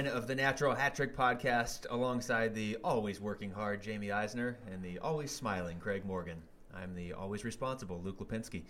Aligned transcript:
49 0.00 0.16
of 0.22 0.26
the 0.26 0.34
Natural 0.34 0.74
Hat 0.74 0.94
Trick 0.94 1.14
podcast, 1.14 1.84
alongside 1.90 2.54
the 2.54 2.78
always 2.82 3.20
working 3.20 3.50
hard 3.50 3.84
Jaime 3.84 4.10
Eisner 4.10 4.56
and 4.72 4.82
the 4.82 4.98
always 5.00 5.30
smiling 5.30 5.78
Craig 5.78 6.04
Morgan. 6.06 6.40
I'm 6.74 6.94
the 6.94 7.12
always 7.12 7.44
responsible 7.44 8.00
Luke 8.02 8.18
Lapinski. 8.18 8.62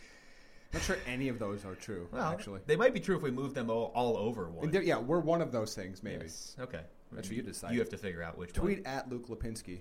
Not 0.72 0.82
sure 0.82 0.96
any 1.06 1.28
of 1.28 1.38
those 1.38 1.64
are 1.64 1.74
true, 1.76 2.08
Well, 2.10 2.22
actually. 2.32 2.60
they 2.66 2.74
might 2.76 2.94
be 2.94 2.98
true 3.00 3.16
if 3.16 3.22
we 3.22 3.30
move 3.30 3.54
them 3.54 3.70
all, 3.70 3.92
all 3.94 4.16
over 4.16 4.48
one. 4.50 4.72
Yeah, 4.72 4.98
we're 4.98 5.20
one 5.20 5.40
of 5.40 5.52
those 5.52 5.72
things, 5.74 6.02
maybe. 6.02 6.24
Yes. 6.24 6.56
Okay. 6.58 6.80
That's 7.12 7.28
what 7.28 7.36
you 7.36 7.42
decide. 7.42 7.74
You 7.74 7.78
have 7.80 7.90
to 7.90 7.96
figure 7.96 8.22
out 8.24 8.36
which 8.36 8.56
one. 8.58 8.66
Tweet 8.66 8.86
at 8.86 9.08
Luke 9.08 9.28
Lapinski, 9.28 9.80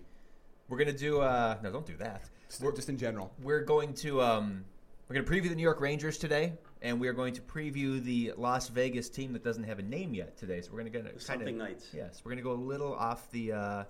We're 0.67 0.77
gonna 0.77 0.93
do. 0.93 1.21
Uh, 1.21 1.57
no, 1.63 1.71
don't 1.71 1.85
do 1.85 1.97
that. 1.97 2.23
just, 2.47 2.61
We're, 2.61 2.75
just 2.75 2.89
in 2.89 2.97
general. 2.97 3.33
we're 3.41 3.63
going 3.63 3.93
to. 3.95 4.21
Um, 4.21 4.65
we're 5.07 5.15
going 5.15 5.25
to 5.25 5.31
preview 5.31 5.49
the 5.49 5.55
New 5.55 5.63
York 5.63 5.81
Rangers 5.81 6.19
today, 6.19 6.53
and 6.81 6.99
we 6.99 7.07
are 7.07 7.13
going 7.13 7.33
to 7.33 7.41
preview 7.41 8.01
the 8.01 8.33
Las 8.37 8.69
Vegas 8.69 9.09
team 9.09 9.33
that 9.33 9.43
doesn't 9.43 9.63
have 9.63 9.79
a 9.79 9.83
name 9.83 10.13
yet 10.13 10.37
today. 10.37 10.61
So 10.61 10.71
we're 10.71 10.79
going 10.79 10.91
to 10.91 10.99
kind 10.99 11.13
of 11.13 11.21
Something 11.21 11.57
Knights. 11.57 11.87
Yes, 11.93 12.21
we're 12.23 12.31
going 12.31 12.37
to 12.37 12.43
go 12.43 12.53
a 12.53 12.53
little 12.53 12.93
off 12.93 13.29
the 13.31 13.51
uh, 13.51 13.83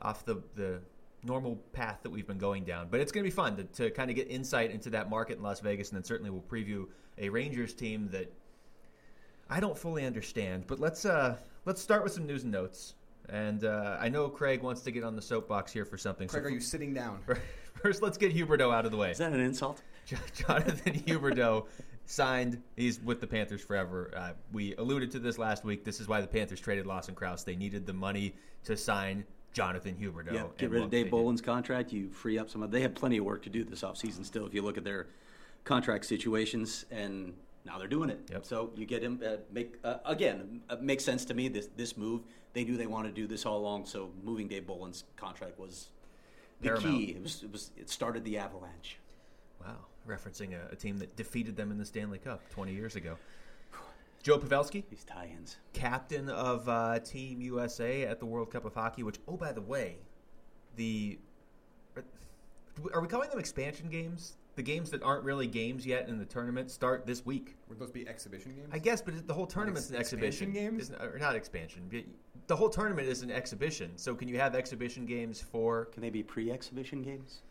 off 0.00 0.24
the 0.24 0.42
the 0.54 0.80
normal 1.22 1.56
path 1.72 1.98
that 2.02 2.10
we've 2.10 2.26
been 2.26 2.38
going 2.38 2.64
down, 2.64 2.88
but 2.90 3.00
it's 3.00 3.12
going 3.12 3.22
to 3.22 3.30
be 3.30 3.34
fun 3.34 3.56
to, 3.56 3.64
to 3.64 3.90
kind 3.90 4.08
of 4.08 4.16
get 4.16 4.30
insight 4.30 4.70
into 4.70 4.88
that 4.90 5.10
market 5.10 5.36
in 5.36 5.42
Las 5.42 5.60
Vegas, 5.60 5.90
and 5.90 5.96
then 5.96 6.04
certainly 6.04 6.30
we'll 6.30 6.40
preview 6.40 6.86
a 7.18 7.28
Rangers 7.28 7.74
team 7.74 8.08
that 8.10 8.32
I 9.50 9.60
don't 9.60 9.76
fully 9.76 10.06
understand. 10.06 10.66
But 10.66 10.80
let's 10.80 11.04
uh, 11.04 11.36
let's 11.66 11.82
start 11.82 12.02
with 12.02 12.12
some 12.12 12.26
news 12.26 12.44
and 12.44 12.52
notes. 12.52 12.94
And 13.28 13.64
uh, 13.64 13.96
I 14.00 14.08
know 14.08 14.28
Craig 14.28 14.62
wants 14.62 14.80
to 14.82 14.90
get 14.90 15.04
on 15.04 15.14
the 15.14 15.22
soapbox 15.22 15.72
here 15.72 15.84
for 15.84 15.96
something. 15.96 16.26
Craig, 16.26 16.42
so 16.42 16.48
are 16.48 16.50
you 16.50 16.60
sitting 16.60 16.92
down? 16.92 17.20
First, 17.82 18.02
let's 18.02 18.18
get 18.18 18.34
Huberdeau 18.34 18.74
out 18.74 18.84
of 18.84 18.90
the 18.90 18.96
way. 18.96 19.10
Is 19.10 19.18
that 19.18 19.32
an 19.32 19.40
insult? 19.40 19.82
Jonathan 20.34 20.94
Huberdeau 20.94 21.66
signed. 22.10 22.60
He's 22.76 23.00
with 23.00 23.20
the 23.20 23.26
Panthers 23.26 23.62
forever. 23.62 24.10
Uh, 24.16 24.32
we 24.52 24.74
alluded 24.76 25.10
to 25.12 25.18
this 25.18 25.38
last 25.38 25.64
week. 25.64 25.84
This 25.84 26.00
is 26.00 26.08
why 26.08 26.20
the 26.20 26.26
Panthers 26.26 26.60
traded 26.60 26.86
Lawson 26.86 27.14
Crouse. 27.14 27.44
They 27.44 27.56
needed 27.56 27.86
the 27.86 27.92
money 27.92 28.34
to 28.64 28.76
sign 28.76 29.24
Jonathan 29.52 29.96
Huberdeau. 30.00 30.32
Yeah, 30.32 30.44
get 30.58 30.70
rid 30.70 30.82
of 30.82 30.90
Dave. 30.90 31.10
Bolland's 31.10 31.40
contract. 31.40 31.92
You 31.92 32.10
free 32.10 32.38
up 32.38 32.50
some 32.50 32.62
of. 32.62 32.70
They 32.70 32.82
have 32.82 32.94
plenty 32.94 33.18
of 33.18 33.24
work 33.24 33.42
to 33.44 33.50
do 33.50 33.64
this 33.64 33.82
offseason 33.82 34.24
still. 34.24 34.46
If 34.46 34.54
you 34.54 34.62
look 34.62 34.76
at 34.76 34.84
their 34.84 35.06
contract 35.64 36.04
situations, 36.06 36.84
and 36.90 37.34
now 37.64 37.78
they're 37.78 37.88
doing 37.88 38.10
it. 38.10 38.20
Yep. 38.30 38.44
So 38.44 38.70
you 38.74 38.86
get 38.86 39.02
him. 39.02 39.20
Uh, 39.24 39.36
make 39.52 39.76
uh, 39.84 39.98
again 40.04 40.60
uh, 40.68 40.76
makes 40.80 41.04
sense 41.04 41.24
to 41.26 41.34
me. 41.34 41.48
This 41.48 41.68
this 41.76 41.96
move. 41.96 42.22
They 42.52 42.64
knew 42.64 42.76
they 42.76 42.86
wanted 42.86 43.14
to 43.14 43.20
do 43.20 43.26
this 43.28 43.46
all 43.46 43.58
along. 43.58 43.86
So 43.86 44.10
moving 44.24 44.48
Dave 44.48 44.66
Bolland's 44.66 45.04
contract 45.16 45.58
was 45.58 45.90
the 46.60 46.70
Paramount. 46.70 46.94
key. 46.96 47.04
It 47.12 47.22
was, 47.22 47.42
it 47.44 47.52
was. 47.52 47.70
It 47.76 47.88
started 47.88 48.24
the 48.24 48.38
avalanche. 48.38 48.98
Wow, 49.60 49.76
referencing 50.08 50.52
a, 50.54 50.72
a 50.72 50.76
team 50.76 50.98
that 50.98 51.16
defeated 51.16 51.56
them 51.56 51.70
in 51.70 51.78
the 51.78 51.84
Stanley 51.84 52.18
Cup 52.18 52.40
20 52.50 52.72
years 52.72 52.96
ago. 52.96 53.16
Joe 54.22 54.38
Pavelski, 54.38 54.84
These 54.90 55.04
tie-ins. 55.04 55.56
captain 55.72 56.28
of 56.28 56.68
uh, 56.68 56.98
Team 57.00 57.40
USA 57.40 58.04
at 58.04 58.20
the 58.20 58.26
World 58.26 58.50
Cup 58.50 58.66
of 58.66 58.74
Hockey. 58.74 59.02
Which, 59.02 59.18
oh, 59.26 59.36
by 59.36 59.52
the 59.52 59.62
way, 59.62 59.96
the 60.76 61.18
are 62.94 63.00
we 63.00 63.08
calling 63.08 63.28
them 63.30 63.38
expansion 63.38 63.88
games? 63.88 64.36
The 64.56 64.62
games 64.62 64.90
that 64.90 65.02
aren't 65.02 65.24
really 65.24 65.46
games 65.46 65.86
yet 65.86 66.08
in 66.08 66.18
the 66.18 66.24
tournament 66.24 66.70
start 66.70 67.06
this 67.06 67.24
week. 67.24 67.56
Would 67.68 67.78
those 67.78 67.90
be 67.90 68.06
exhibition 68.08 68.52
games? 68.54 68.68
I 68.72 68.78
guess, 68.78 69.00
but 69.00 69.26
the 69.26 69.32
whole 69.34 69.46
tournament's 69.46 69.88
an 69.90 69.96
ex- 69.96 70.12
exhibition. 70.12 70.48
expansion 70.48 70.70
games? 70.70 70.82
Isn't- 70.90 71.00
or 71.02 71.18
not 71.18 71.34
expansion. 71.34 71.82
but 71.90 72.04
The 72.46 72.56
whole 72.56 72.68
tournament 72.68 73.08
is 73.08 73.22
an 73.22 73.30
exhibition. 73.30 73.92
So 73.96 74.14
can 74.14 74.28
you 74.28 74.38
have 74.38 74.54
exhibition 74.54 75.06
games 75.06 75.40
for? 75.40 75.86
Can 75.86 76.02
they 76.02 76.10
be 76.10 76.22
pre-exhibition 76.22 77.02
games? 77.02 77.42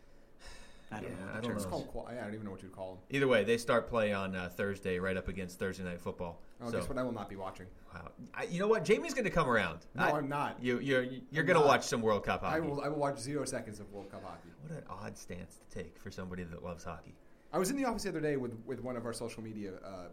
I 0.92 0.96
don't 1.00 1.04
Yeah, 1.10 1.10
know. 1.24 1.30
I 1.30 1.34
don't 1.34 1.42
the 1.50 1.56
It's 1.56 1.64
know. 1.64 1.70
called. 1.70 1.88
Qual- 1.88 2.06
I 2.08 2.14
don't 2.14 2.34
even 2.34 2.44
know 2.44 2.50
what 2.50 2.62
you'd 2.62 2.72
call 2.72 2.94
them. 2.94 2.98
Either 3.10 3.28
way, 3.28 3.44
they 3.44 3.56
start 3.58 3.88
play 3.88 4.12
on 4.12 4.34
uh, 4.34 4.48
Thursday, 4.48 4.98
right 4.98 5.16
up 5.16 5.28
against 5.28 5.58
Thursday 5.58 5.84
night 5.84 6.00
football. 6.00 6.40
Oh, 6.60 6.70
so, 6.70 6.78
guess 6.78 6.88
what? 6.88 6.98
I 6.98 7.02
will 7.02 7.12
not 7.12 7.28
be 7.28 7.36
watching. 7.36 7.66
wow. 7.94 8.10
I, 8.34 8.44
you 8.44 8.58
know 8.58 8.66
what? 8.66 8.86
Jaime's 8.86 9.14
going 9.14 9.24
to 9.24 9.30
come 9.30 9.48
around. 9.48 9.86
No, 9.94 10.04
I, 10.04 10.10
I'm 10.10 10.28
not. 10.28 10.56
You, 10.60 10.80
you're 10.80 11.06
you're 11.30 11.44
going 11.44 11.60
to 11.60 11.66
watch 11.66 11.84
some 11.84 12.02
World 12.02 12.24
Cup 12.24 12.42
hockey. 12.42 12.56
I 12.56 12.60
will. 12.60 12.80
I 12.82 12.88
will 12.88 12.98
watch 12.98 13.18
zero 13.18 13.44
seconds 13.44 13.78
of 13.78 13.90
World 13.92 14.10
Cup 14.10 14.24
hockey. 14.24 14.48
What 14.62 14.76
an 14.78 14.84
odd 14.90 15.16
stance 15.16 15.60
to 15.70 15.78
take 15.82 15.96
for 15.98 16.10
somebody 16.10 16.42
that 16.44 16.64
loves 16.64 16.82
hockey. 16.84 17.14
I 17.52 17.58
was 17.58 17.70
in 17.70 17.76
the 17.76 17.84
office 17.84 18.02
the 18.02 18.08
other 18.10 18.20
day 18.20 18.36
with 18.36 18.52
with 18.66 18.80
one 18.82 18.96
of 18.96 19.06
our 19.06 19.12
social 19.12 19.42
media 19.42 19.74
uh, 19.84 20.08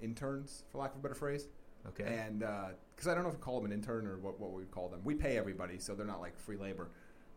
interns, 0.00 0.64
for 0.70 0.78
lack 0.78 0.92
of 0.92 0.98
a 0.98 1.02
better 1.02 1.14
phrase. 1.14 1.48
Okay. 1.86 2.04
And 2.04 2.38
because 2.38 3.08
I 3.08 3.14
don't 3.14 3.24
know 3.24 3.28
if 3.28 3.34
we 3.36 3.40
call 3.42 3.60
them 3.60 3.70
an 3.70 3.72
intern 3.72 4.06
or 4.06 4.16
what, 4.16 4.40
what 4.40 4.52
we 4.52 4.60
would 4.60 4.70
call 4.70 4.88
them. 4.88 5.00
We 5.04 5.14
pay 5.14 5.36
everybody, 5.36 5.78
so 5.78 5.94
they're 5.94 6.06
not 6.06 6.20
like 6.20 6.34
free 6.38 6.56
labor. 6.56 6.88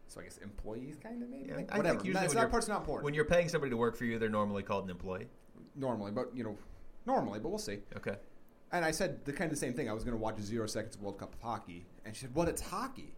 So 0.07 0.21
I 0.21 0.23
guess 0.23 0.37
employees, 0.37 0.95
kind 1.01 1.21
of 1.21 1.29
maybe. 1.29 1.49
Yeah, 1.49 1.55
Like, 1.57 1.71
I 1.71 1.77
whatever. 1.77 1.95
think 1.95 2.05
usually 2.07 2.13
That's 2.21 2.29
when 2.29 2.35
that 2.37 2.41
you're- 2.43 2.51
part's 2.51 2.67
not 2.67 2.79
important. 2.79 3.03
when 3.05 3.13
you're 3.13 3.25
paying 3.25 3.49
somebody 3.49 3.69
to 3.71 3.77
work 3.77 3.95
for 3.95 4.05
you, 4.05 4.17
they're 4.19 4.29
normally 4.29 4.63
called 4.63 4.85
an 4.85 4.89
employee. 4.89 5.27
normally, 5.75 6.11
but 6.11 6.35
you 6.35 6.43
know, 6.43 6.57
normally, 7.05 7.39
but 7.39 7.49
we'll 7.49 7.57
see. 7.59 7.79
Okay. 7.95 8.17
And 8.71 8.83
I 8.83 8.91
said 8.91 9.23
the 9.25 9.31
kind 9.33 9.43
of 9.51 9.51
the 9.51 9.59
same 9.59 9.73
thing. 9.73 9.89
I 9.89 9.93
was 9.93 10.03
going 10.03 10.15
to 10.17 10.21
watch 10.21 10.39
zero 10.39 10.65
seconds 10.67 10.97
World 10.97 11.19
Cup 11.19 11.33
of 11.35 11.41
hockey, 11.41 11.85
and 12.03 12.15
she 12.15 12.21
said, 12.21 12.33
"Well, 12.35 12.47
it's 12.47 12.61
hockey." 12.61 13.13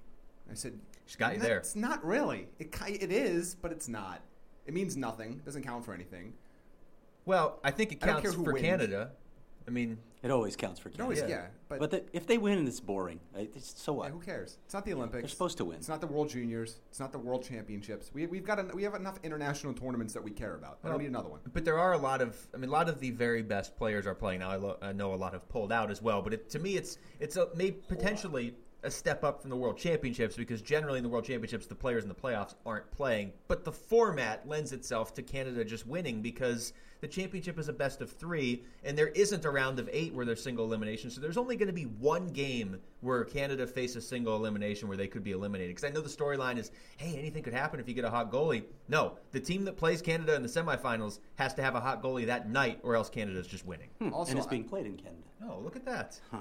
I 0.51 0.55
said, 0.55 0.79
She's 1.05 1.15
got 1.15 1.35
you 1.35 1.39
there. 1.39 1.57
It's 1.59 1.75
not 1.75 2.03
really. 2.03 2.47
It 2.59 2.75
it 2.87 3.11
is, 3.11 3.55
but 3.55 3.71
it's 3.71 3.87
not. 3.87 4.21
It 4.65 4.73
means 4.73 4.97
nothing. 4.97 5.41
Doesn't 5.45 5.63
count 5.63 5.85
for 5.85 5.93
anything. 5.93 6.33
Well, 7.25 7.59
I 7.63 7.71
think 7.71 7.91
it 7.91 7.99
counts 8.01 8.33
for 8.33 8.53
wins. 8.53 8.61
Canada. 8.65 9.11
I 9.67 9.71
mean, 9.71 9.99
It 10.21 10.31
always 10.31 10.57
counts 10.57 10.79
for 10.81 10.89
It 10.89 10.97
Canada. 10.97 11.03
always, 11.03 11.19
Yeah. 11.21 11.27
yeah. 11.27 11.45
But, 11.69 11.79
But 11.79 11.91
the, 11.91 12.03
if 12.11 12.27
they 12.27 12.37
win, 12.37 12.67
it's 12.67 12.81
boring. 12.81 13.21
Uh, 13.33 13.41
it's, 13.55 13.81
so 13.81 13.93
what? 13.93 14.07
yeah, 14.07 14.11
who 14.11 14.19
cares? 14.19 14.57
It's 14.65 14.73
not 14.73 14.83
the 14.85 14.93
Olympics. 14.93 15.21
They're 15.21 15.29
supposed 15.29 15.57
to 15.59 15.65
win. 15.65 15.77
It's 15.77 15.87
not 15.87 16.01
the 16.01 16.07
World 16.07 16.29
Juniors. 16.29 16.79
It's 16.89 16.99
not 16.99 17.13
the 17.13 17.19
World 17.19 17.43
Championships. 17.43 18.11
We, 18.13 18.25
we've 18.27 18.43
got 18.43 18.59
en- 18.59 18.71
we 18.75 18.83
have 18.83 18.95
enough 18.95 19.17
international 19.23 19.73
tournaments 19.73 20.13
that 20.13 20.23
we 20.23 20.31
care 20.31 20.55
about. 20.55 20.79
I 20.83 20.87
Well, 20.87 20.93
don't 20.93 21.03
need 21.03 21.09
another 21.09 21.29
one. 21.29 21.39
But 21.53 21.63
there 21.63 21.79
are 21.79 21.93
a 21.93 21.97
lot 21.97 22.21
of, 22.21 22.35
I 22.53 22.57
mean, 22.57 22.69
a 22.69 22.73
lot 22.73 22.89
of 22.89 22.99
the 22.99 23.11
very 23.11 23.41
best 23.43 23.77
players 23.77 24.05
are 24.05 24.15
playing 24.15 24.39
now. 24.41 24.49
I, 24.49 24.55
lo- 24.57 24.77
I 24.81 24.91
know 24.91 25.13
a 25.13 25.15
lot 25.15 25.31
have 25.33 25.47
pulled 25.47 25.71
out 25.71 25.89
as 25.89 26.01
well, 26.01 26.21
but 26.21 26.33
it, 26.33 26.49
to 26.49 26.59
me, 26.59 26.75
it's 26.75 26.97
it's 27.21 27.37
a, 27.37 27.47
may 27.55 27.71
potentially 27.71 28.55
a 28.83 28.89
step 28.91 29.23
up 29.23 29.41
from 29.41 29.49
the 29.49 29.55
World 29.55 29.77
Championships 29.77 30.35
because 30.35 30.61
generally 30.61 30.97
in 30.97 31.03
the 31.03 31.09
World 31.09 31.25
Championships, 31.25 31.65
the 31.65 31.75
players 31.75 32.03
in 32.03 32.09
the 32.09 32.15
playoffs 32.15 32.55
aren't 32.65 32.89
playing. 32.91 33.33
But 33.47 33.65
the 33.65 33.71
format 33.71 34.47
lends 34.47 34.71
itself 34.71 35.13
to 35.15 35.21
Canada 35.21 35.65
just 35.65 35.85
winning 35.85 36.21
because 36.21 36.71
the 37.01 37.07
championship 37.07 37.57
is 37.59 37.69
a 37.69 37.73
best 37.73 38.01
of 38.01 38.11
three, 38.11 38.63
and 38.83 38.97
there 38.97 39.07
isn't 39.07 39.45
a 39.45 39.49
round 39.49 39.79
of 39.79 39.89
eight 39.91 40.13
where 40.13 40.25
there's 40.25 40.43
single 40.43 40.65
elimination. 40.65 41.09
So 41.09 41.19
there's 41.21 41.37
only 41.37 41.55
going 41.55 41.67
to 41.67 41.73
be 41.73 41.83
one 41.83 42.27
game 42.27 42.77
where 43.01 43.23
Canada 43.23 43.65
faces 43.67 44.07
single 44.07 44.35
elimination 44.35 44.87
where 44.87 44.97
they 44.97 45.07
could 45.07 45.23
be 45.23 45.31
eliminated. 45.31 45.75
Because 45.75 45.89
I 45.89 45.93
know 45.93 46.01
the 46.01 46.09
storyline 46.09 46.57
is, 46.57 46.71
hey, 46.97 47.17
anything 47.17 47.43
could 47.43 47.53
happen 47.53 47.79
if 47.79 47.87
you 47.87 47.93
get 47.93 48.03
a 48.05 48.09
hot 48.09 48.31
goalie. 48.31 48.63
No, 48.89 49.17
the 49.31 49.39
team 49.39 49.63
that 49.65 49.77
plays 49.77 50.01
Canada 50.01 50.35
in 50.35 50.41
the 50.41 50.49
semifinals 50.49 51.19
has 51.35 51.53
to 51.55 51.61
have 51.61 51.75
a 51.75 51.79
hot 51.79 52.01
goalie 52.03 52.25
that 52.27 52.49
night, 52.49 52.79
or 52.83 52.95
else 52.95 53.09
Canada's 53.09 53.47
just 53.47 53.65
winning. 53.65 53.89
Hmm, 53.99 54.13
Also, 54.13 54.31
and 54.31 54.37
it's 54.37 54.47
being 54.47 54.63
played 54.65 54.85
in 54.85 54.95
Canada. 54.97 55.23
Oh, 55.49 55.59
look 55.63 55.75
at 55.77 55.85
that. 55.85 56.19
Huh. 56.31 56.39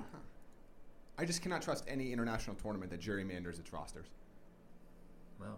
I 1.18 1.24
just 1.24 1.42
cannot 1.42 1.62
trust 1.62 1.84
any 1.88 2.12
international 2.12 2.56
tournament 2.56 2.90
that 2.92 3.00
gerrymanders 3.00 3.58
its 3.58 3.72
rosters. 3.72 4.06
Wow, 5.40 5.56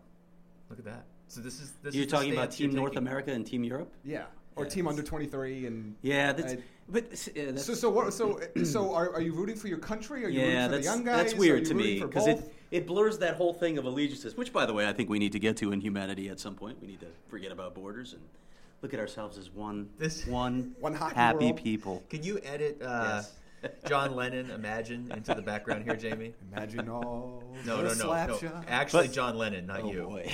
look 0.70 0.78
at 0.78 0.84
that. 0.86 1.04
So 1.28 1.40
this 1.40 1.60
is 1.60 1.72
this 1.82 1.94
You're 1.94 2.06
is 2.06 2.10
talking 2.10 2.32
about 2.32 2.50
Team 2.50 2.72
North 2.72 2.92
taking. 2.92 3.06
America 3.06 3.30
and 3.32 3.46
Team 3.46 3.62
Europe? 3.62 3.92
Yeah, 4.04 4.24
or 4.56 4.64
Yeah, 4.64 4.70
team 4.70 4.88
under 4.88 5.02
twenty 5.02 5.26
three 5.26 5.66
and 5.66 5.94
Yeah, 6.02 6.32
that's, 6.32 6.54
I- 6.54 6.58
but 6.88 7.04
uh, 7.04 7.52
that's, 7.52 7.64
so 7.64 7.74
so 7.74 7.90
what 7.90 8.12
so 8.12 8.40
so 8.64 8.92
are, 8.94 9.12
are 9.14 9.20
you 9.20 9.32
rooting 9.32 9.56
for 9.56 9.68
your 9.68 9.78
country? 9.78 10.24
Are 10.24 10.28
you 10.28 10.40
yeah, 10.40 10.46
rooting 10.46 10.62
for 10.64 10.68
that's, 10.72 10.86
the 10.86 10.92
young 10.92 11.04
guys? 11.04 11.16
that's 11.16 11.34
weird 11.34 11.64
to 11.66 11.74
me 11.74 12.00
because 12.00 12.26
it, 12.26 12.52
it 12.70 12.86
blurs 12.86 13.18
that 13.18 13.36
whole 13.36 13.52
thing 13.54 13.78
of 13.78 13.84
allegiances, 13.84 14.36
which, 14.36 14.52
by 14.52 14.66
the 14.66 14.72
way, 14.72 14.88
I 14.88 14.92
think 14.92 15.08
we 15.10 15.18
need 15.18 15.32
to 15.32 15.38
get 15.38 15.56
to 15.58 15.72
in 15.72 15.80
humanity 15.80 16.28
at 16.30 16.40
some 16.40 16.54
point. 16.54 16.80
We 16.80 16.86
need 16.88 17.00
to 17.00 17.08
forget 17.28 17.52
about 17.52 17.74
borders 17.74 18.12
and 18.14 18.22
look 18.82 18.92
at 18.94 18.98
ourselves 19.00 19.36
as 19.38 19.50
one, 19.50 19.88
This- 19.98 20.26
one, 20.26 20.74
One 20.80 20.94
happy 20.94 21.44
world. 21.46 21.56
people. 21.58 22.02
Can 22.08 22.22
you 22.22 22.40
edit 22.42 22.80
uh, 22.82 23.12
Yes. 23.16 23.32
John 23.86 24.14
Lennon 24.16 24.50
"Imagine" 24.50 25.10
into 25.12 25.34
the 25.34 25.42
background 25.42 25.84
here, 25.84 25.98
Jaime? 26.00 26.32
Imagine 26.52 26.88
all 26.88 27.42
No, 27.66 27.76
the 27.78 27.82
no, 27.82 27.88
no, 27.88 27.94
slap 27.94 28.28
no. 28.30 28.38
shot. 28.38 28.64
Actually, 28.68 29.08
But- 29.08 29.14
John 29.14 29.36
Lennon, 29.36 29.66
not 29.66 29.82
oh 29.82 29.92
you. 29.92 30.02
boy, 30.04 30.30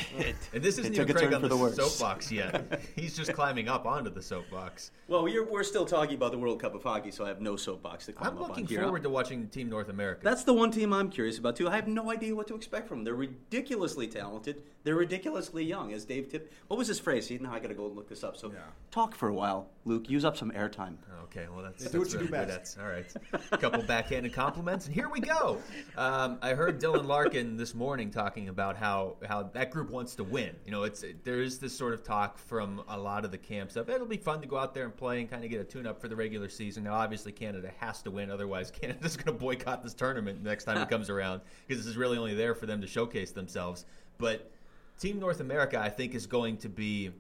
And 0.53 0.63
this 0.63 0.79
isn't 0.79 0.95
even 0.95 1.07
took 1.07 1.17
Craig 1.17 1.33
on 1.33 1.41
for 1.43 1.49
the, 1.49 1.57
the 1.57 1.73
soapbox 1.89 2.31
yet. 2.31 2.81
He's 2.95 3.17
just 3.17 3.33
climbing 3.33 3.69
up 3.69 3.87
onto 3.87 4.11
the 4.11 4.23
soapbox. 4.23 4.91
well, 5.09 5.23
we're, 5.25 5.45
we're 5.45 5.63
still 5.65 5.85
talking 5.87 6.15
about 6.15 6.33
the 6.33 6.39
World 6.39 6.61
Cup 6.61 6.75
of 6.75 6.83
Hockey, 6.83 7.11
so 7.11 7.25
I 7.25 7.29
have 7.29 7.41
no 7.41 7.57
soapbox 7.57 8.07
to 8.07 8.13
climb 8.13 8.29
up. 8.29 8.37
I'm 8.37 8.43
up 8.43 8.49
looking 8.51 8.65
on 8.65 8.69
here. 8.69 8.83
forward 8.83 9.03
to 9.03 9.11
watching 9.11 9.49
Team 9.49 9.69
North 9.69 9.89
America. 9.89 10.21
That's 10.23 10.45
the 10.45 10.55
one 10.55 10.71
team 10.71 10.93
I'm 10.93 11.09
curious 11.11 11.39
about 11.39 11.57
too. 11.57 11.69
I 11.69 11.75
have 11.77 11.89
no 11.89 12.11
idea 12.11 12.35
what 12.35 12.47
to 12.49 12.55
expect 12.55 12.89
from 12.89 12.99
them. 12.99 13.05
They're 13.05 13.15
ridiculously 13.15 14.07
talented. 14.07 14.63
They're 14.85 14.95
ridiculously 14.95 15.65
young. 15.65 15.93
As 15.93 16.05
Dave 16.05 16.31
Tip, 16.31 16.53
what 16.69 16.77
was 16.77 16.87
his 16.87 17.01
phrase? 17.01 17.27
See, 17.27 17.39
now 17.39 17.53
I 17.53 17.59
got 17.59 17.69
to 17.69 17.75
go 17.75 17.87
and 17.87 17.97
look 17.97 18.09
this 18.09 18.23
up. 18.23 18.37
So 18.37 18.53
Yeah. 18.53 18.59
talk 18.93 19.15
for 19.17 19.29
a 19.29 19.35
while, 19.35 19.69
Luke. 19.85 20.09
Use 20.09 20.25
up 20.25 20.37
some 20.37 20.53
airtime. 20.53 20.95
Okay, 21.25 21.47
well 21.53 21.65
that's, 21.65 21.83
Yeah, 21.85 21.91
do 21.91 21.99
what 22.01 22.13
you 22.13 22.19
do 22.21 22.29
best. 22.29 22.49
That's 22.49 22.79
all 22.79 22.87
right. 22.87 23.13
A 23.53 23.59
couple 23.59 23.83
backhanded 23.83 24.33
compliments, 24.33 24.87
and 24.87 24.95
here 24.95 25.09
we 25.09 25.21
go. 25.21 25.59
Um, 25.97 26.39
I 26.43 26.55
heard 26.55 26.81
Dylan 26.81 27.07
Larkin 27.07 27.57
this 27.57 27.75
morning 27.75 28.11
talking 28.11 28.49
about 28.49 28.77
how 28.77 29.17
how 29.27 29.45
that 29.55 29.71
group 29.71 29.91
wants 29.91 30.15
to 30.17 30.25
win. 30.25 30.55
You 30.65 30.73
know, 30.73 30.85
it's 30.85 31.05
there 31.25 31.41
is 31.41 31.59
this 31.59 31.77
sort 31.77 31.95
of 31.95 32.03
talk 32.03 32.39
from 32.39 32.83
a 32.89 32.99
lot 32.99 33.25
of 33.25 33.31
the 33.31 33.39
camps 33.39 33.77
of 33.77 33.89
it'll 33.89 34.07
be 34.07 34.17
fun 34.17 34.41
to 34.41 34.47
go 34.47 34.59
out 34.59 34.75
there 34.75 34.85
and 34.85 34.97
play 34.97 35.21
and 35.21 35.31
kind 35.31 35.45
of 35.45 35.51
get 35.51 35.61
a 35.61 35.65
tune 35.65 35.87
up 35.87 36.01
for 36.01 36.09
the 36.09 36.17
regular 36.17 36.49
season. 36.49 36.85
Now, 36.85 36.95
obviously, 36.95 37.33
Canada 37.33 37.71
has 37.79 38.03
to 38.03 38.11
win, 38.11 38.31
otherwise, 38.31 38.71
Canada's 38.81 39.17
going 39.17 39.27
to 39.27 39.33
boycott 39.33 39.83
this 39.83 39.95
tournament 39.95 40.43
next 40.43 40.65
time 40.65 40.79
it 40.79 40.89
comes 40.89 41.11
around 41.11 41.41
because 41.67 41.83
this 41.83 41.91
is 41.91 41.97
really 41.97 42.19
only 42.19 42.35
there 42.35 42.55
for 42.55 42.67
them 42.67 42.81
to 42.81 42.87
showcase 42.87 43.33
themselves. 43.33 43.87
But 44.19 44.51
Team 44.99 45.19
North 45.19 45.41
America, 45.41 45.79
I 45.79 45.91
think, 45.91 46.15
is 46.15 46.27
going 46.27 46.57
to 46.59 46.69
be 46.69 47.13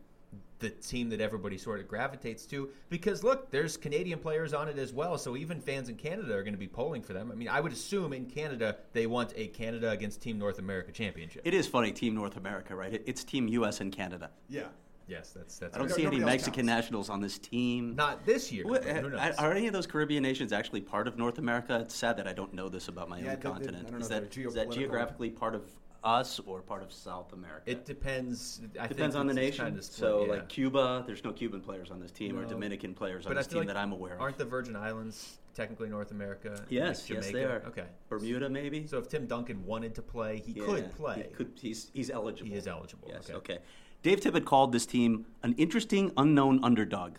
the 0.58 0.70
team 0.70 1.10
that 1.10 1.20
everybody 1.20 1.58
sort 1.58 1.80
of 1.80 1.86
gravitates 1.88 2.46
to 2.46 2.70
because 2.88 3.22
look 3.22 3.50
there's 3.50 3.76
canadian 3.76 4.18
players 4.18 4.54
on 4.54 4.68
it 4.68 4.78
as 4.78 4.90
well 4.92 5.18
so 5.18 5.36
even 5.36 5.60
fans 5.60 5.90
in 5.90 5.96
canada 5.96 6.32
are 6.34 6.42
going 6.42 6.54
to 6.54 6.58
be 6.58 6.66
polling 6.66 7.02
for 7.02 7.12
them 7.12 7.30
i 7.30 7.34
mean 7.34 7.48
i 7.48 7.60
would 7.60 7.72
assume 7.72 8.14
in 8.14 8.24
canada 8.24 8.76
they 8.94 9.06
want 9.06 9.34
a 9.36 9.48
canada 9.48 9.90
against 9.90 10.22
team 10.22 10.38
north 10.38 10.58
america 10.58 10.90
championship 10.90 11.42
It 11.44 11.52
is 11.52 11.66
funny, 11.66 11.92
Team 11.92 12.14
North 12.14 12.36
America, 12.38 12.74
right? 12.74 12.92
It- 12.94 13.02
It's 13.06 13.22
Team 13.22 13.48
U.S. 13.48 13.80
and 13.82 13.92
Canada. 13.92 14.30
Yeah. 14.48 14.68
yes 15.08 15.30
that's 15.36 15.58
that's 15.58 15.74
I 15.76 15.78
don't 15.78 15.88
No- 15.88 15.94
see 15.94 16.02
any 16.02 16.16
nobody 16.16 16.22
else 16.22 16.30
Mexican 16.32 16.66
counts. 16.66 16.76
nationals 16.84 17.10
on 17.10 17.20
this 17.20 17.38
team. 17.38 17.94
not 17.94 18.24
this 18.24 18.50
year 18.50 18.64
What- 18.66 18.82
who 18.84 19.06
uh, 19.06 19.08
knows? 19.10 19.36
are 19.36 19.52
any 19.52 19.66
of 19.66 19.72
those 19.74 19.86
Caribbean 19.86 20.22
nations 20.22 20.52
actually 20.52 20.80
part 20.80 21.06
of 21.06 21.18
North 21.18 21.36
America? 21.38 21.80
It's 21.82 21.94
sad 21.94 22.16
that 22.16 22.26
I 22.26 22.32
don't 22.32 22.54
know 22.54 22.68
this 22.70 22.88
about 22.88 23.08
my 23.10 23.18
Yeah, 23.18 23.22
own 23.24 23.28
they- 23.30 23.36
they- 23.36 23.42
continent. 23.42 23.90
don't 23.90 24.00
is, 24.00 24.08
know, 24.10 24.20
that, 24.20 24.30
they're 24.32 24.46
is 24.48 24.54
that 24.54 24.68
geopolitical. 24.68 24.74
geographically 24.74 25.30
part 25.30 25.54
of 25.54 25.62
us 26.06 26.40
or 26.46 26.60
part 26.62 26.82
of 26.82 26.92
South 26.92 27.32
America? 27.32 27.62
it 27.70 27.84
depends 27.84 28.60
I 28.80 28.86
depends 28.86 29.14
think 29.14 29.20
on 29.20 29.26
the 29.26 29.34
nation. 29.34 29.64
kinda 29.66 29.82
split, 29.82 29.98
so, 29.98 30.24
yeah. 30.24 30.32
like 30.32 30.48
Cuba, 30.48 31.02
there's 31.06 31.24
no 31.24 31.32
Cuban 31.32 31.60
players 31.60 31.90
on 31.90 31.98
this 32.00 32.12
team 32.12 32.38
or 32.38 32.44
Dominican 32.46 32.94
players 32.94 33.26
on 33.26 33.30
but 33.30 33.38
I 33.38 33.40
this 33.40 33.48
team 33.48 33.58
like 33.58 33.66
that 33.68 33.76
I'm 33.76 33.92
aware 33.92 34.14
of. 34.14 34.20
aren't 34.20 34.38
the 34.38 34.44
virgin 34.44 34.76
islands 34.76 35.38
technically 35.54 35.88
north 35.88 36.10
america 36.10 36.62
yes, 36.68 37.08
Like 37.08 37.16
yes, 37.16 37.26
they 37.26 37.32
Jamaica? 37.32 37.50
are. 37.64 37.68
okay 37.68 37.84
Bermuda, 38.10 38.48
maybe. 38.48 38.86
so 38.86 38.98
if 38.98 39.08
tim 39.08 39.26
duncan 39.26 39.64
wanted 39.66 39.94
to 39.96 40.02
play 40.02 40.42
he 40.44 40.52
Yeah, 40.52 40.64
could 40.66 40.94
play 40.94 41.26
He 41.28 41.34
could, 41.34 41.50
he's 41.60 41.90
he's 41.92 42.10
eligible. 42.10 42.50
He 42.50 42.56
is 42.56 42.66
eligible, 42.68 43.08
Yes. 43.10 43.24
okay. 43.30 43.34
Okay. 43.34 43.58
Dave 44.02 44.20
Tippett 44.20 44.44
called 44.44 44.70
this 44.72 44.86
team 44.86 45.26
an 45.42 45.54
interesting 45.58 46.12
unknown 46.16 46.62
underdog. 46.62 47.16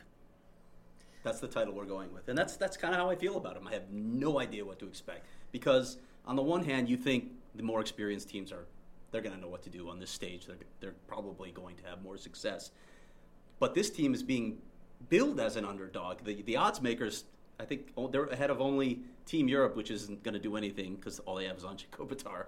That's 1.23 1.39
the 1.41 1.47
title 1.47 1.73
we're 1.73 1.85
going 1.85 2.13
with, 2.13 2.29
and 2.29 2.37
that's 2.37 2.55
that's 2.55 2.77
kind 2.77 2.93
of 2.93 3.01
how 3.01 3.09
I 3.09 3.15
feel 3.15 3.35
about 3.35 3.57
him. 3.57 3.67
I 3.67 3.73
have 3.73 3.89
no 3.91 4.39
idea 4.39 4.63
what 4.63 4.79
to 4.79 4.87
expect 4.87 5.25
because 5.51 5.97
on 6.25 6.35
the 6.37 6.41
one 6.43 6.63
hand, 6.63 6.87
you 6.87 6.95
think 6.95 7.31
the 7.55 7.63
more 7.63 7.81
experienced 7.81 8.29
teams 8.29 8.51
are 8.51 8.65
they're 9.11 9.21
going 9.21 9.35
to 9.35 9.41
know 9.41 9.47
what 9.47 9.63
to 9.63 9.69
do 9.69 9.89
on 9.89 9.99
this 9.99 10.11
stage. 10.11 10.45
They're 10.45 10.57
they're 10.79 10.95
probably 11.07 11.51
going 11.51 11.75
to 11.77 11.83
have 11.85 12.01
more 12.03 12.17
success. 12.17 12.71
But 13.59 13.73
this 13.73 13.89
team 13.89 14.13
is 14.13 14.21
being 14.23 14.57
billed 15.09 15.39
as 15.39 15.55
an 15.55 15.65
underdog. 15.65 16.23
The 16.23 16.41
the 16.43 16.57
odds 16.57 16.81
makers, 16.81 17.25
I 17.59 17.65
think, 17.65 17.93
they're 18.11 18.25
ahead 18.25 18.49
of 18.49 18.61
only 18.61 19.01
Team 19.25 19.47
Europe, 19.47 19.75
which 19.75 19.91
isn't 19.91 20.23
going 20.23 20.33
to 20.33 20.39
do 20.39 20.55
anything 20.55 20.95
because 20.95 21.19
all 21.19 21.35
they 21.35 21.45
have 21.45 21.57
is 21.57 21.63
Anže 21.63 21.85
Kopitar, 21.91 22.45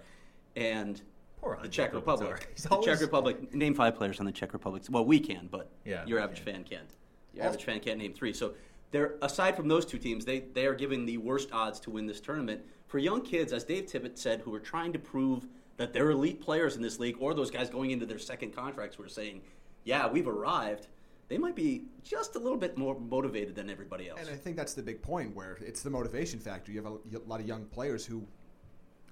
and 0.56 1.02
Poor 1.42 1.58
the 1.62 1.68
Anže 1.68 1.72
Czech 1.72 1.92
Kopitar. 1.92 1.96
Republic. 1.96 2.50
He's 2.54 2.64
The 2.64 2.82
Czech 2.82 3.02
Republic. 3.02 3.54
Name 3.54 3.74
five 3.74 3.96
players 3.96 4.20
on 4.20 4.26
the 4.26 4.32
Czech 4.32 4.54
Republic. 4.54 4.84
Well, 4.90 5.06
we 5.06 5.20
can, 5.20 5.48
but 5.50 5.70
Yeah, 5.86 6.06
your 6.06 6.20
average 6.20 6.44
can. 6.44 6.54
fan 6.56 6.64
can't. 6.64 6.90
Your 7.34 7.46
average 7.46 7.64
fan 7.64 7.80
can't 7.80 7.98
name 8.00 8.14
three. 8.14 8.34
So 8.34 8.54
they're 8.92 9.16
aside 9.22 9.56
from 9.56 9.68
those 9.68 9.86
two 9.86 9.98
teams, 9.98 10.26
they 10.26 10.40
they 10.40 10.66
are 10.66 10.74
given 10.76 11.06
the 11.06 11.18
worst 11.18 11.50
odds 11.52 11.80
to 11.82 11.90
win 11.92 12.06
this 12.08 12.20
tournament 12.20 12.62
for 12.88 12.98
young 12.98 13.22
kids, 13.22 13.54
as 13.54 13.64
Dave 13.64 13.86
Tippett 13.86 14.18
said, 14.18 14.42
who 14.42 14.54
are 14.54 14.60
trying 14.60 14.92
to 14.94 15.00
prove 15.00 15.48
that 15.80 15.94
they're 15.94 16.12
elite 16.12 16.40
players 16.42 16.76
in 16.76 16.84
this 16.84 17.00
league, 17.00 17.16
or 17.20 17.34
those 17.34 17.50
guys 17.50 17.70
going 17.70 17.92
into 17.92 18.06
their 18.06 18.20
second 18.20 18.56
contracts 18.56 18.98
who 18.98 19.04
are 19.04 19.10
saying, 19.10 19.42
"Yeah, 19.86 20.08
we've 20.08 20.28
arrived." 20.28 20.88
They 21.30 21.38
might 21.38 21.56
be 21.56 21.84
just 22.04 22.36
a 22.36 22.40
little 22.40 22.58
bit 22.58 22.76
more 22.76 23.00
motivated 23.00 23.56
than 23.56 23.70
everybody 23.70 24.10
else. 24.10 24.20
And 24.20 24.30
I 24.30 24.36
think 24.36 24.56
that's 24.56 24.74
the 24.74 24.82
big 24.82 25.00
point 25.02 25.36
where 25.36 25.58
it's 25.62 25.84
the 25.84 25.90
motivation 25.92 26.40
factor. 26.40 26.72
You 26.72 26.84
have 26.84 26.92
a, 26.92 27.18
a 27.18 27.28
lot 27.28 27.40
of 27.40 27.48
young 27.48 27.66
players 27.66 28.04
who, 28.04 28.26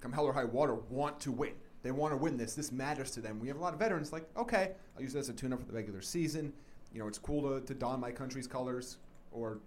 come 0.01 0.11
hell 0.11 0.25
or 0.25 0.33
high 0.33 0.43
water, 0.43 0.75
want 0.89 1.19
to 1.21 1.31
win. 1.31 1.53
They 1.83 1.91
want 1.91 2.13
to 2.13 2.17
win 2.17 2.35
this. 2.35 2.55
This 2.55 2.71
matters 2.71 3.11
to 3.11 3.21
them. 3.21 3.39
We 3.39 3.47
have 3.49 3.57
a 3.57 3.59
lot 3.59 3.73
of 3.73 3.79
veterans 3.79 4.11
like, 4.11 4.27
okay, 4.35 4.71
I'll 4.95 5.03
use 5.03 5.13
this 5.13 5.25
as 5.25 5.29
a 5.29 5.33
tune-up 5.33 5.59
for 5.59 5.67
the 5.67 5.73
regular 5.73 6.01
season. 6.01 6.51
You 6.91 6.99
know, 6.99 7.07
it's 7.07 7.19
cool 7.19 7.59
to, 7.59 7.65
to 7.65 7.73
don 7.75 7.99
my 7.99 8.11
country's 8.11 8.47
colors, 8.47 8.97
or 9.31 9.59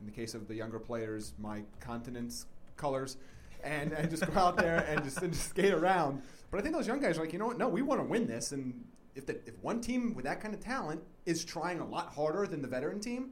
in 0.00 0.06
the 0.06 0.12
case 0.12 0.32
of 0.32 0.48
the 0.48 0.54
younger 0.54 0.78
players, 0.78 1.34
my 1.38 1.62
continent's 1.78 2.46
colors, 2.78 3.18
and, 3.62 3.92
and 3.92 4.08
just 4.08 4.26
go 4.32 4.40
out 4.40 4.56
there 4.56 4.86
and 4.88 5.04
just, 5.04 5.20
and 5.20 5.34
just 5.34 5.50
skate 5.50 5.74
around. 5.74 6.22
But 6.50 6.58
I 6.58 6.62
think 6.62 6.74
those 6.74 6.86
young 6.86 7.00
guys 7.00 7.18
are 7.18 7.22
like, 7.22 7.32
you 7.32 7.38
know 7.38 7.46
what? 7.46 7.58
No, 7.58 7.68
we 7.68 7.82
want 7.82 8.00
to 8.00 8.04
win 8.04 8.26
this. 8.26 8.52
And 8.52 8.84
if 9.14 9.26
the, 9.26 9.34
if 9.46 9.58
one 9.60 9.80
team 9.80 10.14
with 10.14 10.24
that 10.24 10.40
kind 10.40 10.54
of 10.54 10.60
talent 10.60 11.02
is 11.26 11.44
trying 11.44 11.80
a 11.80 11.86
lot 11.86 12.12
harder 12.14 12.46
than 12.46 12.62
the 12.62 12.68
veteran 12.68 13.00
team, 13.00 13.30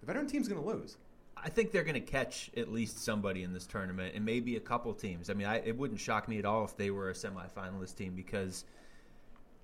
the 0.00 0.06
veteran 0.06 0.26
team's 0.26 0.48
going 0.48 0.62
to 0.62 0.66
lose. 0.66 0.96
I 1.36 1.48
think 1.48 1.72
they're 1.72 1.84
going 1.84 1.94
to 1.94 2.00
catch 2.00 2.50
at 2.56 2.72
least 2.72 3.04
somebody 3.04 3.42
in 3.42 3.52
this 3.52 3.66
tournament, 3.66 4.14
and 4.14 4.24
maybe 4.24 4.56
a 4.56 4.60
couple 4.60 4.94
teams. 4.94 5.28
I 5.28 5.34
mean, 5.34 5.46
I, 5.46 5.56
it 5.56 5.76
wouldn't 5.76 6.00
shock 6.00 6.28
me 6.28 6.38
at 6.38 6.44
all 6.44 6.64
if 6.64 6.76
they 6.76 6.90
were 6.90 7.10
a 7.10 7.12
semifinalist 7.12 7.96
team 7.96 8.14
because 8.14 8.64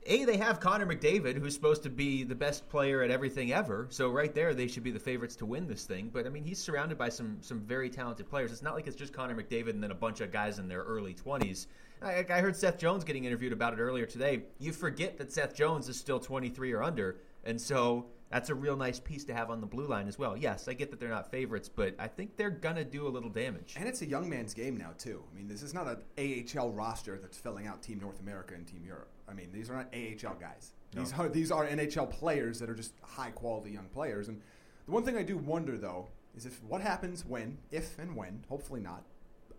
a 0.07 0.25
they 0.25 0.37
have 0.37 0.61
Connor 0.61 0.87
McDavid, 0.87 1.39
who's 1.39 1.55
supposed 1.55 1.83
to 1.85 1.91
be 1.91 2.25
the 2.25 2.35
best 2.35 2.69
player 2.69 3.03
at 3.03 3.11
everything 3.11 3.53
ever. 3.53 3.87
So 3.91 4.11
right 4.11 4.35
there, 4.35 4.55
they 4.55 4.67
should 4.67 4.83
be 4.83 4.91
the 4.91 4.99
favorites 4.99 5.37
to 5.37 5.47
win 5.47 5.67
this 5.67 5.85
thing. 5.85 6.11
But 6.13 6.27
I 6.27 6.31
mean, 6.31 6.45
he's 6.45 6.59
surrounded 6.59 6.99
by 6.99 7.11
some 7.11 7.39
some 7.41 7.61
very 7.61 7.91
talented 7.91 8.29
players. 8.29 8.51
It's 8.51 8.63
not 8.63 8.75
like 8.75 8.87
it's 8.87 8.97
just 8.97 9.13
Connor 9.13 9.35
McDavid 9.35 9.71
and 9.71 9.83
then 9.83 9.91
a 9.91 9.95
bunch 9.95 10.21
of 10.21 10.33
guys 10.33 10.59
in 10.59 10.69
their 10.69 10.83
early 10.83 11.15
twenties. 11.15 11.67
I, 12.03 12.25
I 12.31 12.41
heard 12.41 12.57
Seth 12.57 12.79
Jones 12.79 13.05
getting 13.05 13.25
interviewed 13.25 13.53
about 13.53 13.75
it 13.75 13.81
earlier 13.81 14.07
today. 14.07 14.45
You 14.59 14.73
forget 14.73 15.19
that 15.19 15.33
Seth 15.33 15.55
Jones 15.55 15.89
is 15.89 15.99
still 15.99 16.19
23 16.19 16.73
or 16.73 16.83
under, 16.83 17.19
and 17.45 17.61
so 17.61 18.07
that's 18.31 18.49
a 18.49 18.55
real 18.55 18.77
nice 18.77 18.99
piece 18.99 19.25
to 19.25 19.35
have 19.35 19.51
on 19.51 19.61
the 19.61 19.67
blue 19.67 19.87
line 19.87 20.09
as 20.09 20.19
well. 20.19 20.37
Yes, 20.37 20.67
I 20.69 20.73
get 20.73 20.91
that 20.91 21.01
they're 21.01 21.11
not 21.11 21.31
favorites, 21.31 21.69
but 21.69 21.95
I 21.99 22.09
think 22.09 22.37
they're 22.37 22.51
gonna 22.51 22.85
do 22.85 23.07
a 23.07 23.11
little 23.11 23.29
damage. 23.29 23.75
And 23.77 23.89
it's 23.89 24.03
a 24.03 24.07
young 24.07 24.29
man's 24.29 24.55
game 24.55 24.77
now 24.77 24.93
too. 24.97 25.23
I 25.31 25.37
mean, 25.37 25.49
this 25.49 25.63
is 25.63 25.75
not 25.75 25.89
an 25.89 26.47
AHL 26.57 26.73
roster 26.73 27.19
that's 27.19 27.37
filling 27.37 27.67
out 27.67 27.83
Team 27.83 27.99
North 28.01 28.21
America 28.21 28.55
and 28.55 28.67
Team 28.67 28.83
Europe. 28.87 29.11
I 29.29 29.35
mean, 29.35 29.51
these 29.53 29.69
are 29.69 29.75
not 29.75 29.93
AHL 29.95 30.37
guys. 30.41 30.73
These 30.95 31.13
are 31.13 31.29
these 31.29 31.51
are 31.51 31.67
NHL 31.67 32.11
players 32.11 32.59
that 32.61 32.71
are 32.71 32.75
just 32.75 32.95
high 33.03 33.31
quality 33.31 33.71
young 33.71 33.89
players. 33.93 34.29
And 34.29 34.41
the 34.87 34.93
one 34.93 35.05
thing 35.05 35.17
I 35.17 35.23
do 35.23 35.37
wonder 35.37 35.77
though 35.77 36.09
is 36.37 36.47
if 36.47 36.63
what 36.65 36.81
happens 36.81 37.27
when, 37.27 37.59
if 37.71 37.99
and 37.99 38.17
when, 38.17 38.45
hopefully 38.49 38.81
not, 38.81 39.05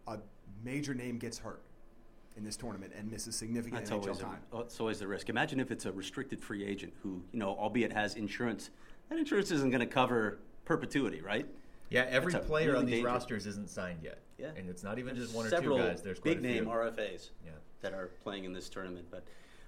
a 0.07 0.17
major 0.63 0.93
name 0.93 1.17
gets 1.17 1.37
hurt 1.37 1.61
in 2.37 2.43
this 2.43 2.55
tournament 2.55 2.93
and 2.97 3.11
misses 3.11 3.35
significant 3.35 3.81
That's 3.85 3.91
NHL 3.91 4.01
always, 4.03 4.17
time. 4.19 4.39
a, 4.53 4.59
it's 4.61 4.79
always 4.79 4.99
the 4.99 5.07
risk. 5.07 5.29
Imagine 5.29 5.59
if 5.59 5.71
it's 5.71 5.85
a 5.85 5.91
restricted 5.91 6.41
free 6.41 6.63
agent 6.65 6.93
who, 7.03 7.21
you 7.31 7.39
know, 7.39 7.49
albeit 7.49 7.91
has 7.91 8.15
insurance. 8.15 8.69
That 9.09 9.19
insurance 9.19 9.51
isn't 9.51 9.69
going 9.69 9.81
to 9.81 9.85
cover 9.93 10.39
perpetuity, 10.65 11.21
right? 11.21 11.45
Yeah, 11.89 12.05
every 12.09 12.31
That's 12.31 12.45
a 12.45 12.47
player 12.47 12.75
on 12.77 12.85
these 12.85 12.95
dangerous- 12.95 13.13
rosters 13.13 13.45
isn't 13.47 13.69
signed 13.69 13.99
yet. 14.03 14.19
Yeah. 14.37 14.47
and 14.57 14.69
it's 14.71 14.83
not 14.83 14.97
even 14.97 15.13
There's 15.13 15.27
just 15.27 15.35
one 15.37 15.45
or 15.45 15.61
two 15.61 15.77
guys. 15.77 16.01
There's 16.01 16.19
quite 16.19 16.41
big 16.41 16.45
a 16.45 16.53
name 16.55 16.63
few. 16.63 16.71
RFAs 16.73 17.29
Yeah. 17.45 17.51
that 17.81 17.93
are 17.93 18.07
playing 18.23 18.45
in 18.45 18.53
this 18.53 18.69
tournament. 18.69 19.05
But 19.11 19.23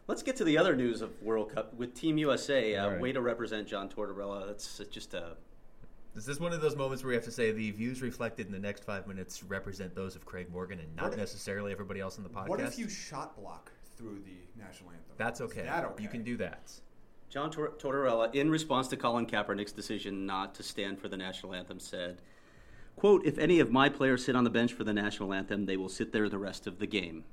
let's 0.08 0.24
get 0.24 0.36
to 0.38 0.44
the 0.44 0.58
other 0.58 0.76
news 0.76 1.04
of 1.04 1.12
World 1.22 1.54
Cup 1.54 1.76
with 1.76 1.94
Team 1.94 2.18
USA. 2.18 2.76
Uh, 2.76 2.84
All 2.86 2.92
right. 2.94 3.00
Way 3.00 3.12
to 3.12 3.22
represent 3.22 3.68
John 3.68 3.88
Tortorella. 3.88 4.48
That's 4.48 4.80
just 4.90 5.14
a 5.14 5.36
Is 6.16 6.26
this 6.26 6.40
one 6.40 6.54
of 6.54 6.62
those 6.62 6.76
moments 6.76 7.04
where 7.04 7.10
we 7.10 7.16
have 7.16 7.24
to 7.24 7.32
say 7.32 7.52
the 7.52 7.72
views 7.72 8.02
reflected 8.02 8.46
in 8.46 8.52
the 8.52 8.60
next 8.60 8.84
five 8.84 9.08
minutes 9.08 9.44
represent 9.44 9.96
those 9.96 10.16
of 10.16 10.26
Craig 10.26 10.48
Morgan 10.52 10.80
and 10.80 10.96
not 10.96 11.14
if- 11.14 11.18
necessarily 11.18 11.72
everybody 11.72 12.00
else 12.00 12.18
in 12.18 12.24
the 12.24 12.30
podcast? 12.30 12.50
What 12.50 12.60
if 12.60 12.78
you 12.78 12.88
shot 12.88 13.36
block 13.36 13.72
through 13.98 14.22
the 14.24 14.62
national 14.62 14.92
anthem? 14.92 15.16
That's 15.18 15.42
okay. 15.42 15.64
that 15.64 15.86
okay? 15.86 16.04
You 16.04 16.10
can 16.10 16.24
do 16.24 16.38
that. 16.38 16.72
John 17.30 17.50
Tor- 17.50 17.74
Tortorella, 17.80 18.34
in 18.36 18.52
response 18.52 18.88
to 18.90 18.98
Colin 18.98 19.26
Kaepernick's 19.26 19.72
decision 19.72 20.28
not 20.28 20.54
to 20.56 20.64
stand 20.64 21.00
for 21.00 21.08
the 21.08 21.18
national 21.18 21.56
anthem, 21.56 21.80
said, 21.80 22.22
"quote 22.96 23.26
If 23.26 23.40
any 23.40 23.60
of 23.60 23.72
my 23.72 23.90
players 23.90 24.24
sit 24.24 24.36
on 24.36 24.44
the 24.44 24.52
bench 24.52 24.72
for 24.72 24.84
the 24.84 24.94
national 24.94 25.34
anthem, 25.34 25.66
they 25.66 25.78
will 25.78 25.90
sit 25.90 26.12
there 26.12 26.30
the 26.30 26.38
rest 26.38 26.68
of 26.68 26.78
the 26.78 26.86
game." 26.86 27.24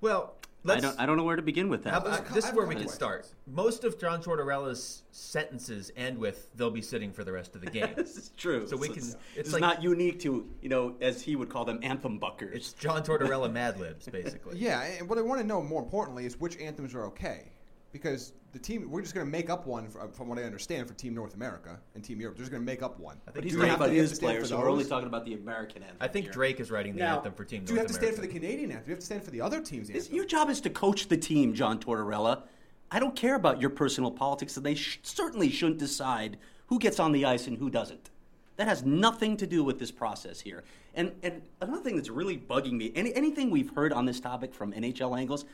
Well, 0.00 0.34
I 0.64 0.68
let's. 0.68 0.82
don't, 0.82 1.00
I 1.00 1.06
don't 1.06 1.16
know 1.16 1.24
where 1.24 1.36
to 1.36 1.42
begin 1.42 1.68
with 1.68 1.84
that. 1.84 1.92
how 1.94 2.00
There's 2.00 2.18
about- 2.18 2.34
this 2.34 2.44
is 2.46 2.52
where 2.54 2.66
we 2.66 2.74
couple 2.74 2.88
can 2.88 2.94
start. 2.94 3.26
Most 3.46 3.84
of 3.84 3.98
John 3.98 4.22
Tortorella's 4.22 5.02
sentences 5.10 5.90
end 5.96 6.18
with 6.18 6.48
"They'll 6.54 6.70
be 6.70 6.82
sitting 6.82 7.12
for 7.12 7.24
the 7.24 7.32
rest 7.32 7.54
of 7.54 7.62
the 7.62 7.70
game." 7.70 7.88
this 7.96 8.16
is 8.16 8.30
true. 8.36 8.66
So 8.66 8.76
we 8.76 8.88
can- 8.88 8.98
It's, 8.98 9.08
it's 9.08 9.16
it's 9.36 9.52
like- 9.52 9.60
not 9.62 9.82
unique 9.82 10.20
to 10.20 10.46
you 10.60 10.68
know, 10.68 10.96
as 11.00 11.22
he 11.22 11.34
would 11.36 11.48
call 11.48 11.64
them, 11.64 11.78
anthem 11.82 12.18
buckers. 12.18 12.54
it's 12.54 12.72
John 12.74 13.02
Tortorella 13.02 13.50
Mad 13.50 13.78
Libs, 13.80 14.06
basically. 14.08 14.58
Yeah, 14.60 14.82
and 14.82 15.08
what 15.08 15.18
I 15.18 15.22
want 15.22 15.40
to 15.40 15.46
know 15.46 15.62
more 15.62 15.82
importantly 15.82 16.26
is 16.26 16.38
which 16.38 16.58
anthems 16.58 16.94
are 16.94 17.06
okay. 17.06 17.44
Because 17.92 18.32
the 18.52 18.58
team, 18.58 18.90
we're 18.90 19.00
just 19.02 19.14
going 19.14 19.26
to 19.26 19.30
make 19.30 19.48
up 19.50 19.66
one, 19.66 19.88
for, 19.88 20.08
from 20.08 20.28
what 20.28 20.38
I 20.38 20.42
understand, 20.42 20.88
for 20.88 20.94
Team 20.94 21.14
North 21.14 21.34
America 21.34 21.78
and 21.94 22.02
Team 22.02 22.20
Europe. 22.20 22.36
They're 22.36 22.42
just 22.42 22.50
going 22.50 22.62
to 22.62 22.66
make 22.66 22.82
up 22.82 22.98
one. 22.98 23.16
I 23.16 23.20
but 23.26 23.34
think 23.34 23.44
he's 23.44 23.52
Do 23.52 23.58
Drake- 23.58 23.70
you 23.70 23.70
talking 23.70 23.70
have 23.70 23.80
about 23.80 23.86
to- 23.86 23.92
you 23.94 24.00
have 24.00 24.10
his 24.10 24.10
to 24.10 24.16
stand 24.16 24.30
players, 24.36 24.48
so 24.48 24.58
we're 24.58 24.70
only 24.70 24.84
talking 24.84 25.06
about 25.08 25.24
the 25.24 25.34
American 25.34 25.82
anthem. 25.82 25.96
I 26.00 26.08
think 26.08 26.26
here. 26.26 26.32
Drake 26.32 26.60
is 26.60 26.70
writing 26.70 26.94
the 26.94 27.00
Now, 27.00 27.16
anthem 27.16 27.32
for 27.34 27.44
Team 27.44 27.60
North 27.60 27.70
America. 27.70 27.72
Do 27.72 27.74
you 27.74 27.78
have 27.78 27.88
North 27.90 28.00
to 28.00 28.04
stand 28.06 28.14
for 28.16 28.20
the 28.22 28.28
Canadian 28.40 28.70
anthem? 28.72 28.84
Do 28.84 28.90
you 28.90 28.94
have 28.94 29.00
to 29.00 29.06
stand 29.06 29.22
for 29.22 29.30
the 29.30 29.40
other 29.40 29.60
team's 29.60 29.88
It's- 29.90 30.10
your 30.10 30.24
job 30.24 30.50
is 30.50 30.60
to 30.62 30.70
coach 30.70 31.08
the 31.08 31.16
team, 31.16 31.54
John 31.54 31.78
Tortorella. 31.78 32.42
I 32.90 32.98
don't 32.98 33.14
care 33.14 33.36
about 33.36 33.60
your 33.60 33.70
personal 33.70 34.10
politics, 34.10 34.56
and 34.56 34.66
they 34.66 34.74
sh- 34.74 34.98
certainly 35.04 35.48
shouldn't 35.50 35.78
decide 35.78 36.36
who 36.66 36.78
gets 36.80 36.98
on 36.98 37.12
the 37.12 37.24
ice 37.24 37.46
and 37.46 37.56
who 37.58 37.70
doesn't. 37.70 38.10
That 38.56 38.66
has 38.66 38.84
nothing 38.84 39.36
to 39.38 39.46
do 39.46 39.62
with 39.64 39.78
this 39.78 39.90
process 39.92 40.40
here. 40.40 40.64
And, 40.94 41.12
and 41.22 41.42
another 41.60 41.82
thing 41.82 41.94
that's 41.96 42.10
really 42.10 42.36
bugging 42.36 42.72
me 42.72 42.90
any, 42.96 43.14
anything 43.14 43.48
we've 43.48 43.70
heard 43.74 43.92
on 43.92 44.06
this 44.06 44.18
topic 44.18 44.52
from 44.52 44.72
NHL 44.72 45.16
angles, 45.16 45.44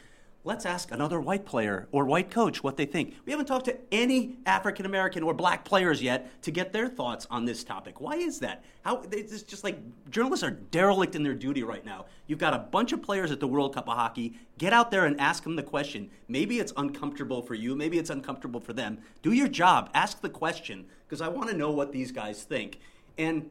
let's 0.47 0.65
ask 0.65 0.93
another 0.93 1.21
white 1.21 1.45
player 1.45 1.89
or 1.91 2.05
white 2.05 2.31
coach 2.31 2.63
what 2.63 2.77
they 2.77 2.87
think. 2.87 3.17
We 3.27 3.33
haven't 3.33 3.47
talked 3.47 3.65
to 3.65 3.77
any 3.91 4.37
African 4.47 4.87
American 4.87 5.25
or 5.25 5.35
black 5.35 5.65
players 5.65 6.01
yet 6.01 6.41
to 6.43 6.53
get 6.53 6.73
their 6.73 6.89
thoughts 6.89 7.27
on 7.31 7.45
this 7.45 7.65
topic. 7.65 8.01
Why 8.01 8.15
is 8.15 8.39
that? 8.39 8.65
How 8.83 9.03
it's 9.11 9.43
just 9.43 9.65
like 9.65 9.77
journalists 10.09 10.45
are 10.45 10.53
derelict 10.53 11.17
in 11.17 11.25
their 11.25 11.35
duty 11.35 11.65
right 11.65 11.85
now. 11.85 12.07
You've 12.29 12.39
got 12.39 12.55
a 12.55 12.59
bunch 12.59 12.93
of 12.93 13.03
players 13.03 13.33
at 13.33 13.41
the 13.41 13.49
World 13.49 13.75
Cup 13.75 13.89
of 13.89 13.97
Hockey. 13.97 14.39
Get 14.57 14.73
out 14.73 14.93
there 14.93 15.05
and 15.05 15.21
ask 15.21 15.43
them 15.43 15.57
the 15.57 15.65
question. 15.65 16.11
Maybe 16.29 16.61
it's 16.61 16.73
uncomfortable 16.77 17.43
for 17.43 17.55
you. 17.55 17.75
Maybe 17.75 17.99
it's 17.99 18.11
uncomfortable 18.11 18.61
for 18.61 18.73
them. 18.73 18.99
Do 19.23 19.33
your 19.33 19.49
job. 19.49 19.91
Ask 19.95 20.21
the 20.21 20.31
question 20.31 20.87
because 21.09 21.21
I 21.21 21.29
want 21.29 21.51
to 21.51 21.57
know 21.57 21.73
what 21.73 21.91
these 21.91 22.13
guys 22.13 22.45
think. 22.45 22.79
And 23.19 23.51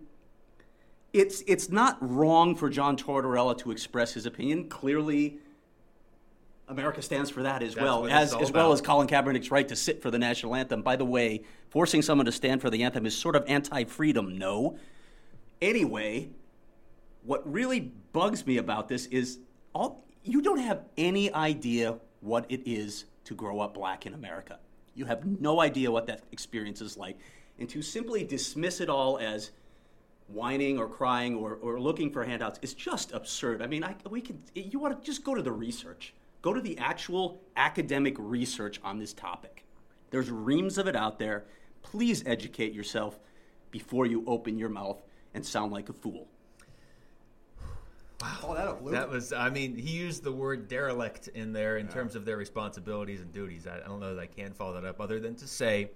it's 1.12 1.44
it's 1.46 1.70
not 1.70 1.98
wrong 2.00 2.56
for 2.56 2.70
John 2.70 2.96
Tortorella 2.96 3.58
to 3.58 3.72
express 3.72 4.14
his 4.14 4.26
opinion. 4.26 4.70
Clearly, 4.70 5.40
America 6.68 7.02
stands 7.02 7.30
for 7.30 7.44
that 7.44 7.62
as 7.62 7.76
That's 7.76 7.84
well 7.84 8.08
as 8.08 8.34
as 8.34 8.52
well 8.52 8.72
as 8.72 8.82
Colin 8.82 9.08
Kaepernick's 9.08 9.52
right 9.52 9.68
to 9.68 9.76
sit 9.76 10.02
for 10.02 10.10
the 10.10 10.18
national 10.18 10.56
anthem. 10.56 10.82
By 10.82 10.96
the 10.96 11.06
way, 11.06 11.44
forcing 11.70 12.02
someone 12.02 12.26
to 12.26 12.32
stand 12.32 12.62
for 12.62 12.70
the 12.70 12.84
anthem 12.84 13.06
is 13.06 13.16
sort 13.16 13.36
of 13.36 13.44
anti-freedom. 13.48 14.38
No. 14.38 14.78
Anyway, 15.62 16.30
what 17.24 17.50
really 17.52 17.92
bugs 18.14 18.46
me 18.46 18.58
about 18.58 18.88
this 18.88 19.06
is 19.08 19.40
all 19.74 20.06
you 20.24 20.42
don't 20.42 20.60
have 20.60 20.82
any 20.98 21.32
idea 21.34 22.00
what 22.22 22.46
it 22.50 22.62
is 22.66 23.06
to 23.26 23.36
grow 23.36 23.60
up 23.60 23.76
black 23.76 24.06
in 24.06 24.14
America. 24.14 24.60
You 24.96 25.06
have 25.06 25.26
no 25.40 25.62
idea 25.62 25.92
what 25.92 26.08
that 26.08 26.24
experience 26.32 26.82
is 26.82 26.98
like, 26.98 27.18
and 27.60 27.70
to 27.70 27.82
simply 27.82 28.24
dismiss 28.24 28.82
it 28.82 28.90
all 28.90 29.18
as 29.20 29.52
whining 30.28 30.80
or 30.80 30.88
crying 30.88 31.36
or, 31.36 31.60
or 31.62 31.80
looking 31.80 32.10
for 32.10 32.24
handouts 32.24 32.60
is 32.62 32.74
just 32.74 33.12
absurd. 33.12 33.62
I 33.62 33.68
mean, 33.68 33.84
I, 33.84 33.96
we 34.10 34.22
can. 34.22 34.42
You 34.56 34.80
want 34.80 35.00
to 35.00 35.06
just 35.06 35.24
go 35.24 35.36
to 35.36 35.42
the 35.42 35.52
research, 35.52 36.14
go 36.46 36.54
to 36.54 36.62
the 36.62 36.78
actual 36.78 37.42
academic 37.58 38.16
research 38.20 38.80
on 38.84 39.00
this 39.00 39.14
topic. 39.14 39.66
There's 40.12 40.30
reams 40.30 40.78
of 40.78 40.88
it 40.88 40.96
out 40.96 41.18
there. 41.18 41.46
Please 41.82 42.24
educate 42.28 42.72
yourself 42.72 43.20
before 43.72 44.06
you 44.06 44.24
open 44.28 44.60
your 44.60 44.70
mouth 44.70 45.02
and 45.34 45.44
sound 45.44 45.72
like 45.72 45.90
a 45.90 45.94
fool. 45.94 46.28
Call 48.20 48.54
that 48.54 48.68
up, 48.68 48.84
Luke. 48.84 48.94
That 48.94 49.10
was, 49.10 49.34
I 49.34 49.50
mean, 49.50 49.76
he 49.76 49.90
used 49.90 50.24
the 50.24 50.32
word 50.32 50.68
derelict 50.68 51.30
in 51.30 51.52
there 51.52 51.78
in 51.78 51.88
terms 51.88 52.16
of 52.16 52.26
their 52.26 52.38
responsibilities 52.38 53.22
and 53.22 53.32
duties. 53.32 53.66
I, 53.66 53.78
I 53.78 53.88
don't 53.88 54.00
know 54.00 54.14
that 54.14 54.22
I 54.22 54.28
can 54.28 54.54
follow 54.54 54.80
that 54.80 54.86
up, 54.86 55.02
other 55.02 55.20
than 55.20 55.36
to 55.38 55.48
say 55.48 55.90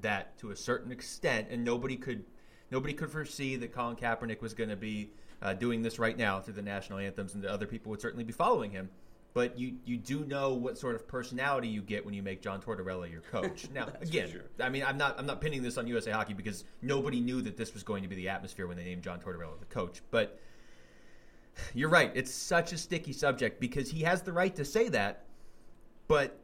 that 0.00 0.38
to 0.38 0.52
a 0.52 0.56
certain 0.56 0.90
extent, 0.90 1.48
and 1.50 1.62
nobody 1.62 1.96
could, 1.96 2.24
nobody 2.70 2.94
could 2.94 3.10
foresee 3.10 3.56
that 3.56 3.74
Colin 3.74 3.96
Kaepernick 3.96 4.40
was 4.40 4.54
going 4.54 4.70
to 4.70 4.76
be 4.76 5.10
uh, 5.42 5.52
doing 5.52 5.82
this 5.82 5.98
right 5.98 6.16
now 6.16 6.40
through 6.40 6.54
the 6.54 6.62
national 6.62 6.98
anthems, 6.98 7.34
and 7.34 7.44
that 7.44 7.50
other 7.50 7.66
people 7.66 7.90
would 7.90 8.00
certainly 8.00 8.24
be 8.24 8.32
following 8.32 8.70
him. 8.70 8.88
But 9.34 9.58
you, 9.58 9.76
you 9.86 9.96
do 9.96 10.24
know 10.26 10.52
what 10.52 10.76
sort 10.76 10.94
of 10.94 11.08
personality 11.08 11.68
you 11.68 11.80
get 11.80 12.04
when 12.04 12.12
you 12.12 12.22
make 12.22 12.42
John 12.42 12.60
Tortorella 12.60 13.10
your 13.10 13.22
coach. 13.22 13.66
Now, 13.74 13.88
again, 14.00 14.42
I 14.60 14.68
mean, 14.68 14.84
I'm 14.84 14.98
not 14.98 15.18
I'm 15.18 15.24
not 15.24 15.40
pinning 15.40 15.62
this 15.62 15.78
on 15.78 15.86
USA 15.86 16.10
Hockey 16.10 16.34
because 16.34 16.64
nobody 16.82 17.20
knew 17.20 17.40
that 17.42 17.56
this 17.56 17.72
was 17.72 17.82
going 17.82 18.02
to 18.02 18.08
be 18.08 18.16
the 18.16 18.28
atmosphere 18.28 18.66
when 18.66 18.76
they 18.76 18.84
named 18.84 19.02
John 19.02 19.20
Tortorella 19.20 19.58
the 19.58 19.66
coach. 19.66 20.02
But 20.10 20.38
you're 21.74 21.88
right. 21.88 22.10
It's 22.14 22.32
such 22.32 22.72
a 22.72 22.78
sticky 22.78 23.12
subject 23.12 23.60
because 23.60 23.90
he 23.90 24.02
has 24.02 24.22
the 24.22 24.32
right 24.32 24.54
to 24.56 24.64
say 24.64 24.88
that, 24.90 25.24
but 26.08 26.38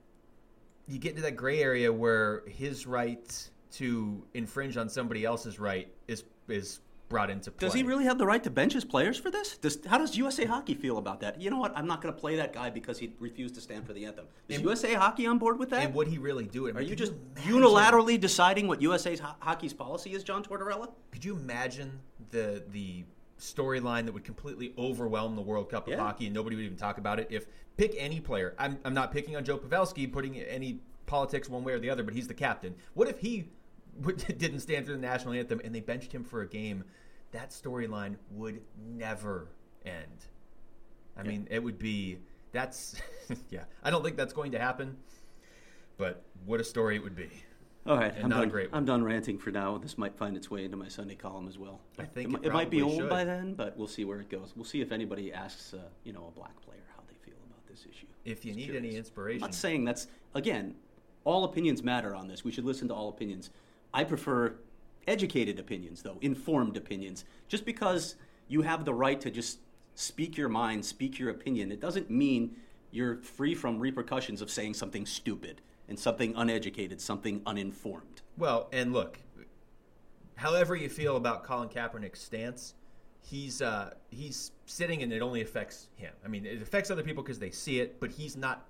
you 0.87 0.99
get 0.99 1.11
into 1.11 1.23
that 1.23 1.37
gray 1.37 1.61
area 1.63 1.93
where 1.93 2.43
his 2.47 2.87
right 2.87 3.51
to 3.73 4.25
infringe 4.35 4.77
on 4.77 4.89
somebody 4.89 5.25
else's 5.25 5.59
right 5.59 5.93
is 6.07 6.25
is 6.49 6.81
brought 7.09 7.31
into 7.31 7.51
play. 7.51 7.67
Does 7.67 7.75
he 7.75 7.83
really 7.83 8.05
have 8.05 8.19
the 8.19 8.27
right 8.27 8.43
to 8.45 8.51
bench 8.51 8.75
his 8.75 8.85
players 8.85 9.19
for 9.19 9.31
this? 9.31 9.57
Does, 9.57 9.79
how 9.87 9.99
does 9.99 10.17
USA 10.17 10.45
Hockey 10.45 10.75
feel 10.75 10.99
about 10.99 11.21
that? 11.21 11.41
You 11.41 11.51
know 11.51 11.59
what? 11.59 11.77
I'm 11.77 11.87
not 11.87 12.03
going 12.03 12.15
to 12.15 12.21
play 12.21 12.37
that 12.37 12.53
guy 12.53 12.71
because 12.71 12.99
he 12.99 13.13
refused 13.19 13.55
to 13.55 13.61
stand 13.61 13.87
for 13.87 13.93
the 13.93 14.05
anthem. 14.05 14.27
Is 14.49 14.57
And- 14.57 14.65
USA 14.67 14.95
Hockey 14.95 15.27
on 15.27 15.39
board 15.39 15.59
with 15.59 15.71
that? 15.71 15.83
And 15.85 15.95
would 15.95 16.09
he 16.09 16.19
really 16.19 16.45
do 16.45 16.67
it? 16.67 16.77
I 16.77 16.81
Are 16.81 16.83
you 16.83 16.95
just 16.95 17.13
imagine- 17.37 17.55
unilaterally 17.55 18.21
deciding 18.21 18.69
what 18.69 18.83
USA 18.83 19.17
ho- 19.17 19.35
Hockey's 19.41 19.73
policy 19.73 20.13
is, 20.13 20.23
John 20.23 20.43
Tortorella? 20.45 20.91
Could 21.11 21.25
you 21.25 21.35
imagine 21.37 21.99
the 22.31 22.63
the 22.71 23.05
storyline 23.39 24.05
that 24.05 24.13
would 24.13 24.25
completely 24.25 24.75
overwhelm 24.77 25.37
the 25.37 25.43
World 25.43 25.71
Cup 25.71 25.87
of 25.87 25.93
Yeah. 25.93 26.01
hockey 26.01 26.27
and 26.27 26.35
nobody 26.35 26.57
would 26.57 26.65
even 26.65 26.77
talk 26.77 26.99
about 26.99 27.21
it? 27.21 27.29
If 27.31 27.47
pick 27.77 27.95
any 27.97 28.21
player, 28.21 28.55
I'm 28.59 28.79
I'm 28.85 28.95
not 28.95 29.13
picking 29.13 29.37
on 29.37 29.45
Joe 29.45 29.57
Pavelski, 29.59 30.13
putting 30.13 30.37
any 30.39 30.81
politics 31.07 31.49
one 31.49 31.65
way 31.65 31.73
or 31.73 31.79
the 31.79 31.89
other, 31.89 32.03
but 32.03 32.13
he's 32.13 32.29
the 32.29 32.35
captain. 32.35 32.75
What 32.95 33.09
if 33.09 33.19
he 33.21 33.49
didn't 34.39 34.61
stand 34.61 34.87
for 34.87 34.93
the 34.93 34.99
national 34.99 35.35
anthem 35.35 35.61
and 35.65 35.75
they 35.75 35.81
benched 35.81 36.13
him 36.13 36.25
for 36.25 36.43
a 36.43 36.47
game? 36.49 36.85
That 37.33 37.51
storyline 37.51 38.17
would 38.33 38.61
never 38.87 39.49
end. 39.85 40.27
I 41.17 41.23
mean, 41.25 41.47
it 41.51 41.63
would 41.63 41.79
be 41.79 42.19
that's 42.53 42.97
yeah. 43.51 43.65
I 43.83 43.91
don't 43.91 44.03
think 44.03 44.17
that's 44.17 44.33
going 44.33 44.53
to 44.53 44.59
happen, 44.59 44.97
but 45.97 46.23
what 46.47 46.61
a 46.61 46.65
story 46.65 46.97
it 46.97 47.03
would 47.03 47.17
be. 47.17 47.29
All 47.87 47.97
right, 47.97 48.15
And 48.15 48.25
I'm 48.25 48.31
not 48.31 48.41
done. 48.41 48.49
great 48.51 48.71
one. 48.71 48.79
I'm 48.79 48.85
done 48.85 49.03
ranting 49.03 49.39
for 49.39 49.51
now. 49.51 49.79
This 49.79 49.97
might 49.97 50.15
find 50.17 50.37
its 50.37 50.51
way 50.51 50.65
into 50.65 50.77
my 50.77 50.89
Sunday 50.89 51.15
column 51.15 51.49
as 51.49 51.59
well. 51.59 51.81
I 51.99 52.05
think 52.05 52.35
it, 52.35 52.41
it 52.43 52.47
it 52.49 52.53
might 52.53 52.69
be 52.71 52.83
old 52.83 53.09
by 53.09 53.25
then, 53.25 53.55
but 53.55 53.77
we'll 53.79 53.87
see 53.87 54.05
where 54.05 54.21
it 54.21 54.29
goes. 54.29 54.53
We'll 54.55 54.67
see 54.67 54.83
if 54.83 54.93
anybody 54.93 55.33
asks, 55.33 55.73
uh, 55.73 55.79
you 56.05 56.13
know, 56.13 56.27
a 56.29 56.39
black 56.39 56.61
player 56.61 56.83
how 56.95 57.03
they 57.09 57.15
feel 57.25 57.39
about 57.47 57.67
this 57.67 57.87
issue. 57.91 58.07
If 58.27 58.45
you 58.45 58.53
Just 58.53 58.69
need 58.69 58.77
any 58.77 58.95
inspiration, 58.97 59.43
I'm 59.43 59.49
not 59.49 59.55
saying 59.55 59.85
that's 59.85 60.07
again. 60.35 60.75
All 61.25 61.45
opinions 61.45 61.83
matter 61.83 62.15
on 62.15 62.29
this. 62.29 62.45
We 62.45 62.53
should 62.53 62.65
listen 62.65 62.89
to 62.89 62.95
all 62.95 63.09
opinions. 63.11 63.51
I 63.93 64.05
prefer 64.05 64.55
educated 65.07 65.59
opinions, 65.59 66.03
though 66.03 66.19
informed 66.21 66.77
opinions. 66.77 67.25
Just 67.49 67.65
because 67.65 68.17
you 68.49 68.63
have 68.63 68.85
the 68.85 68.95
right 68.95 69.21
to 69.21 69.31
just 69.31 69.59
speak 69.95 70.37
your 70.37 70.49
mind, 70.49 70.85
speak 70.85 71.19
your 71.19 71.31
opinion, 71.31 71.73
it 71.73 71.81
doesn't 71.81 72.11
mean 72.11 72.57
you're 72.91 73.17
free 73.23 73.55
from 73.55 73.79
repercussions 73.79 74.41
of 74.41 74.51
saying 74.51 74.75
something 74.75 75.05
stupid 75.07 75.61
and 75.89 75.99
something 75.99 76.35
uneducated, 76.37 77.01
something 77.01 77.43
uninformed. 77.47 78.23
Well, 78.37 78.69
and 78.73 78.93
look, 78.93 79.19
however 80.37 80.77
you 80.77 80.89
feel 80.89 81.17
about 81.17 81.45
Colin 81.45 81.69
Kaepernick's 81.69 82.21
stance, 82.21 82.75
he's 83.23 83.61
uh, 83.61 83.95
he's 84.11 84.53
sitting 84.67 85.03
and 85.03 85.13
it 85.13 85.23
only 85.23 85.41
affects 85.41 85.89
him. 85.97 86.13
I 86.25 86.29
mean, 86.29 86.47
it 86.47 86.63
affects 86.63 86.91
other 86.91 87.03
people 87.03 87.23
because 87.23 87.39
they 87.39 87.51
see 87.51 87.81
it, 87.81 88.01
but 88.01 88.11
he's 88.11 88.37
not 88.37 88.69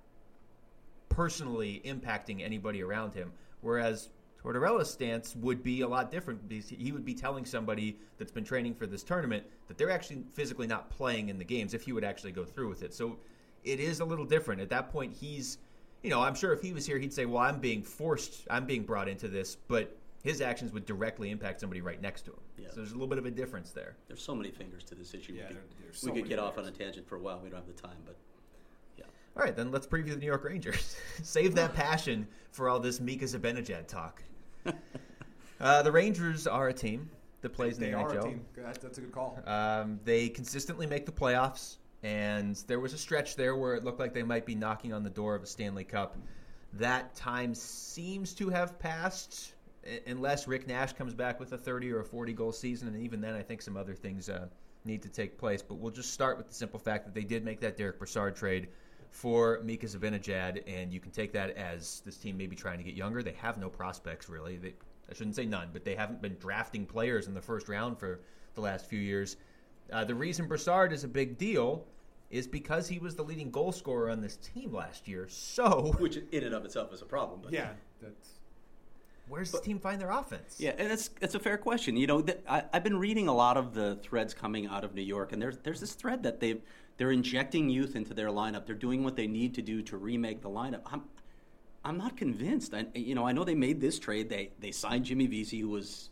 personally 1.08 1.82
impacting 1.84 2.42
anybody 2.42 2.82
around 2.82 3.14
him. 3.14 3.32
Whereas 3.60 4.10
Tortorella's 4.48 4.90
stance 4.90 5.36
would 5.36 5.62
be 5.62 5.82
a 5.82 5.88
lot 5.88 6.10
different 6.10 6.48
because 6.48 6.70
he 6.70 6.90
would 6.90 7.04
be 7.04 7.12
telling 7.12 7.44
somebody 7.44 7.98
that's 8.16 8.32
been 8.32 8.44
training 8.44 8.74
for 8.74 8.86
this 8.86 9.02
tournament 9.02 9.44
that 9.66 9.76
they're 9.76 9.90
actually 9.90 10.22
physically 10.32 10.66
not 10.66 10.88
playing 10.88 11.28
in 11.28 11.36
the 11.36 11.44
games 11.44 11.74
if 11.74 11.82
he 11.82 11.92
would 11.92 12.02
actually 12.04 12.32
go 12.32 12.46
through 12.46 12.70
with 12.70 12.82
it. 12.82 12.94
So 12.94 13.18
it 13.64 13.78
is 13.78 14.00
a 14.00 14.04
little 14.06 14.24
different. 14.24 14.62
At 14.62 14.70
that 14.70 14.90
point, 14.90 15.12
he's, 15.14 15.58
you 16.02 16.08
know, 16.08 16.22
I'm 16.22 16.34
sure 16.34 16.54
if 16.54 16.62
he 16.62 16.72
was 16.72 16.86
here, 16.86 16.98
he'd 16.98 17.12
say, 17.12 17.26
well, 17.26 17.42
I'm 17.42 17.58
being 17.60 17.82
forced, 17.82 18.46
I'm 18.48 18.64
being 18.64 18.84
brought 18.84 19.06
into 19.06 19.28
this, 19.28 19.54
but 19.68 19.94
his 20.24 20.40
actions 20.40 20.72
would 20.72 20.86
directly 20.86 21.30
impact 21.30 21.60
somebody 21.60 21.82
right 21.82 22.00
next 22.00 22.22
to 22.22 22.30
him. 22.30 22.40
Yeah. 22.56 22.68
So 22.70 22.76
there's 22.76 22.92
a 22.92 22.94
little 22.94 23.06
bit 23.06 23.18
of 23.18 23.26
a 23.26 23.30
difference 23.30 23.72
there. 23.72 23.96
There's 24.06 24.22
so 24.22 24.34
many 24.34 24.50
fingers 24.50 24.82
to 24.84 24.94
this 24.94 25.12
issue. 25.12 25.34
Yeah, 25.34 25.42
we 25.42 25.48
could, 25.48 25.56
there- 25.56 25.64
there's 25.82 26.02
we 26.04 26.08
could 26.08 26.16
many 26.16 26.28
get 26.30 26.38
off 26.38 26.56
on 26.56 26.64
a 26.64 26.70
tangent 26.70 27.06
for 27.06 27.16
a 27.16 27.20
while. 27.20 27.38
We 27.44 27.50
don't 27.50 27.58
have 27.58 27.66
the 27.66 27.80
time, 27.82 27.98
but 28.06 28.16
yeah. 28.96 29.04
All 29.36 29.42
right, 29.44 29.54
then 29.54 29.70
let's 29.70 29.86
preview 29.86 30.10
the 30.10 30.16
New 30.16 30.26
York 30.26 30.44
Rangers. 30.44 30.96
Save 31.22 31.54
that 31.56 31.74
passion 31.74 32.26
for 32.50 32.70
all 32.70 32.80
this 32.80 32.98
Mika 32.98 33.26
Zibanejad 33.26 33.86
talk. 33.86 34.22
Uh, 35.60 35.82
the 35.82 35.92
Rangers 35.92 36.46
are 36.46 36.68
a 36.68 36.72
team 36.72 37.10
that 37.40 37.50
plays 37.50 37.76
in 37.76 37.84
they 37.84 37.90
the 37.90 37.96
are 37.96 38.10
NHL. 38.10 38.18
a 38.18 38.22
team. 38.22 38.44
That's, 38.56 38.78
that's 38.78 38.98
a 38.98 39.00
good 39.00 39.12
call. 39.12 39.38
Um, 39.46 40.00
they 40.04 40.28
consistently 40.28 40.86
make 40.86 41.06
the 41.06 41.12
playoffs, 41.12 41.76
and 42.02 42.56
there 42.66 42.80
was 42.80 42.92
a 42.92 42.98
stretch 42.98 43.36
there 43.36 43.56
where 43.56 43.74
it 43.74 43.84
looked 43.84 44.00
like 44.00 44.12
they 44.12 44.22
might 44.22 44.46
be 44.46 44.54
knocking 44.54 44.92
on 44.92 45.02
the 45.02 45.10
door 45.10 45.34
of 45.34 45.42
a 45.42 45.46
Stanley 45.46 45.84
Cup. 45.84 46.16
That 46.74 47.14
time 47.14 47.54
seems 47.54 48.34
to 48.34 48.48
have 48.50 48.78
passed, 48.78 49.54
unless 50.06 50.46
Rick 50.46 50.66
Nash 50.66 50.92
comes 50.92 51.14
back 51.14 51.40
with 51.40 51.52
a 51.52 51.58
30 51.58 51.92
or 51.92 52.00
a 52.00 52.04
40 52.04 52.32
goal 52.32 52.52
season, 52.52 52.88
and 52.88 53.00
even 53.02 53.20
then, 53.20 53.34
I 53.34 53.42
think 53.42 53.62
some 53.62 53.76
other 53.76 53.94
things 53.94 54.28
uh, 54.28 54.46
need 54.84 55.02
to 55.02 55.08
take 55.08 55.38
place. 55.38 55.62
But 55.62 55.76
we'll 55.76 55.92
just 55.92 56.12
start 56.12 56.36
with 56.36 56.48
the 56.48 56.54
simple 56.54 56.78
fact 56.78 57.04
that 57.06 57.14
they 57.14 57.24
did 57.24 57.44
make 57.44 57.60
that 57.60 57.76
Derek 57.76 57.98
Brassard 57.98 58.36
trade 58.36 58.68
for 59.10 59.60
Mika 59.64 59.86
Zibanejad, 59.86 60.62
and 60.66 60.92
you 60.92 61.00
can 61.00 61.10
take 61.10 61.32
that 61.32 61.56
as 61.56 62.02
this 62.04 62.16
team 62.16 62.36
may 62.36 62.46
be 62.46 62.56
trying 62.56 62.78
to 62.78 62.84
get 62.84 62.94
younger. 62.94 63.22
They 63.22 63.32
have 63.32 63.58
no 63.58 63.68
prospects 63.68 64.28
really. 64.28 64.56
They, 64.56 64.74
I 65.10 65.14
shouldn't 65.14 65.36
say 65.36 65.46
none, 65.46 65.70
but 65.72 65.84
they 65.84 65.94
haven't 65.94 66.20
been 66.20 66.36
drafting 66.38 66.84
players 66.84 67.26
in 67.26 67.34
the 67.34 67.40
first 67.40 67.68
round 67.68 67.98
for 67.98 68.20
the 68.54 68.60
last 68.60 68.86
few 68.86 69.00
years. 69.00 69.36
Uh, 69.92 70.04
the 70.04 70.14
reason 70.14 70.46
Brassard 70.46 70.92
is 70.92 71.04
a 71.04 71.08
big 71.08 71.38
deal 71.38 71.86
is 72.30 72.46
because 72.46 72.88
he 72.88 72.98
was 72.98 73.16
the 73.16 73.22
leading 73.22 73.50
goal 73.50 73.72
scorer 73.72 74.10
on 74.10 74.20
this 74.20 74.36
team 74.36 74.72
last 74.72 75.08
year. 75.08 75.26
So 75.28 75.94
Which 75.98 76.18
in 76.30 76.44
and 76.44 76.54
of 76.54 76.64
itself 76.64 76.92
is 76.92 77.00
a 77.00 77.06
problem. 77.06 77.40
But 77.42 77.52
Yeah, 77.52 77.70
that's 78.02 78.38
where's 79.28 79.50
the 79.50 79.60
team 79.60 79.78
find 79.78 80.00
their 80.00 80.10
offense? 80.10 80.56
Yeah, 80.58 80.72
and 80.76 80.92
it's 80.92 81.10
it's 81.20 81.34
a 81.34 81.38
fair 81.38 81.56
question. 81.56 81.96
You 81.96 82.06
know, 82.06 82.22
th- 82.22 82.40
I, 82.48 82.64
I've 82.72 82.84
been 82.84 82.98
reading 82.98 83.28
a 83.28 83.34
lot 83.34 83.56
of 83.56 83.74
the 83.74 83.96
threads 83.96 84.34
coming 84.34 84.66
out 84.66 84.84
of 84.84 84.94
New 84.94 85.02
York, 85.02 85.32
and 85.32 85.40
there's 85.40 85.58
there's 85.58 85.80
this 85.80 85.94
thread 85.94 86.22
that 86.24 86.40
they 86.40 86.60
they're 86.98 87.12
injecting 87.12 87.70
youth 87.70 87.96
into 87.96 88.12
their 88.12 88.28
lineup. 88.28 88.66
They're 88.66 88.74
doing 88.74 89.02
what 89.02 89.16
they 89.16 89.26
need 89.26 89.54
to 89.54 89.62
do 89.62 89.80
to 89.82 89.96
remake 89.96 90.42
the 90.42 90.50
lineup. 90.50 90.82
I'm 90.86 91.04
I'm 91.84 91.96
not 91.96 92.16
convinced. 92.16 92.74
I, 92.74 92.86
you 92.94 93.14
know, 93.14 93.26
I 93.26 93.32
know 93.32 93.44
they 93.44 93.54
made 93.54 93.80
this 93.80 93.98
trade. 93.98 94.28
They 94.28 94.50
they 94.58 94.72
signed 94.72 95.04
Jimmy 95.06 95.26
Vesey, 95.26 95.60
who 95.60 95.70
was 95.70 96.10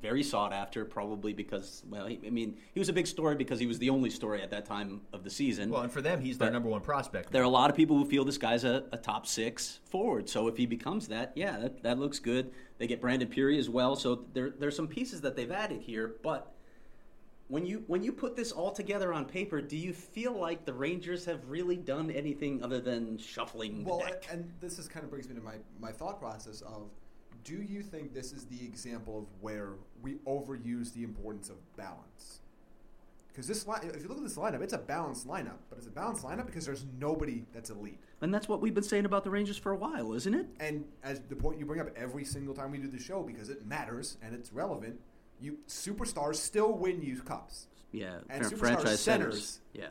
very 0.00 0.22
sought 0.22 0.52
after, 0.52 0.84
probably 0.84 1.32
because 1.32 1.82
well, 1.90 2.06
he, 2.06 2.18
I 2.26 2.30
mean, 2.30 2.56
he 2.72 2.80
was 2.80 2.88
a 2.88 2.92
big 2.92 3.06
story 3.06 3.34
because 3.34 3.58
he 3.58 3.66
was 3.66 3.78
the 3.78 3.90
only 3.90 4.10
story 4.10 4.40
at 4.42 4.50
that 4.50 4.64
time 4.64 5.02
of 5.12 5.24
the 5.24 5.30
season. 5.30 5.70
Well, 5.70 5.82
and 5.82 5.92
for 5.92 6.00
them, 6.00 6.20
he's 6.20 6.38
their 6.38 6.50
number 6.50 6.68
one 6.68 6.80
prospect. 6.80 7.30
There 7.30 7.42
are 7.42 7.46
a 7.46 7.50
lot 7.50 7.68
of 7.68 7.76
people 7.76 7.96
who 7.96 8.04
feel 8.04 8.24
this 8.24 8.38
guy's 8.38 8.64
a, 8.64 8.84
a 8.92 8.96
top 8.96 9.26
six 9.26 9.80
forward. 9.90 10.28
So 10.28 10.48
if 10.48 10.56
he 10.56 10.66
becomes 10.66 11.08
that, 11.08 11.32
yeah, 11.34 11.58
that, 11.58 11.82
that 11.82 11.98
looks 11.98 12.18
good. 12.18 12.50
They 12.78 12.86
get 12.86 13.00
Brandon 13.00 13.28
Pirri 13.28 13.58
as 13.58 13.68
well. 13.68 13.96
So 13.96 14.24
there, 14.32 14.50
there's 14.50 14.76
some 14.76 14.88
pieces 14.88 15.20
that 15.22 15.36
they've 15.36 15.50
added 15.50 15.82
here. 15.82 16.14
But 16.22 16.52
when 17.48 17.64
you 17.64 17.82
when 17.86 18.02
you 18.02 18.12
put 18.12 18.36
this 18.36 18.52
all 18.52 18.70
together 18.70 19.12
on 19.12 19.24
paper, 19.24 19.60
do 19.60 19.76
you 19.76 19.92
feel 19.92 20.32
like 20.32 20.64
the 20.64 20.72
Rangers 20.72 21.24
have 21.24 21.48
really 21.48 21.76
done 21.76 22.10
anything 22.10 22.62
other 22.62 22.80
than 22.80 23.18
shuffling 23.18 23.84
well, 23.84 23.98
the 23.98 24.04
deck? 24.04 24.26
and, 24.30 24.40
and 24.40 24.52
this 24.60 24.78
is 24.78 24.86
kind 24.86 25.04
of 25.04 25.10
brings 25.10 25.28
me 25.28 25.34
to 25.34 25.40
my, 25.40 25.54
my 25.80 25.90
thought 25.90 26.20
process 26.20 26.60
of 26.60 26.90
do 27.44 27.62
you 27.62 27.82
think 27.82 28.12
this 28.12 28.32
is 28.32 28.44
the 28.44 28.62
example 28.62 29.18
of 29.18 29.24
where 29.40 29.74
we 30.02 30.16
overuse 30.26 30.92
the 30.92 31.02
importance 31.02 31.48
of 31.48 31.56
balance? 31.76 32.40
Because 33.28 33.46
this 33.46 33.66
line, 33.66 33.80
if 33.94 34.02
you 34.02 34.08
look 34.08 34.18
at 34.18 34.24
this 34.24 34.36
lineup, 34.36 34.60
it's 34.62 34.72
a 34.72 34.78
balanced 34.78 35.26
lineup, 35.26 35.58
but 35.70 35.78
it's 35.78 35.86
a 35.86 35.90
balanced 35.90 36.24
lineup 36.24 36.44
because 36.44 36.66
there's 36.66 36.84
nobody 36.98 37.44
that's 37.54 37.70
elite. 37.70 38.00
And 38.20 38.34
that's 38.34 38.48
what 38.48 38.60
we've 38.60 38.74
been 38.74 38.82
saying 38.82 39.04
about 39.04 39.22
the 39.22 39.30
Rangers 39.30 39.56
for 39.56 39.70
a 39.70 39.76
while, 39.76 40.12
isn't 40.12 40.34
it? 40.34 40.46
And 40.58 40.84
as 41.04 41.20
the 41.20 41.36
point 41.36 41.58
you 41.58 41.64
bring 41.64 41.80
up 41.80 41.88
every 41.96 42.24
single 42.24 42.52
time 42.52 42.72
we 42.72 42.78
do 42.78 42.88
the 42.88 42.98
show, 42.98 43.22
because 43.22 43.48
it 43.48 43.64
matters 43.64 44.18
and 44.22 44.34
it's 44.34 44.52
relevant, 44.52 44.98
you 45.40 45.58
superstars 45.68 46.36
still 46.36 46.72
win 46.72 47.02
you 47.02 47.20
cups. 47.22 47.66
Yeah, 47.92 48.18
And 48.28 48.44
fran- 48.44 48.50
superstar 48.50 48.58
franchise 48.58 49.00
centers. 49.00 49.34
centers. 49.34 49.60
Yeah. 49.72 49.86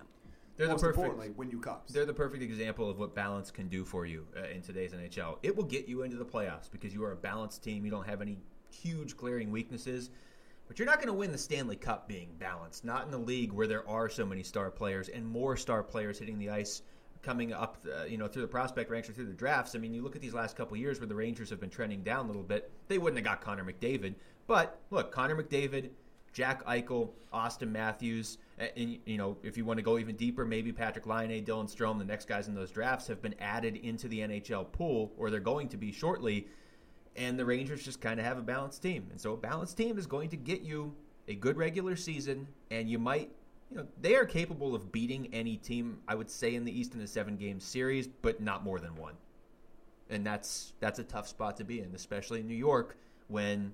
They're 0.55 0.67
the 0.67 0.73
perfect. 0.75 0.97
importantly, 0.97 1.29
win 1.35 1.51
you 1.51 1.59
cups. 1.59 1.93
They're 1.93 2.05
the 2.05 2.13
perfect 2.13 2.41
example 2.43 2.89
of 2.89 2.97
what 2.97 3.13
balance 3.13 3.51
can 3.51 3.67
do 3.67 3.85
for 3.85 4.05
you 4.07 4.25
uh, 4.35 4.47
in 4.47 4.61
today's 4.61 4.91
NHL. 4.91 5.37
It 5.43 5.55
will 5.55 5.63
get 5.63 5.87
you 5.87 6.01
into 6.03 6.17
the 6.17 6.25
playoffs 6.25 6.69
because 6.71 6.93
you 6.93 7.03
are 7.03 7.11
a 7.11 7.15
balanced 7.15 7.63
team. 7.63 7.85
You 7.85 7.91
don't 7.91 8.07
have 8.07 8.21
any 8.21 8.37
huge 8.71 9.15
glaring 9.15 9.51
weaknesses, 9.51 10.09
but 10.67 10.79
you're 10.79 10.87
not 10.87 10.95
going 10.97 11.07
to 11.07 11.13
win 11.13 11.31
the 11.31 11.37
Stanley 11.37 11.75
Cup 11.75 12.07
being 12.07 12.29
balanced. 12.39 12.83
Not 12.85 13.07
in 13.07 13.13
a 13.13 13.17
league 13.19 13.51
where 13.51 13.67
there 13.67 13.87
are 13.87 14.09
so 14.09 14.25
many 14.25 14.41
star 14.43 14.71
players 14.71 15.09
and 15.09 15.25
more 15.27 15.55
star 15.57 15.83
players 15.83 16.17
hitting 16.17 16.39
the 16.39 16.49
ice 16.49 16.81
coming 17.21 17.53
up, 17.53 17.77
uh, 17.95 18.05
you 18.05 18.17
know, 18.17 18.27
through 18.27 18.41
the 18.43 18.47
prospect 18.47 18.89
ranks 18.89 19.09
or 19.09 19.13
through 19.13 19.25
the 19.25 19.33
drafts. 19.33 19.75
I 19.75 19.79
mean, 19.79 19.93
you 19.93 20.01
look 20.01 20.15
at 20.15 20.21
these 20.21 20.33
last 20.33 20.55
couple 20.55 20.75
years 20.77 20.99
where 20.99 21.07
the 21.07 21.15
Rangers 21.15 21.49
have 21.51 21.59
been 21.59 21.69
trending 21.69 22.01
down 22.01 22.25
a 22.25 22.27
little 22.27 22.43
bit. 22.43 22.71
They 22.87 22.97
wouldn't 22.97 23.17
have 23.17 23.25
got 23.25 23.41
Connor 23.41 23.63
McDavid, 23.63 24.15
but 24.47 24.79
look, 24.89 25.11
Connor 25.11 25.41
McDavid. 25.41 25.89
Jack 26.37 26.63
Eichel, 26.67 27.09
Auston 27.33 27.71
Matthews, 27.71 28.37
and, 28.59 28.99
you 29.07 29.17
know 29.17 29.37
if 29.41 29.57
you 29.57 29.65
want 29.65 29.77
to 29.77 29.83
go 29.83 29.97
even 29.97 30.15
deeper, 30.15 30.45
maybe 30.45 30.71
Patrik 30.71 31.07
Laine, 31.07 31.43
Dylan 31.43 31.65
Strome, 31.65 31.97
the 31.97 32.05
next 32.05 32.27
guys 32.27 32.47
in 32.47 32.53
those 32.53 32.69
drafts 32.69 33.07
have 33.07 33.23
been 33.23 33.33
added 33.39 33.75
into 33.77 34.07
the 34.07 34.19
NHL 34.19 34.71
pool, 34.71 35.11
or 35.17 35.31
they're 35.31 35.39
going 35.39 35.67
to 35.69 35.77
be 35.77 35.91
shortly. 35.91 36.45
And 37.15 37.39
the 37.39 37.45
Rangers 37.45 37.83
just 37.83 38.01
kind 38.01 38.19
of 38.19 38.25
have 38.27 38.37
a 38.37 38.43
balanced 38.43 38.83
team, 38.83 39.07
and 39.09 39.19
so 39.19 39.33
a 39.33 39.37
balanced 39.37 39.77
team 39.77 39.97
is 39.97 40.05
going 40.05 40.29
to 40.29 40.37
get 40.37 40.61
you 40.61 40.93
a 41.27 41.33
good 41.33 41.57
regular 41.57 41.95
season, 41.95 42.47
and 42.69 42.87
you 42.87 42.99
might, 42.99 43.31
you 43.71 43.77
know, 43.77 43.87
they 43.99 44.15
are 44.15 44.25
capable 44.25 44.75
of 44.75 44.91
beating 44.91 45.29
any 45.33 45.57
team. 45.57 45.97
I 46.07 46.13
would 46.13 46.29
say 46.29 46.53
in 46.53 46.65
the 46.65 46.79
East 46.79 46.93
in 46.93 47.01
a 47.01 47.07
seven-game 47.07 47.59
series, 47.59 48.07
but 48.07 48.41
not 48.41 48.63
more 48.63 48.77
than 48.79 48.95
one. 48.95 49.15
And 50.11 50.23
that's 50.23 50.73
that's 50.79 50.99
a 50.99 51.03
tough 51.03 51.27
spot 51.27 51.57
to 51.57 51.63
be 51.63 51.79
in, 51.79 51.95
especially 51.95 52.41
in 52.41 52.47
New 52.47 52.53
York 52.53 52.95
when 53.27 53.73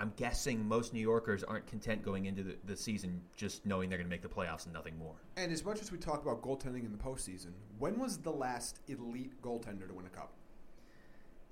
I'm 0.00 0.12
guessing 0.16 0.66
most 0.66 0.94
New 0.94 1.00
Yorkers 1.00 1.44
aren't 1.44 1.66
content 1.66 2.02
going 2.02 2.24
into 2.24 2.42
the, 2.42 2.56
the 2.64 2.76
season 2.76 3.20
just 3.36 3.66
knowing 3.66 3.90
they're 3.90 3.98
going 3.98 4.08
to 4.08 4.10
make 4.10 4.22
the 4.22 4.28
playoffs 4.28 4.64
and 4.64 4.72
nothing 4.72 4.98
more. 4.98 5.14
and 5.36 5.52
as 5.52 5.64
much 5.64 5.80
as 5.82 5.92
we 5.92 5.98
talk 5.98 6.22
about 6.22 6.40
goaltending 6.42 6.84
in 6.86 6.92
the 6.92 6.98
postseason, 6.98 7.52
when 7.78 7.98
was 7.98 8.16
the 8.18 8.32
last 8.32 8.80
elite 8.88 9.40
goaltender 9.42 9.86
to 9.86 9.94
win 9.94 10.06
a 10.06 10.08
cup? 10.08 10.32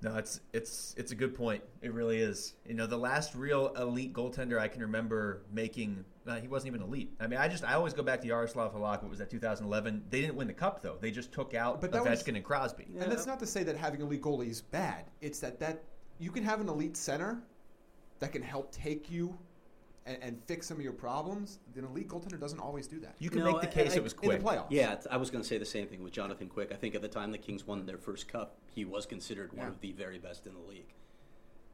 No, 0.01 0.15
it's 0.15 0.39
it's 0.53 0.95
it's 0.97 1.11
a 1.11 1.15
good 1.15 1.35
point. 1.35 1.61
It 1.81 1.93
really 1.93 2.19
is. 2.19 2.53
You 2.65 2.73
know, 2.73 2.87
the 2.87 2.97
last 2.97 3.35
real 3.35 3.73
elite 3.75 4.13
goaltender 4.13 4.57
I 4.57 4.69
can 4.69 4.81
remember 4.81 5.41
making, 5.51 6.05
uh, 6.25 6.39
he 6.39 6.47
wasn't 6.47 6.73
even 6.73 6.81
elite. 6.87 7.11
I 7.19 7.27
mean, 7.27 7.37
I 7.37 7.49
just 7.49 7.65
I 7.65 7.73
always 7.73 7.93
go 7.93 8.01
back 8.01 8.21
to 8.21 8.27
Jaroslav 8.29 8.73
Halak. 8.73 9.01
What 9.01 9.09
was 9.09 9.19
that? 9.19 9.29
2011. 9.29 10.05
They 10.09 10.21
didn't 10.21 10.35
win 10.37 10.47
the 10.47 10.53
cup 10.53 10.81
though. 10.81 10.95
They 11.01 11.11
just 11.11 11.33
took 11.33 11.53
out 11.53 11.81
But 11.81 11.91
that 11.91 12.03
Ovechkin 12.03 12.27
was- 12.27 12.27
and 12.29 12.43
Crosby. 12.45 12.87
And 12.97 13.11
that's 13.11 13.25
not 13.27 13.39
to 13.41 13.45
say 13.45 13.63
that 13.63 13.75
having 13.75 13.99
elite 13.99 14.21
goalie 14.21 14.49
is 14.49 14.61
bad. 14.61 15.03
It's 15.19 15.39
that 15.41 15.59
that 15.59 15.83
you 16.17 16.31
can 16.31 16.45
have 16.45 16.61
an 16.61 16.69
elite 16.69 16.95
center 16.95 17.41
that 18.19 18.31
can 18.31 18.41
help 18.41 18.71
take 18.71 19.09
you 19.09 19.37
and, 20.05 20.17
and 20.21 20.43
fix 20.45 20.67
some 20.67 20.77
of 20.77 20.83
your 20.83 20.93
problems. 20.93 21.59
An 21.75 21.85
elite 21.85 22.07
goaltender 22.09 22.39
doesn't 22.39 22.59
always 22.59 22.87
do 22.87 22.99
that. 22.99 23.15
You 23.19 23.29
can 23.29 23.39
No, 23.39 23.51
make 23.53 23.61
the 23.61 23.67
case 23.67 23.93
I- 23.93 23.97
it 23.97 24.03
was 24.03 24.13
in 24.13 24.19
quick. 24.19 24.39
the 24.41 24.45
playoffs. 24.45 24.67
Yeah, 24.69 24.95
I 25.09 25.17
was 25.17 25.29
going 25.31 25.41
to 25.41 25.47
say 25.47 25.57
the 25.57 25.65
same 25.65 25.87
thing 25.87 26.03
with 26.03 26.13
Jonathan 26.13 26.47
Quick. 26.47 26.71
I 26.71 26.75
think 26.75 26.95
at 26.95 27.01
the 27.01 27.07
time 27.07 27.31
the 27.31 27.37
Kings 27.37 27.65
won 27.65 27.85
their 27.85 27.97
first 27.97 28.27
cup, 28.27 28.57
he 28.73 28.85
was 28.85 29.05
considered 29.05 29.51
one 29.53 29.67
Yeah. 29.67 29.71
of 29.73 29.81
the 29.81 29.91
very 29.93 30.19
best 30.19 30.45
in 30.47 30.53
the 30.53 30.59
league. 30.61 30.93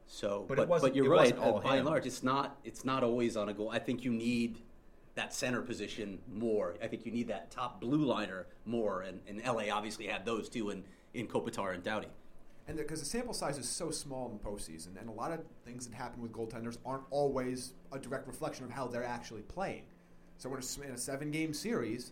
So, 0.08 0.46
But 0.48 0.58
but 0.58 0.64
it 0.64 0.70
wasn't- 0.70 0.92
but 0.94 0.96
you're 0.96 1.06
it 1.08 1.10
right. 1.10 1.20
wasn't 1.22 1.40
all 1.40 1.58
uh, 1.58 1.62
by 1.62 1.78
and 1.78 1.86
large, 1.86 2.06
it's 2.06 2.22
not 2.22 2.60
it's 2.64 2.86
not 2.86 3.04
always 3.04 3.36
on 3.36 3.50
a 3.50 3.54
goal. 3.54 3.70
I 3.72 3.80
think 3.80 4.04
you 4.04 4.12
need 4.12 4.60
that 5.16 5.34
center 5.34 5.62
position 5.64 6.20
more. 6.28 6.76
I 6.84 6.88
think 6.88 7.06
you 7.08 7.12
need 7.12 7.28
that 7.30 7.50
top 7.50 7.80
blue 7.82 8.04
liner 8.06 8.46
more. 8.66 9.02
And, 9.02 9.22
and 9.28 9.42
LA 9.44 9.70
obviously 9.74 10.06
had 10.06 10.24
those 10.26 10.48
two 10.48 10.70
in 10.70 10.84
in 11.16 11.28
Kopitar 11.28 11.74
and 11.74 11.82
Doughty. 11.82 12.10
And 12.68 12.78
because 12.78 13.00
the 13.00 13.06
sample 13.06 13.34
size 13.34 13.58
is 13.60 13.70
so 13.70 13.92
small 13.92 14.28
in 14.30 14.38
the 14.38 14.44
postseason, 14.44 15.00
and 15.00 15.08
a 15.08 15.12
lot 15.12 15.32
of 15.32 15.42
things 15.64 15.88
that 15.88 15.96
happen 15.96 16.22
with 16.22 16.32
goaltenders 16.32 16.78
aren't 16.86 17.04
always 17.12 17.74
a 17.92 18.00
direct 18.00 18.26
reflection 18.28 18.66
of 18.66 18.72
how 18.72 18.88
they're 18.88 19.04
actually 19.04 19.44
playing. 19.44 19.84
So 20.38 20.54
s- 20.56 20.78
in 20.84 20.92
a 20.92 20.98
seven-game 20.98 21.54
series, 21.54 22.12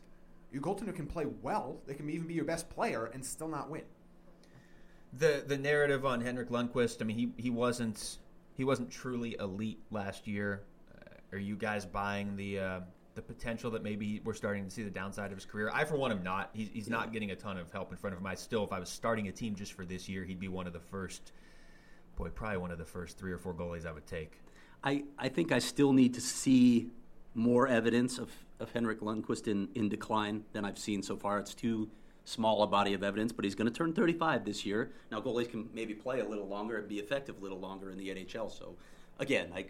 your 0.51 0.61
goaltender 0.61 0.95
can 0.95 1.07
play 1.07 1.25
well. 1.41 1.77
They 1.87 1.95
can 1.95 2.07
even 2.09 2.27
be 2.27 2.35
your 2.35 2.45
best 2.45 2.69
player 2.69 3.05
and 3.05 3.25
still 3.25 3.47
not 3.47 3.69
win. 3.69 3.83
the 5.13 5.43
the 5.47 5.57
narrative 5.57 6.05
on 6.05 6.21
Henrik 6.21 6.49
Lundqvist. 6.49 7.01
I 7.01 7.05
mean, 7.05 7.17
he 7.17 7.31
he 7.41 7.49
wasn't 7.49 8.17
he 8.55 8.63
wasn't 8.63 8.91
truly 8.91 9.35
elite 9.39 9.79
last 9.91 10.27
year. 10.27 10.63
Uh, 10.95 11.35
are 11.35 11.39
you 11.39 11.55
guys 11.55 11.85
buying 11.85 12.35
the 12.35 12.59
uh, 12.59 12.79
the 13.15 13.21
potential 13.21 13.71
that 13.71 13.83
maybe 13.83 14.21
we're 14.23 14.33
starting 14.33 14.65
to 14.65 14.71
see 14.71 14.83
the 14.83 14.89
downside 14.89 15.31
of 15.31 15.37
his 15.37 15.45
career? 15.45 15.69
I, 15.73 15.85
for 15.85 15.95
one, 15.95 16.11
am 16.11 16.23
not. 16.23 16.49
He's, 16.53 16.69
he's 16.73 16.89
not 16.89 17.13
getting 17.13 17.31
a 17.31 17.35
ton 17.35 17.57
of 17.57 17.71
help 17.71 17.91
in 17.91 17.97
front 17.97 18.13
of 18.15 18.21
him. 18.21 18.27
I 18.27 18.35
still, 18.35 18.63
if 18.63 18.71
I 18.71 18.79
was 18.79 18.89
starting 18.89 19.27
a 19.27 19.31
team 19.31 19.55
just 19.55 19.73
for 19.73 19.85
this 19.85 20.09
year, 20.09 20.23
he'd 20.23 20.39
be 20.39 20.47
one 20.47 20.67
of 20.67 20.73
the 20.73 20.79
first. 20.79 21.31
Boy, 22.15 22.29
probably 22.29 22.57
one 22.57 22.71
of 22.71 22.77
the 22.77 22.85
first 22.85 23.17
three 23.17 23.31
or 23.31 23.37
four 23.37 23.53
goalies 23.53 23.85
I 23.85 23.91
would 23.91 24.05
take. 24.05 24.39
I, 24.83 25.03
I 25.17 25.29
think 25.29 25.51
I 25.51 25.59
still 25.59 25.93
need 25.93 26.13
to 26.15 26.21
see 26.21 26.89
more 27.33 27.67
evidence 27.67 28.19
of, 28.19 28.29
of 28.59 28.71
Henrik 28.71 28.99
Lundqvist 28.99 29.47
in, 29.47 29.69
in 29.75 29.89
decline 29.89 30.43
than 30.53 30.65
I've 30.65 30.77
seen 30.77 31.01
so 31.01 31.15
far. 31.15 31.39
It's 31.39 31.55
too 31.55 31.89
small 32.25 32.63
a 32.63 32.67
body 32.67 32.93
of 32.93 33.03
evidence, 33.03 33.31
but 33.31 33.45
he's 33.45 33.55
going 33.55 33.67
to 33.67 33.73
turn 33.73 33.93
35 33.93 34.45
this 34.45 34.65
year. 34.65 34.91
Now, 35.11 35.21
goalies 35.21 35.49
can 35.49 35.69
maybe 35.73 35.93
play 35.93 36.19
a 36.19 36.25
little 36.25 36.47
longer 36.47 36.77
and 36.77 36.87
be 36.87 36.99
effective 36.99 37.37
a 37.39 37.41
little 37.41 37.59
longer 37.59 37.91
in 37.91 37.97
the 37.97 38.09
NHL. 38.09 38.51
So, 38.51 38.75
again, 39.19 39.51
I, 39.55 39.65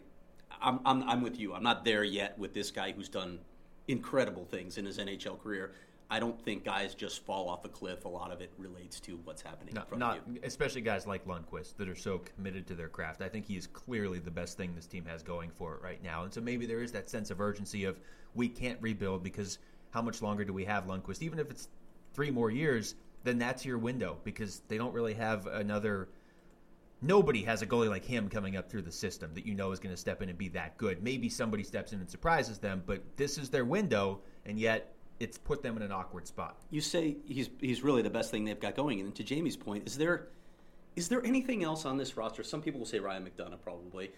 I'm, 0.62 0.80
I'm, 0.86 1.04
I'm 1.10 1.22
with 1.22 1.40
you. 1.40 1.54
I'm 1.54 1.64
not 1.64 1.86
there 1.86 2.04
yet 2.04 2.38
with 2.38 2.54
this 2.54 2.72
guy 2.72 2.92
who's 2.92 3.10
done 3.10 3.40
incredible 3.88 4.46
things 4.46 4.78
in 4.78 4.86
his 4.86 4.98
NHL 4.98 5.42
career. 5.42 5.72
I 6.10 6.20
don't 6.20 6.40
think 6.40 6.64
guys 6.64 6.94
just 6.94 7.26
fall 7.26 7.50
off 7.50 7.66
a 7.66 7.70
cliff. 7.70 8.06
A 8.06 8.10
lot 8.10 8.32
of 8.32 8.40
it 8.40 8.52
relates 8.58 9.00
to 9.02 9.20
what's 9.24 9.42
happening 9.42 9.70
in 9.70 9.76
Not, 9.76 9.90
front 9.90 10.00
not 10.00 10.18
of 10.20 10.28
you. 10.28 10.40
especially 10.44 10.82
guys 10.82 11.08
like 11.08 11.26
Lundqvist 11.26 11.78
that 11.78 11.90
are 11.90 11.96
so 11.96 12.20
committed 12.20 12.68
to 12.68 12.76
their 12.76 12.90
craft. 12.90 13.22
I 13.22 13.30
think 13.30 13.46
he 13.48 13.58
is 13.58 13.68
clearly 13.68 14.20
the 14.20 14.30
best 14.30 14.56
thing 14.58 14.76
this 14.76 14.86
team 14.86 15.06
has 15.06 15.24
going 15.24 15.50
for 15.50 15.74
it 15.74 15.82
right 15.82 16.04
now. 16.04 16.24
And 16.24 16.34
so 16.34 16.40
maybe 16.40 16.66
there 16.66 16.84
is 16.84 16.92
that 16.92 17.10
sense 17.10 17.32
of 17.32 17.42
urgency 17.42 17.86
of 17.86 18.00
we 18.36 18.48
can't 18.48 18.80
rebuild 18.82 19.24
because 19.24 19.58
how 19.92 20.02
much 20.02 20.22
longer 20.22 20.44
do 20.46 20.54
we 20.54 20.66
have 20.66 20.86
Lundqvist? 20.86 21.22
Even 21.24 21.40
if 21.40 21.50
it's 21.50 21.70
three 22.14 22.30
more 22.32 22.52
years, 22.52 22.96
then 23.24 23.40
that's 23.40 23.66
your 23.66 23.78
window 23.78 24.18
because 24.24 24.62
they 24.68 24.78
don't 24.78 24.94
really 24.94 25.14
have 25.16 25.48
another. 25.48 26.10
Nobody 27.04 27.44
has 27.44 27.62
a 27.62 27.68
goalie 27.68 27.90
like 27.90 28.06
him 28.06 28.30
coming 28.30 28.56
up 28.56 28.70
through 28.70 28.84
the 28.84 28.92
system 28.92 29.34
that 29.34 29.46
you 29.46 29.54
know 29.54 29.74
is 29.74 29.80
going 29.80 29.94
to 29.94 30.00
step 30.00 30.22
in 30.22 30.30
and 30.30 30.38
be 30.38 30.48
that 30.50 30.78
good. 30.78 31.04
Maybe 31.04 31.28
somebody 31.28 31.62
steps 31.62 31.92
in 31.92 32.00
and 32.00 32.10
surprises 32.10 32.60
them, 32.60 32.82
but 32.86 33.04
this 33.18 33.38
is 33.38 33.50
their 33.50 33.66
window, 33.66 34.22
and 34.46 34.58
yet 34.58 34.94
it's 35.20 35.38
put 35.38 35.62
them 35.62 35.76
in 35.76 35.84
an 35.84 35.92
awkward 35.92 36.26
spot. 36.28 36.58
you 36.72 36.80
say 36.82 37.18
he's 37.26 37.50
he's 37.60 37.84
really 37.84 38.02
the 38.02 38.10
best 38.10 38.32
thing 38.32 38.46
they've 38.46 38.60
got 38.60 38.76
going. 38.76 39.02
And 39.02 39.14
to 39.16 39.24
Jaime's 39.24 39.58
point, 39.58 39.86
is 39.86 39.98
there 39.98 40.30
is 40.96 41.10
there 41.10 41.24
anything 41.26 41.62
else 41.64 41.86
on 41.86 41.98
this 41.98 42.16
roster? 42.16 42.42
Some 42.42 42.62
people 42.62 42.80
will 42.80 42.88
say 42.88 43.00
Ryan 43.00 43.26
McDonagh 43.30 43.62
probably, 43.62 44.12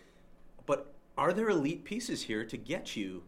but 0.68 0.94
are 1.18 1.34
there 1.34 1.50
elite 1.50 1.86
pieces 1.86 2.22
here 2.22 2.46
to 2.46 2.56
get 2.58 2.96
you 2.96 3.24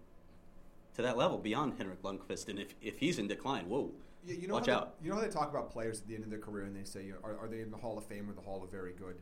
to 0.96 1.02
that 1.02 1.17
level 1.17 1.38
beyond 1.39 1.74
Henrik 1.80 2.04
Lundqvist? 2.04 2.48
And 2.50 2.60
if, 2.60 2.76
if 2.82 3.00
he's 3.00 3.17
in 3.17 3.28
decline, 3.28 3.67
whoa, 3.70 3.91
You, 4.26 4.36
you 4.36 4.48
know 4.48 4.56
watch 4.56 4.67
how 4.67 4.72
they- 4.74 4.78
out. 4.82 4.96
you 5.02 5.10
know 5.10 5.15
how 5.15 5.22
they 5.22 5.30
talk 5.30 5.50
about 5.50 5.72
players 5.72 6.02
at 6.02 6.08
the 6.08 6.13
end 6.15 6.26
of 6.26 6.30
their 6.30 6.39
career 6.39 6.65
and 6.65 6.76
they 6.76 6.84
say, 6.84 7.06
you 7.06 7.13
know, 7.13 7.20
are, 7.24 7.38
are 7.39 7.48
they 7.48 7.62
in 7.62 7.72
the 7.72 7.78
Hall 7.78 7.98
of 7.98 8.06
Fame 8.06 8.30
or 8.30 8.34
the 8.34 8.41
Hall 8.41 8.62
of 8.63 8.70
Very 8.70 8.91
Good? 8.93 9.15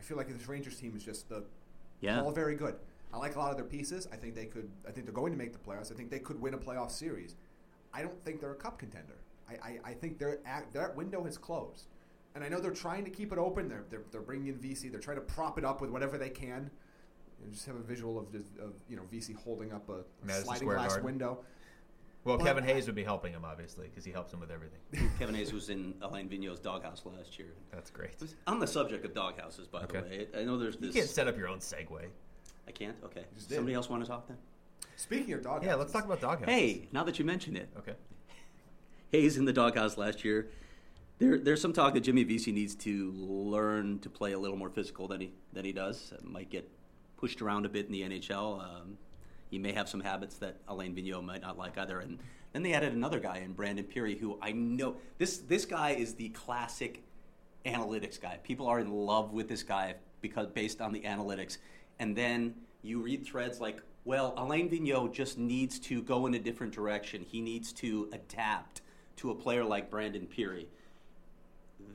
I 0.00 0.02
feel 0.02 0.16
like 0.16 0.28
this 0.28 0.48
Rangers 0.48 0.76
team 0.76 0.96
is 0.96 1.04
just 1.04 1.28
the 1.28 1.44
Yeah. 2.00 2.20
Hall 2.20 2.30
of 2.30 2.34
Very 2.34 2.54
Good. 2.54 2.76
I 3.12 3.18
like 3.18 3.36
a 3.36 3.38
lot 3.38 3.50
of 3.50 3.56
their 3.56 3.66
pieces. 3.66 4.08
I 4.12 4.16
think 4.16 4.34
they 4.34 4.46
could. 4.46 4.70
I 4.88 4.92
think 4.92 5.04
they're 5.04 5.14
going 5.14 5.32
to 5.32 5.38
make 5.38 5.52
the 5.52 5.58
playoffs. 5.58 5.92
I 5.92 5.94
think 5.94 6.10
they 6.10 6.20
could 6.20 6.40
win 6.40 6.54
a 6.54 6.58
playoff 6.58 6.90
series. 6.90 7.36
I 7.92 8.02
don't 8.02 8.24
think 8.24 8.40
they're 8.40 8.52
a 8.52 8.56
cup 8.56 8.78
contender. 8.78 9.16
I, 9.48 9.54
I, 9.68 9.78
I 9.90 9.94
think 9.94 10.18
their 10.18 10.38
that 10.72 10.96
window 10.96 11.24
has 11.24 11.36
closed, 11.36 11.88
and 12.34 12.44
I 12.44 12.48
know 12.48 12.60
they're 12.60 12.70
trying 12.70 13.04
to 13.04 13.10
keep 13.10 13.32
it 13.32 13.38
open. 13.38 13.68
They're 13.68 13.84
they're, 13.90 14.02
they're 14.12 14.20
bringing 14.22 14.46
in 14.46 14.54
Vesey. 14.54 14.88
They're 14.88 15.00
trying 15.00 15.16
to 15.16 15.22
prop 15.22 15.58
it 15.58 15.64
up 15.64 15.80
with 15.80 15.90
whatever 15.90 16.16
they 16.16 16.30
can. 16.30 16.70
You 17.44 17.50
just 17.50 17.66
have 17.66 17.76
a 17.76 17.82
visual 17.82 18.18
of 18.18 18.26
of 18.60 18.74
you 18.88 18.96
know 18.96 19.02
Vesey 19.10 19.32
holding 19.32 19.72
up 19.72 19.88
a, 19.88 20.04
a 20.30 20.42
sliding 20.42 20.68
glass 20.68 20.98
window. 21.00 21.44
Well, 22.24 22.36
But 22.36 22.44
Kevin 22.44 22.64
I- 22.64 22.68
Hayes 22.74 22.86
would 22.86 22.94
be 22.94 23.02
helping 23.04 23.32
him, 23.32 23.44
obviously, 23.44 23.88
because 23.88 24.04
he 24.04 24.12
helps 24.12 24.32
him 24.32 24.40
with 24.40 24.50
everything. 24.50 24.78
Kevin 25.18 25.34
Hayes 25.34 25.52
was 25.54 25.70
in 25.70 25.94
Alain 26.02 26.28
Vigneault's 26.28 26.60
doghouse 26.60 27.02
last 27.06 27.38
year. 27.38 27.54
That's 27.72 27.90
great. 27.90 28.10
On 28.46 28.58
the 28.58 28.66
subject 28.66 29.04
of 29.06 29.14
doghouses, 29.14 29.66
by 29.68 29.82
Okay. 29.84 30.00
the 30.00 30.06
way, 30.06 30.28
I 30.38 30.44
know 30.44 30.58
there's 30.58 30.76
this. 30.76 30.94
You 30.94 31.00
can't 31.00 31.10
set 31.10 31.28
up 31.28 31.36
your 31.38 31.48
own 31.48 31.60
segue. 31.60 32.08
I 32.68 32.70
can't. 32.72 32.96
Okay. 33.04 33.24
Somebody 33.36 33.74
else 33.74 33.88
want 33.88 34.04
to 34.04 34.08
talk 34.08 34.28
then? 34.28 34.36
Speaking 34.96 35.32
of 35.32 35.42
dog, 35.42 35.64
Yeah, 35.64 35.76
let's 35.76 35.92
talk 35.92 36.04
about 36.04 36.20
doghouse. 36.20 36.46
Hey, 36.48 36.88
now 36.92 37.04
that 37.04 37.18
you 37.18 37.24
mention 37.24 37.56
it, 37.56 37.70
Okay. 37.78 37.94
Hayes 39.12 39.38
in 39.38 39.44
the 39.46 39.52
doghouse 39.52 39.96
last 39.96 40.24
year. 40.24 40.50
There, 41.18 41.38
there's 41.38 41.60
some 41.60 41.72
talk 41.72 41.94
that 41.94 42.00
Jimmy 42.00 42.22
Vesey 42.24 42.52
needs 42.52 42.74
to 42.76 43.12
learn 43.12 43.98
to 44.00 44.08
play 44.10 44.32
a 44.32 44.38
little 44.38 44.56
more 44.56 44.70
physical 44.70 45.08
than 45.08 45.20
he 45.20 45.32
than 45.52 45.64
he 45.64 45.72
does. 45.72 46.12
Uh, 46.12 46.18
might 46.22 46.48
get 46.50 46.66
pushed 47.18 47.42
around 47.42 47.66
a 47.66 47.68
bit 47.68 47.86
in 47.86 47.92
the 47.92 48.02
NHL. 48.02 48.60
Um, 48.62 48.96
he 49.50 49.58
may 49.58 49.72
have 49.72 49.88
some 49.88 50.00
habits 50.00 50.36
that 50.36 50.56
Alain 50.68 50.94
Vigneault 50.94 51.24
might 51.24 51.42
not 51.42 51.58
like 51.58 51.76
either. 51.76 52.00
And 52.00 52.18
then 52.52 52.62
they 52.62 52.72
added 52.72 52.92
another 52.92 53.18
guy 53.18 53.38
in 53.38 53.52
Brandon 53.52 53.84
Pirri, 53.84 54.18
who 54.18 54.38
I 54.40 54.52
know 54.52 54.96
this 55.18 55.38
this 55.38 55.64
guy 55.64 55.90
is 55.90 56.14
the 56.14 56.28
classic 56.30 57.02
analytics 57.66 58.20
guy. 58.20 58.38
People 58.42 58.66
are 58.66 58.80
in 58.80 58.90
love 58.90 59.32
with 59.32 59.48
this 59.48 59.62
guy 59.62 59.96
because 60.20 60.46
based 60.46 60.80
on 60.80 60.92
the 60.92 61.00
analytics. 61.00 61.58
And 61.98 62.16
then 62.16 62.54
you 62.82 63.00
read 63.00 63.24
threads 63.24 63.60
like 63.60 63.82
Well, 64.04 64.34
Alain 64.36 64.70
Vigneault 64.70 65.12
just 65.12 65.36
needs 65.36 65.78
to 65.80 66.02
go 66.02 66.26
in 66.26 66.34
a 66.34 66.38
different 66.38 66.72
direction. 66.72 67.22
He 67.22 67.40
needs 67.40 67.72
to 67.74 68.08
adapt 68.12 68.82
to 69.16 69.30
a 69.30 69.34
player 69.34 69.64
like 69.64 69.90
Brandon 69.90 70.26
Pirri. 70.26 70.66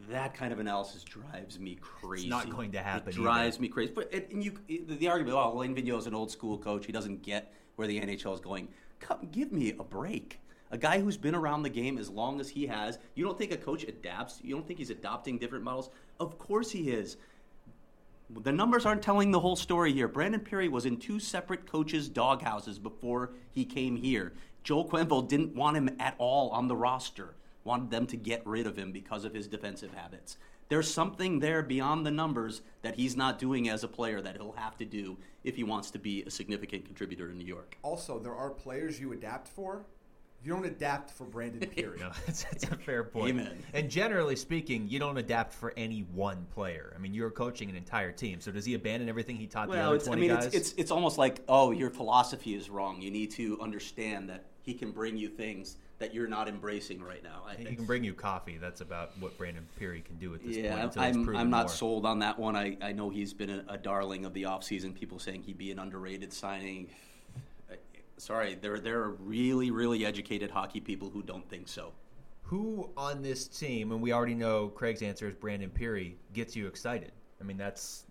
That 0.10 0.34
kind 0.34 0.54
of 0.54 0.60
analysis 0.60 1.04
drives 1.04 1.60
me 1.60 1.78
crazy. 1.82 2.26
It's 2.26 2.30
not 2.30 2.50
going 2.50 2.72
to 2.74 2.80
happen 2.82 3.10
It 3.10 3.16
drives 3.16 3.56
either. 3.56 3.62
me 3.64 3.68
crazy. 3.70 3.92
But 3.96 4.14
it, 4.14 4.30
and 4.32 4.44
you, 4.44 4.54
it- 4.68 5.00
the 5.00 5.08
argument, 5.08 5.36
oh, 5.38 5.54
Alain 5.54 5.76
Vigneault 5.76 6.00
is 6.00 6.08
an 6.08 6.14
old 6.14 6.32
school 6.32 6.58
coach. 6.58 6.86
He 6.86 6.92
doesn't 6.92 7.22
get 7.24 7.54
where 7.76 7.88
the 7.88 8.00
NHL 8.00 8.34
is 8.34 8.40
going. 8.40 8.68
Come, 9.00 9.28
give 9.32 9.52
me 9.52 9.74
a 9.80 9.84
break. 9.84 10.40
A 10.72 10.78
guy 10.78 11.00
who's 11.00 11.18
been 11.18 11.36
around 11.36 11.64
the 11.64 11.70
game 11.70 11.98
as 11.98 12.10
long 12.10 12.40
as 12.40 12.50
he 12.50 12.66
has. 12.68 12.98
You 13.16 13.24
don't 13.24 13.38
think 13.38 13.52
a 13.52 13.58
coach 13.58 13.84
adapts? 13.84 14.40
You 14.44 14.56
don't 14.56 14.66
think 14.68 14.80
he's 14.80 14.90
adopting 14.90 15.38
different 15.38 15.64
models? 15.64 15.90
Of 16.20 16.38
course 16.38 16.72
he 16.72 16.92
is. 16.92 17.18
The 18.42 18.52
numbers 18.52 18.86
aren't 18.86 19.04
telling 19.04 19.32
the 19.32 19.40
whole 19.40 19.56
story 19.56 19.94
here. 19.94 20.08
Brandon 20.08 20.42
Pirri 20.42 20.70
was 20.70 20.86
in 20.88 20.98
two 20.98 21.20
separate 21.20 21.70
coaches' 21.70 22.10
doghouses 22.10 22.80
before 22.80 23.32
he 23.52 23.64
came 23.66 23.96
here. 23.96 24.34
Joel 24.64 24.90
Quenneville 24.90 25.28
didn't 25.28 25.56
want 25.56 25.78
him 25.78 25.90
at 26.00 26.16
all 26.18 26.50
on 26.50 26.68
the 26.68 26.76
roster, 26.76 27.36
wanted 27.66 27.90
them 27.90 28.08
to 28.08 28.16
get 28.16 28.46
rid 28.46 28.66
of 28.68 28.78
him 28.78 28.94
because 28.94 29.26
of 29.26 29.34
his 29.34 29.48
defensive 29.48 29.94
habits. 29.94 30.38
There's 30.70 30.92
something 30.92 31.40
there 31.40 31.62
beyond 31.62 32.06
the 32.06 32.12
numbers 32.12 32.62
that 32.82 32.96
he's 32.96 33.16
not 33.16 33.38
doing 33.38 33.70
as 33.70 33.84
a 33.84 33.88
player 33.88 34.22
that 34.22 34.36
he'll 34.38 34.54
have 34.54 34.78
to 34.78 34.86
do 34.86 35.18
if 35.44 35.56
he 35.56 35.64
wants 35.64 35.92
to 35.92 36.00
be 36.00 36.24
a 36.24 36.32
significant 36.32 36.86
contributor 36.86 37.30
in 37.30 37.38
New 37.38 37.46
York. 37.46 37.78
Also, 37.84 38.18
there 38.18 38.36
are 38.36 38.50
players 38.50 39.00
you 39.00 39.12
adapt 39.14 39.48
for. 39.48 39.86
You 40.44 40.52
don't 40.54 40.66
adapt 40.66 41.10
for 41.10 41.24
Brandon 41.24 41.68
Pirri. 41.76 42.00
No, 42.00 42.12
that's, 42.26 42.44
that's 42.44 42.66
a 42.66 42.78
fair 42.78 43.04
point. 43.04 43.30
Amen. 43.30 43.64
And 43.74 43.90
generally 43.90 44.36
speaking, 44.36 44.88
you 44.88 45.00
don't 45.00 45.18
adapt 45.18 45.54
for 45.54 45.74
any 45.76 46.02
one 46.14 46.46
player. 46.54 46.94
I 46.96 47.00
mean, 47.00 47.16
you're 47.16 47.32
coaching 47.32 47.70
an 47.70 47.76
entire 47.76 48.12
team. 48.12 48.40
So 48.40 48.52
does 48.52 48.66
he 48.66 48.76
abandon 48.76 49.10
everything 49.10 49.38
he 49.38 49.48
taught 49.48 49.70
the 49.70 49.78
Well, 49.78 49.88
other 49.88 49.96
it's, 49.96 50.08
I 50.08 50.16
mean, 50.16 50.30
guys? 50.30 50.46
it's, 50.48 50.56
it's 50.56 50.74
it's 50.78 50.92
almost 50.92 51.18
like, 51.18 51.42
oh, 51.48 51.72
your 51.72 51.90
philosophy 51.90 52.54
is 52.54 52.70
wrong. 52.70 53.02
You 53.02 53.10
need 53.10 53.32
to 53.32 53.60
understand 53.60 54.30
that 54.30 54.46
he 54.62 54.74
can 54.76 54.92
bring 54.92 55.18
you 55.18 55.30
things 55.30 55.78
that 56.00 56.14
you're 56.14 56.28
not 56.28 56.48
embracing 56.48 57.02
right 57.02 57.24
now. 57.24 57.44
I, 57.48 57.56
he 57.56 57.76
can 57.76 57.86
bring 57.86 58.04
you 58.04 58.14
coffee. 58.14 58.58
That's 58.58 58.82
about 58.82 59.12
what 59.20 59.38
Brandon 59.38 59.66
Pirri 59.80 60.04
can 60.04 60.18
do 60.18 60.34
at 60.34 60.44
this 60.44 60.56
point. 60.56 60.66
Yeah, 60.66 60.90
I'm, 60.98 61.36
I'm 61.36 61.50
not 61.50 61.68
more. 61.68 61.70
sold 61.70 62.06
on 62.06 62.20
that 62.20 62.38
one. 62.38 62.56
I, 62.56 62.78
I 62.82 62.92
know 62.92 63.10
he's 63.10 63.34
been 63.34 63.50
a, 63.50 63.64
a 63.70 63.78
darling 63.78 64.26
of 64.26 64.34
the 64.34 64.44
offseason. 64.44 64.94
People 64.94 65.20
saying 65.20 65.44
he'd 65.44 65.58
be 65.58 65.72
an 65.72 65.80
underrated 65.80 66.34
signing. 66.34 66.90
Sorry, 68.18 68.56
there, 68.56 68.80
there 68.80 69.02
are 69.02 69.12
really, 69.12 69.72
really 69.72 70.06
educated 70.06 70.50
hockey 70.50 70.80
people 70.80 71.10
who 71.10 71.22
don't 71.22 71.48
think 71.50 71.68
so. 71.68 71.92
Who 72.44 72.90
on 72.96 73.22
this 73.22 73.48
team, 73.48 73.92
and 73.92 74.02
we 74.02 74.14
already 74.14 74.36
know 74.36 74.68
Craig's 74.68 75.02
answer 75.02 75.28
is 75.28 75.36
Brandon 75.36 75.70
Pirri, 75.70 76.14
gets 76.34 76.56
you 76.56 76.68
excited? 76.68 77.12
I 77.42 77.44
mean, 77.44 77.58
that's 77.58 78.06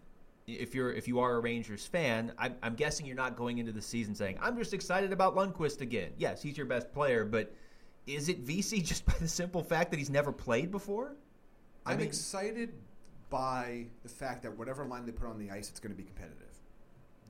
if 0.47 0.75
you're 0.75 0.93
if 0.93 1.09
you 1.09 1.21
are 1.21 1.37
a 1.37 1.41
Rangers 1.41 1.87
fan, 1.87 2.33
I'm, 2.37 2.55
I'm 2.63 2.75
guessing 2.75 3.07
you're 3.07 3.17
not 3.17 3.37
going 3.37 3.59
into 3.59 3.73
the 3.73 3.81
season 3.81 4.15
saying 4.15 4.39
I'm 4.43 4.59
just 4.59 4.75
excited 4.75 5.13
about 5.13 5.35
Lundqvist 5.37 5.81
again. 5.81 6.11
Yes, 6.19 6.43
he's 6.43 6.57
your 6.57 6.67
best 6.67 6.93
player, 6.93 7.25
but 7.25 7.55
is 8.07 8.29
it 8.29 8.39
Vesey 8.39 8.81
just 8.93 9.05
by 9.07 9.15
the 9.21 9.29
simple 9.29 9.63
fact 9.63 9.91
that 9.91 9.99
he's 9.99 10.11
never 10.11 10.33
played 10.33 10.71
before? 10.71 11.17
I 11.87 11.93
I'm 11.93 11.99
mean- 11.99 12.07
excited 12.07 12.73
by 13.31 13.87
the 14.03 14.09
fact 14.09 14.43
that 14.43 14.57
whatever 14.57 14.85
line 14.85 15.07
they 15.07 15.13
put 15.13 15.27
on 15.29 15.39
the 15.39 15.51
ice, 15.51 15.69
it's 15.69 15.81
going 15.81 15.93
to 15.93 15.97
be 15.97 16.05
competitive. 16.05 16.41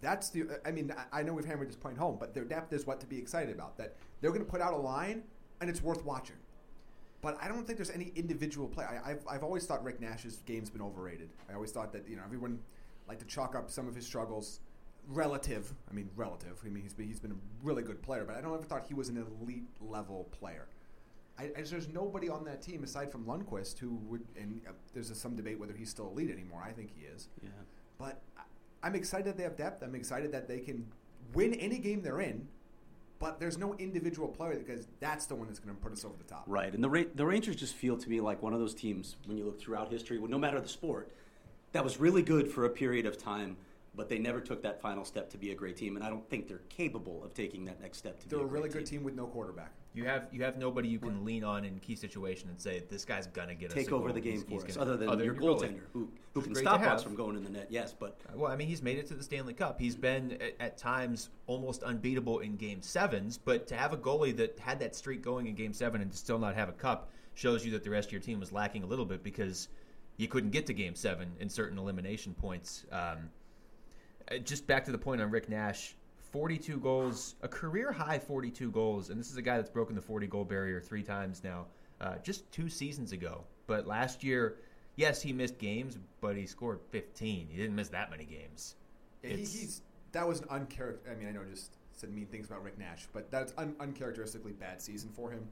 That's 0.00 0.28
the. 0.28 0.60
I 0.66 0.70
mean, 0.70 0.94
I- 1.12 1.22
know 1.22 1.32
we've 1.32 1.46
hammered 1.46 1.68
this 1.68 1.76
point 1.76 1.96
home, 1.96 2.16
but 2.20 2.34
their 2.34 2.44
depth 2.44 2.72
is 2.72 2.86
what 2.86 3.00
to 3.00 3.06
be 3.06 3.16
excited 3.18 3.54
about. 3.54 3.78
That 3.78 3.96
they're 4.20 4.30
going 4.32 4.44
to 4.44 4.50
put 4.50 4.60
out 4.60 4.74
a 4.74 4.76
line, 4.76 5.22
and 5.60 5.70
it's 5.70 5.82
worth 5.82 6.04
watching. 6.04 6.36
But 7.22 7.38
I 7.40 7.48
don't 7.48 7.66
think 7.66 7.78
there's 7.78 7.90
any 7.90 8.12
individual 8.16 8.68
play. 8.68 8.84
I, 8.84 9.12
I've, 9.12 9.24
I've 9.26 9.42
always 9.42 9.64
thought 9.64 9.82
Rick 9.82 9.98
Nash's 10.00 10.42
game's 10.44 10.68
been 10.68 10.82
overrated. 10.82 11.30
I 11.48 11.54
always 11.54 11.70
thought 11.72 11.90
that 11.94 12.06
you 12.06 12.16
know 12.16 12.22
everyone 12.22 12.58
liked 13.08 13.20
to 13.20 13.26
chalk 13.26 13.54
up 13.54 13.70
some 13.70 13.88
of 13.88 13.94
his 13.94 14.04
struggles. 14.04 14.60
Relative, 15.08 15.72
I 15.90 15.94
mean 15.94 16.08
relative. 16.16 16.60
I 16.64 16.68
mean 16.68 16.82
he's 16.82 16.94
been, 16.94 17.06
he's 17.06 17.20
been 17.20 17.32
a 17.32 17.36
really 17.62 17.82
good 17.82 18.00
player, 18.02 18.24
but 18.24 18.36
I 18.36 18.40
don't 18.40 18.54
ever 18.54 18.62
thought 18.62 18.84
he 18.88 18.94
was 18.94 19.08
an 19.10 19.24
elite 19.42 19.64
level 19.80 20.28
player. 20.30 20.66
I, 21.38 21.50
I 21.56 21.60
just, 21.60 21.72
there's 21.72 21.88
nobody 21.88 22.28
on 22.28 22.44
that 22.44 22.62
team 22.62 22.84
aside 22.84 23.10
from 23.12 23.24
Lundqvist 23.24 23.78
who 23.78 23.96
would, 24.08 24.22
and 24.40 24.60
uh, 24.68 24.72
there's 24.94 25.10
a, 25.10 25.14
some 25.14 25.34
debate 25.36 25.58
whether 25.58 25.74
he's 25.74 25.90
still 25.90 26.08
elite 26.08 26.30
anymore. 26.30 26.62
I 26.66 26.70
think 26.72 26.90
he 26.96 27.04
is. 27.06 27.28
Yeah. 27.42 27.50
But 27.98 28.22
I- 28.38 28.42
I'm 28.86 28.94
excited 28.94 29.26
that 29.26 29.36
they 29.36 29.42
have 29.42 29.56
depth. 29.56 29.82
I'm 29.82 29.94
excited 29.94 30.30
that 30.32 30.46
they 30.48 30.60
can 30.60 30.86
win 31.34 31.54
any 31.54 31.78
game 31.78 32.02
they're 32.02 32.20
in. 32.20 32.46
But 33.18 33.40
there's 33.40 33.56
no 33.58 33.74
individual 33.74 34.28
player 34.28 34.56
because 34.56 34.86
that's 35.00 35.26
the 35.26 35.34
one 35.34 35.46
that's 35.48 35.58
going 35.58 35.74
to 35.74 35.80
put 35.80 35.92
us 35.92 36.04
over 36.04 36.14
the 36.18 36.24
top. 36.24 36.44
Right, 36.46 36.74
and 36.74 36.82
the 36.84 36.90
Ra- 36.90 37.04
the 37.14 37.24
Rangers 37.24 37.56
just 37.56 37.74
feel 37.74 37.96
to 37.96 38.08
me 38.10 38.20
like 38.20 38.42
one 38.42 38.52
of 38.52 38.60
those 38.60 38.74
teams 38.74 39.16
when 39.26 39.36
you 39.38 39.44
look 39.44 39.58
throughout 39.58 39.90
history, 39.90 40.18
well, 40.18 40.30
no 40.30 40.38
matter 40.38 40.60
the 40.60 40.68
sport, 40.68 41.10
that 41.72 41.82
was 41.82 41.98
really 41.98 42.22
good 42.22 42.48
for 42.50 42.64
a 42.66 42.70
period 42.70 43.06
of 43.06 43.16
time, 43.16 43.56
but 43.96 44.08
they 44.08 44.18
never 44.18 44.40
took 44.40 44.62
that 44.62 44.80
final 44.80 45.04
step 45.04 45.30
to 45.30 45.38
be 45.38 45.50
a 45.52 45.54
great 45.54 45.76
team, 45.76 45.96
and 45.96 46.04
I 46.04 46.08
don't 46.10 46.28
think 46.28 46.48
they're 46.48 46.62
capable 46.68 47.22
of 47.24 47.34
taking 47.34 47.64
that 47.66 47.80
next 47.80 47.98
step 47.98 48.18
to 48.20 48.26
be 48.26 48.30
They're 48.30 48.38
be 48.40 48.44
a 48.44 48.46
a 48.46 48.48
great 48.50 48.58
really 48.62 48.68
good 48.70 48.86
team 48.86 49.04
with 49.04 49.14
no 49.14 49.26
quarterback. 49.26 49.72
You 49.94 50.04
have 50.06 50.26
you 50.32 50.42
have 50.42 50.58
nobody 50.58 50.88
you 50.88 50.98
can 50.98 51.24
lean 51.24 51.44
on 51.44 51.64
in 51.64 51.78
key 51.78 51.94
situation 51.94 52.48
and 52.48 52.60
say 52.60 52.82
this 52.90 53.04
guy's 53.04 53.28
gonna 53.28 53.54
get 53.54 53.68
us 53.70 53.74
Take 53.74 53.92
a 53.92 53.94
over 53.94 54.06
goal. 54.08 54.14
the 54.14 54.20
game 54.20 54.32
He's- 54.32 54.42
for 54.44 54.50
he's 54.50 54.62
us, 54.64 54.76
gonna- 54.76 54.92
other 54.92 54.96
than 55.06 55.24
your 55.24 55.34
goalie. 55.34 55.60
goaltender, 55.60 55.80
who 55.92 56.08
who 56.32 56.42
can 56.42 56.54
stop 56.56 56.80
to 56.80 56.90
us 56.90 57.02
from 57.04 57.14
going 57.14 57.36
in 57.36 57.44
the 57.44 57.50
net. 57.50 57.68
Yes, 57.70 57.94
but 57.96 58.18
Well, 58.34 58.50
I 58.50 58.56
mean, 58.56 58.66
he's 58.66 58.82
made 58.82 58.98
it 58.98 59.06
to 59.06 59.14
the 59.14 59.22
Stanley 59.22 59.54
Cup. 59.54 59.78
He's 59.80 59.94
been 59.94 60.32
at, 60.32 60.54
at 60.58 60.76
times 60.78 61.30
almost 61.46 61.84
unbeatable 61.84 62.40
in 62.40 62.56
Game 62.56 62.82
Sevens, 62.82 63.38
but 63.38 63.68
to 63.68 63.76
have 63.76 63.92
a 63.92 63.96
goalie 63.96 64.36
that 64.36 64.58
had 64.58 64.80
that 64.80 64.96
streak 64.96 65.22
going 65.22 65.46
in 65.46 65.54
Game 65.54 65.72
Seven 65.72 66.00
and 66.00 66.10
to 66.10 66.16
still 66.18 66.40
not 66.40 66.56
have 66.56 66.68
a 66.68 66.72
cup 66.72 67.10
shows 67.34 67.64
you 67.64 67.70
that 67.72 67.84
the 67.84 67.90
rest 67.90 68.08
of 68.08 68.12
your 68.12 68.20
team 68.20 68.40
was 68.40 68.50
lacking 68.50 68.82
a 68.82 68.86
little 68.86 69.04
bit 69.04 69.22
because 69.22 69.68
you 70.16 70.26
couldn't 70.26 70.50
get 70.50 70.66
to 70.66 70.72
Game 70.74 70.96
Seven 70.96 71.30
in 71.38 71.48
certain 71.48 71.78
elimination 71.78 72.34
points. 72.34 72.84
Um, 72.90 72.98
uh, 73.00 73.14
just 74.44 74.66
back 74.66 74.84
to 74.84 74.92
the 74.92 74.98
point 74.98 75.20
on 75.20 75.30
Rick 75.30 75.48
Nash. 75.48 75.94
42 76.32 76.78
goals, 76.78 77.36
a 77.42 77.48
career 77.48 77.92
high 77.92 78.18
42 78.18 78.70
goals, 78.72 79.10
and 79.10 79.20
this 79.20 79.30
is 79.30 79.36
a 79.36 79.42
guy 79.42 79.56
that's 79.56 79.70
broken 79.70 79.94
the 79.94 80.02
40 80.02 80.26
goal 80.26 80.44
barrier 80.44 80.80
three 80.80 81.04
times 81.04 81.44
now, 81.44 81.66
uh, 82.00 82.16
just 82.24 82.50
two 82.50 82.68
seasons 82.68 83.12
ago. 83.12 83.44
But 83.68 83.86
last 83.86 84.24
year, 84.24 84.56
yes, 84.96 85.22
he 85.22 85.32
missed 85.32 85.58
games, 85.58 85.96
but 86.20 86.36
he 86.36 86.46
scored 86.46 86.80
15. 86.90 87.46
He 87.48 87.56
didn't 87.56 87.76
miss 87.76 87.88
that 87.90 88.10
many 88.10 88.24
games. 88.24 88.74
He, 89.22 89.36
he's 89.36 89.82
that 90.10 90.26
was 90.26 90.40
an 90.40 90.48
uncharacter. 90.48 91.10
I 91.10 91.14
mean, 91.14 91.28
I 91.28 91.32
know 91.32 91.42
I 91.42 91.50
just 91.50 91.76
said 91.92 92.12
mean 92.12 92.26
things 92.26 92.46
about 92.46 92.64
Rick 92.64 92.78
Nash, 92.78 93.06
but 93.12 93.30
that's 93.30 93.54
un- 93.56 93.76
uncharacteristically 93.78 94.52
bad 94.52 94.82
season 94.82 95.10
for 95.10 95.30
him. 95.30 95.46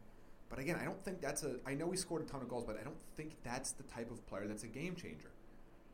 But 0.49 0.59
again, 0.59 0.79
I 0.81 0.85
don't 0.85 1.03
think 1.03 1.21
that's 1.21 1.45
a. 1.45 1.57
I 1.67 1.75
know 1.75 1.91
he 1.91 1.97
scored 1.97 2.23
a 2.23 2.25
ton 2.25 2.43
of 2.43 2.49
goals, 2.49 2.65
but 2.65 2.79
I 2.79 2.83
don't 2.83 2.99
think 3.17 3.37
that's 3.45 3.73
the 3.73 3.85
type 3.85 4.11
of 4.11 4.27
player 4.27 4.47
that's 4.47 4.65
a 4.65 4.69
game 4.69 4.95
changer. 4.95 5.31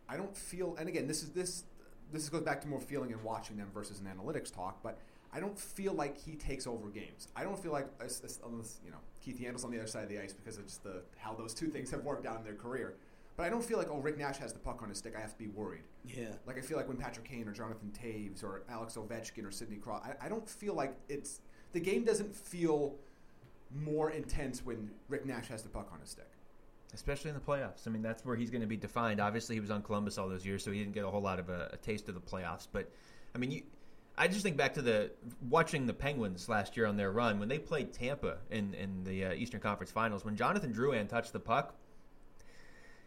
I 0.09 0.17
don't 0.17 0.35
feel, 0.37 0.75
and 0.79 0.89
again, 0.89 1.07
this 1.07 1.23
is 1.23 1.31
this 1.31 1.65
this 2.13 2.29
goes 2.29 2.43
back 2.43 2.61
to 2.63 2.69
more 2.69 2.81
feeling 2.81 3.13
and 3.13 3.23
watching 3.23 3.57
them 3.57 3.69
versus 3.73 4.01
an 4.01 4.07
analytics 4.07 4.53
talk. 4.55 4.83
But 4.83 4.99
I 5.33 5.41
don't 5.41 5.59
feel 5.59 5.93
like 5.93 6.17
he 6.19 6.37
takes 6.37 6.67
over 6.67 6.89
games. 6.89 7.29
I 7.37 7.45
don't 7.45 7.59
feel 7.59 7.73
like 7.73 7.87
unless 8.01 8.81
you 8.85 8.91
know 8.91 8.99
Keith 9.21 9.41
Yandle's 9.41 9.65
on 9.65 9.71
the 9.71 9.79
other 9.79 9.87
side 9.87 10.05
of 10.05 10.09
the 10.09 10.19
ice 10.19 10.33
because 10.33 10.57
of 10.59 10.65
just 10.67 10.83
the 10.83 11.03
how 11.19 11.35
those 11.35 11.55
two 11.55 11.67
things 11.69 11.91
have 11.91 12.05
worked 12.05 12.27
out 12.27 12.39
in 12.39 12.45
their 12.45 12.55
career. 12.55 12.95
But 13.37 13.47
I 13.47 13.51
don't 13.51 13.65
feel 13.65 13.79
like 13.79 13.89
oh 13.91 13.99
Rick 13.99 14.19
Nash 14.19 14.39
has 14.39 14.53
the 14.53 14.59
puck 14.59 14.83
on 14.83 14.89
his 14.89 14.99
stick. 14.99 15.15
I 15.17 15.21
have 15.21 15.33
to 15.33 15.39
be 15.39 15.49
worried. 15.49 15.83
yeah, 16.05 16.29
Like 16.47 16.59
I 16.59 16.61
feel 16.61 16.77
like 16.77 16.89
when 16.89 16.97
Patrick 16.97 17.29
Kane 17.29 17.47
or 17.47 17.53
Jonathan 17.53 17.93
Toews 18.03 18.43
or 18.43 18.63
Alex 18.69 18.97
Ovechkin 18.97 19.47
or 19.47 19.51
Sidney 19.51 19.77
Cross, 19.77 20.05
I, 20.05 20.27
I 20.27 20.29
don't 20.29 20.49
feel 20.49 20.75
like 20.75 20.95
it's 21.09 21.41
the 21.73 21.81
game 21.81 22.05
doesn't 22.05 22.35
feel 22.35 22.95
more 23.85 24.11
intense 24.11 24.65
when 24.65 24.91
Rick 25.09 25.27
Nash 25.27 25.49
has 25.49 25.63
the 25.63 25.69
puck 25.69 25.91
on 25.93 26.01
his 26.01 26.09
stick. 26.11 26.31
Especially 26.95 27.31
in 27.31 27.35
the 27.35 27.43
playoffs. 27.43 27.87
I 27.87 27.91
mean, 27.91 28.03
that's 28.03 28.25
where 28.25 28.37
he's 28.37 28.51
going 28.51 28.63
to 28.63 28.67
be 28.67 28.77
defined. 28.77 29.21
Obviously, 29.21 29.57
he 29.57 29.61
was 29.61 29.71
on 29.71 29.83
Columbus 29.83 30.19
all 30.19 30.29
those 30.29 30.47
years, 30.47 30.65
so 30.65 30.71
he 30.71 30.79
didn't 30.79 30.95
get 30.95 31.05
a 31.05 31.11
whole 31.11 31.23
lot 31.23 31.39
of 31.39 31.49
a, 31.49 31.71
a 31.73 31.77
taste 31.77 32.09
of 32.09 32.15
the 32.15 32.21
playoffs. 32.21 32.67
But 32.71 32.91
I 33.35 33.39
mean, 33.39 33.51
you, 33.51 33.63
I 34.17 34.29
just 34.29 34.43
think 34.43 34.57
back 34.57 34.75
to 34.75 34.83
the 34.83 35.13
watching 35.49 35.87
the 35.87 35.95
Penguins 35.95 36.49
last 36.49 36.77
year 36.77 36.87
on 36.87 36.97
their 36.97 37.13
run 37.13 37.39
when 37.39 37.49
they 37.49 37.59
played 37.59 37.93
Tampa 37.93 38.39
in 38.51 38.75
in 38.75 39.05
the 39.05 39.27
uh, 39.27 39.33
Eastern 39.33 39.61
Conference 39.61 39.93
Finals. 39.93 40.25
When 40.25 40.37
Jonathan 40.37 40.73
Drouin 40.73 41.09
touched 41.09 41.33
the 41.33 41.41
puck, 41.41 41.75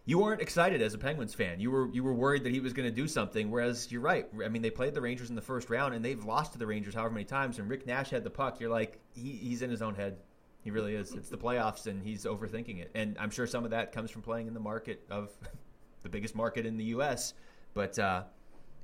you 0.06 0.20
weren't 0.20 0.42
excited 0.42 0.82
as 0.82 0.94
a 0.94 0.98
Penguins 0.98 1.34
fan. 1.34 1.60
You 1.60 1.70
were 1.70 1.90
you 1.90 2.04
were 2.04 2.14
worried 2.14 2.46
that 2.46 2.54
he 2.54 2.60
was 2.60 2.74
going 2.74 2.88
to 2.88 2.96
do 2.96 3.08
something. 3.08 3.52
Whereas 3.52 3.92
you're 3.92 4.02
right. 4.02 4.28
I 4.44 4.48
mean, 4.48 4.62
they 4.62 4.70
played 4.70 4.94
the 4.94 5.02
Rangers 5.02 5.30
in 5.30 5.36
the 5.36 5.42
first 5.42 5.70
round, 5.70 5.94
and 5.94 6.04
they've 6.04 6.24
lost 6.24 6.54
to 6.54 6.60
the 6.60 6.68
Rangers 6.68 6.94
however 6.94 7.14
many 7.14 7.26
times. 7.26 7.60
And 7.60 7.70
Rick 7.70 7.86
Nash 7.86 8.10
had 8.10 8.24
the 8.24 8.30
puck. 8.30 8.60
You're 8.60 8.70
like, 8.70 9.00
he, 9.14 9.32
he's 9.32 9.62
in 9.62 9.70
his 9.70 9.82
own 9.82 9.96
head. 9.96 10.18
He 10.64 10.72
really 10.72 10.96
is. 10.96 11.14
It's 11.14 11.30
the 11.30 11.38
playoffs, 11.38 11.88
and 11.88 12.04
he's 12.04 12.26
overthinking 12.26 12.80
it. 12.80 12.92
And 12.94 13.18
I'm 13.20 13.32
sure 13.32 13.48
some 13.48 13.66
of 13.66 13.72
that 13.72 13.92
comes 13.92 14.12
from 14.12 14.22
playing 14.22 14.48
in 14.48 14.54
the 14.54 14.60
market 14.60 15.04
of 15.10 15.32
the 16.04 16.10
biggest 16.10 16.36
market 16.36 16.66
in 16.66 16.78
the 16.78 16.86
U.S. 16.86 17.34
But 17.74 17.98
uh, 17.98 18.24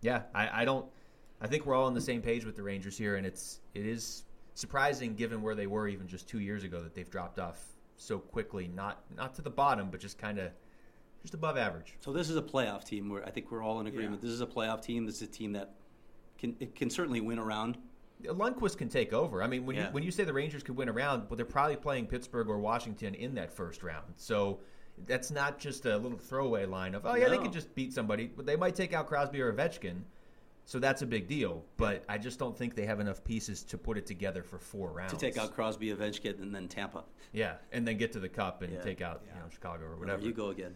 yeah, 0.02 0.24
I, 0.34 0.62
I 0.62 0.66
don't. 0.66 0.86
I 1.40 1.46
think 1.46 1.68
we're 1.68 1.76
all 1.76 1.86
on 1.86 1.94
the 1.94 2.02
same 2.02 2.22
page 2.22 2.46
with 2.46 2.56
the 2.56 2.64
Rangers 2.64 2.98
here, 2.98 3.16
and 3.16 3.26
it's 3.26 3.60
it 3.76 3.86
is 3.86 4.24
surprising 4.56 5.14
given 5.14 5.42
where 5.44 5.54
they 5.54 5.68
were 5.68 5.88
even 5.88 6.08
just 6.08 6.28
two 6.28 6.40
years 6.40 6.64
ago 6.64 6.82
that 6.82 6.96
they've 6.96 7.10
dropped 7.10 7.38
off 7.38 7.64
so 7.98 8.18
quickly. 8.18 8.68
Not 8.68 9.04
not 9.16 9.36
to 9.36 9.44
the 9.44 9.50
bottom, 9.52 9.90
but 9.92 10.00
just 10.00 10.18
kind 10.18 10.40
of 10.40 10.52
just 11.22 11.36
above 11.36 11.58
average. 11.58 11.96
So 12.00 12.12
this 12.12 12.30
is 12.30 12.38
a 12.38 12.42
playoff 12.42 12.86
team 12.86 13.10
where 13.10 13.26
I 13.26 13.30
think 13.30 13.52
we're 13.52 13.64
all 13.64 13.80
in 13.82 13.88
agreement. 13.88 14.22
Yeah. 14.22 14.28
This 14.28 14.32
is 14.32 14.42
a 14.42 14.48
playoff 14.48 14.82
team. 14.82 15.06
This 15.06 15.18
is 15.18 15.24
a 15.24 15.32
team 15.32 15.54
that 15.54 15.76
can 16.40 16.56
it 16.60 16.76
can 16.76 16.90
certainly 16.90 17.22
win 17.22 17.38
around. 17.38 17.78
Lundqvist 18.24 18.78
can 18.78 18.90
take 18.90 19.14
over. 19.14 19.44
I 19.44 19.48
mean, 19.48 19.66
when 19.66 19.76
Yeah. 19.76 19.88
you 19.88 19.94
when 19.94 20.04
you 20.04 20.12
say 20.12 20.24
the 20.24 20.34
Rangers 20.34 20.64
could 20.64 20.76
win 20.76 20.90
a 20.90 20.94
round, 20.94 21.30
well, 21.30 21.38
they're 21.38 21.46
probably 21.46 21.76
playing 21.76 22.08
Pittsburgh 22.08 22.50
or 22.50 22.58
Washington 22.60 23.14
in 23.16 23.36
that 23.36 23.52
first 23.52 23.84
round. 23.84 24.06
So 24.18 24.60
that's 25.06 25.30
not 25.30 25.60
just 25.60 25.86
a 25.86 25.96
little 25.98 26.18
throwaway 26.18 26.66
line 26.66 26.96
of 26.96 27.06
oh 27.06 27.16
yeah 27.16 27.30
they 27.30 27.38
could 27.38 27.54
just 27.54 27.74
beat 27.76 27.94
somebody. 27.94 28.26
But 28.28 28.46
they 28.46 28.56
might 28.56 28.76
take 28.76 28.94
out 28.94 29.08
Crosby 29.08 29.42
or 29.42 29.54
Ovechkin. 29.54 30.02
So 30.66 30.80
that's 30.80 31.02
a 31.02 31.06
big 31.06 31.28
deal, 31.30 31.64
but 31.78 32.04
I 32.10 32.18
just 32.18 32.40
don't 32.40 32.58
think 32.58 32.76
they 32.76 32.86
have 32.86 33.00
enough 33.00 33.24
pieces 33.24 33.64
to 33.64 33.78
put 33.78 33.98
it 33.98 34.06
together 34.06 34.44
for 34.44 34.58
four 34.60 34.90
rounds. 34.92 35.14
To 35.14 35.18
take 35.18 35.38
out 35.38 35.54
Crosby, 35.54 35.94
Ovechkin, 35.94 36.42
and 36.42 36.54
then 36.54 36.68
Tampa. 36.68 37.06
Yeah, 37.32 37.56
and 37.72 37.88
then 37.88 37.96
get 37.98 38.12
to 38.14 38.20
the 38.20 38.28
cup 38.28 38.62
and 38.64 38.74
Yeah. 38.74 38.82
take 38.82 39.02
out 39.02 39.22
you 39.26 39.40
know 39.40 39.48
Chicago 39.50 39.86
or 39.86 39.90
There 39.92 39.98
whatever. 39.98 40.24
you 40.26 40.34
go 40.34 40.50
again. 40.50 40.76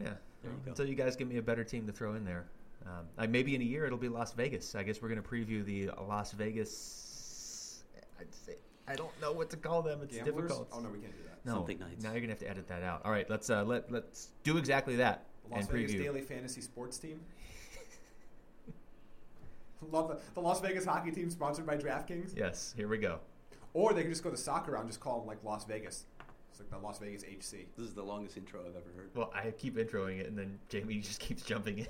Yeah. 0.00 0.14
There 0.42 0.50
you 0.52 0.58
go. 0.64 0.70
Until 0.70 0.86
you 0.86 0.94
guys 0.96 1.14
give 1.14 1.28
me 1.28 1.36
a 1.36 1.42
better 1.42 1.62
team 1.62 1.86
to 1.86 1.92
throw 1.92 2.14
in 2.14 2.24
there. 2.24 2.46
Um, 2.86 3.06
like 3.16 3.30
maybe 3.30 3.54
in 3.54 3.60
a 3.60 3.64
year 3.64 3.86
it'll 3.86 3.98
be 3.98 4.08
Las 4.08 4.32
Vegas. 4.32 4.74
I 4.74 4.82
guess 4.82 5.02
we're 5.02 5.08
going 5.08 5.22
to 5.22 5.28
preview 5.28 5.64
the 5.64 5.90
Las 6.06 6.32
Vegas. 6.32 7.84
I'd 8.20 8.34
say 8.34 8.56
I 8.88 8.94
don't 8.96 9.20
know 9.20 9.32
what 9.32 9.50
to 9.50 9.56
call 9.56 9.82
them. 9.82 10.00
It's 10.02 10.16
Gamblers? 10.16 10.48
difficult. 10.48 10.68
Oh 10.72 10.80
no, 10.80 10.88
we 10.88 10.98
can't 10.98 11.16
do 11.16 11.22
that. 11.24 11.44
No, 11.44 11.54
Something 11.56 11.78
nights. 11.78 12.02
Now 12.02 12.12
you're 12.12 12.20
gonna 12.20 12.32
have 12.32 12.40
to 12.40 12.50
edit 12.50 12.68
that 12.68 12.82
out. 12.82 13.02
All 13.04 13.12
right, 13.12 13.28
let's 13.28 13.50
uh, 13.50 13.64
let 13.64 13.90
let's 13.92 14.28
do 14.44 14.56
exactly 14.56 14.96
that 14.96 15.26
The 15.44 15.54
Las 15.54 15.64
and 15.64 15.72
Vegas 15.72 15.92
preview. 15.92 15.98
Daily 16.02 16.20
Fantasy 16.22 16.60
Sports 16.62 16.98
Team. 16.98 17.20
Love 19.92 20.08
the, 20.08 20.18
the 20.34 20.40
Las 20.40 20.60
Vegas 20.60 20.84
hockey 20.84 21.10
team 21.10 21.30
sponsored 21.30 21.66
by 21.66 21.76
DraftKings. 21.76 22.36
Yes, 22.36 22.74
here 22.76 22.88
we 22.88 22.98
go. 22.98 23.20
Or 23.74 23.92
they 23.92 24.02
could 24.02 24.10
just 24.10 24.24
go 24.24 24.30
the 24.30 24.36
soccer 24.36 24.72
route 24.72 24.80
and 24.80 24.90
just 24.90 25.00
call 25.00 25.18
them 25.20 25.28
like 25.28 25.44
Las 25.44 25.64
Vegas. 25.64 26.04
It's 26.50 26.58
like 26.58 26.70
the 26.70 26.78
Las 26.78 26.98
Vegas 26.98 27.22
HC. 27.22 27.68
This 27.76 27.86
is 27.86 27.94
the 27.94 28.02
longest 28.02 28.36
intro 28.36 28.60
I've 28.60 28.68
ever 28.74 28.90
heard. 28.96 29.10
Well, 29.14 29.30
I 29.34 29.50
keep 29.52 29.76
introing 29.76 30.18
it, 30.18 30.26
and 30.26 30.36
then 30.36 30.58
Jaime 30.72 30.98
just 31.00 31.20
keeps 31.20 31.42
jumping 31.42 31.78
in. 31.78 31.86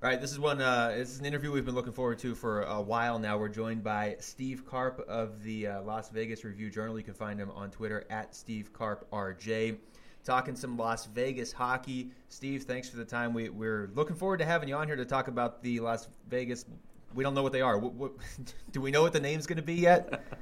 All 0.00 0.08
right, 0.08 0.20
this 0.20 0.30
is 0.30 0.38
one. 0.38 0.62
Uh, 0.62 0.94
this 0.96 1.10
is 1.10 1.18
an 1.18 1.26
interview 1.26 1.50
we've 1.50 1.64
been 1.64 1.74
looking 1.74 1.92
forward 1.92 2.20
to 2.20 2.32
for 2.36 2.62
a 2.62 2.80
while 2.80 3.18
now. 3.18 3.36
We're 3.36 3.48
joined 3.48 3.82
by 3.82 4.14
Steve 4.20 4.64
Carp 4.64 5.04
of 5.08 5.42
the 5.42 5.66
uh, 5.66 5.82
Las 5.82 6.08
Vegas 6.10 6.44
Review 6.44 6.70
Journal. 6.70 6.96
You 6.96 7.04
can 7.04 7.14
find 7.14 7.40
him 7.40 7.50
on 7.50 7.72
Twitter 7.72 8.06
at 8.08 8.32
Steve 8.32 8.72
Carp 8.72 9.10
RJ. 9.10 9.76
Talking 10.22 10.54
some 10.54 10.76
Las 10.76 11.06
Vegas 11.06 11.50
hockey. 11.50 12.12
Steve, 12.28 12.62
thanks 12.62 12.88
for 12.88 12.96
the 12.96 13.04
time. 13.04 13.34
We, 13.34 13.48
we're 13.48 13.90
looking 13.96 14.14
forward 14.14 14.36
to 14.36 14.44
having 14.44 14.68
you 14.68 14.76
on 14.76 14.86
here 14.86 14.94
to 14.94 15.04
talk 15.04 15.26
about 15.26 15.64
the 15.64 15.80
Las 15.80 16.06
Vegas. 16.28 16.64
We 17.12 17.24
don't 17.24 17.34
know 17.34 17.42
what 17.42 17.52
they 17.52 17.62
are. 17.62 17.76
What, 17.76 17.94
what, 17.94 18.12
do 18.70 18.80
we 18.80 18.92
know 18.92 19.02
what 19.02 19.12
the 19.12 19.18
name's 19.18 19.48
going 19.48 19.56
to 19.56 19.62
be 19.62 19.74
yet? 19.74 20.22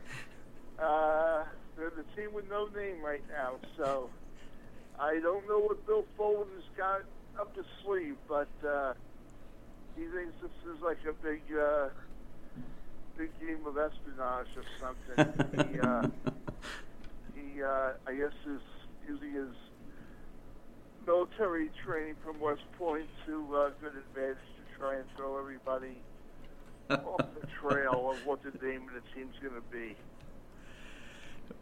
Uh, 0.79 1.45
they're 1.75 1.89
the 1.89 2.05
team 2.15 2.35
with 2.35 2.47
no 2.51 2.67
name 2.67 3.01
right 3.03 3.23
now, 3.31 3.55
so 3.79 4.11
I 5.01 5.15
don't 5.21 5.49
know 5.49 5.59
what 5.59 5.87
Bill 5.87 6.05
Foley 6.19 6.45
has 6.55 6.65
got 6.77 7.01
up 7.41 7.57
his 7.57 7.65
sleeve, 7.83 8.17
but 8.29 8.49
uh, 8.63 8.93
he 9.97 10.05
thinks 10.05 10.35
this 10.43 10.75
is 10.75 10.83
like 10.83 10.99
a 11.09 11.13
big, 11.13 11.43
uh, 11.57 11.89
big 13.17 13.31
game 13.41 13.67
of 13.67 13.77
espionage 13.79 14.49
or 14.57 14.65
something. 14.81 15.73
he, 15.73 15.81
uh, 15.81 16.09
he, 17.35 17.63
uh, 17.63 17.93
I 18.07 18.15
guess, 18.15 18.33
is 18.47 18.61
using 19.09 19.33
his 19.33 19.55
military 21.07 21.71
training 21.85 22.17
from 22.25 22.39
West 22.41 22.63
Point 22.79 23.07
to 23.27 23.57
uh, 23.57 23.71
good 23.81 23.95
advantage 23.97 24.37
to 24.37 24.79
try 24.79 24.97
and 24.97 25.05
throw 25.17 25.39
everybody 25.39 25.97
off 26.91 27.19
the 27.41 27.47
trail 27.61 28.11
of 28.11 28.27
what 28.27 28.43
the 28.43 28.51
name 28.65 28.83
of 28.89 28.95
the 28.95 29.03
team's 29.15 29.35
going 29.41 29.55
to 29.55 29.61
be. 29.73 29.97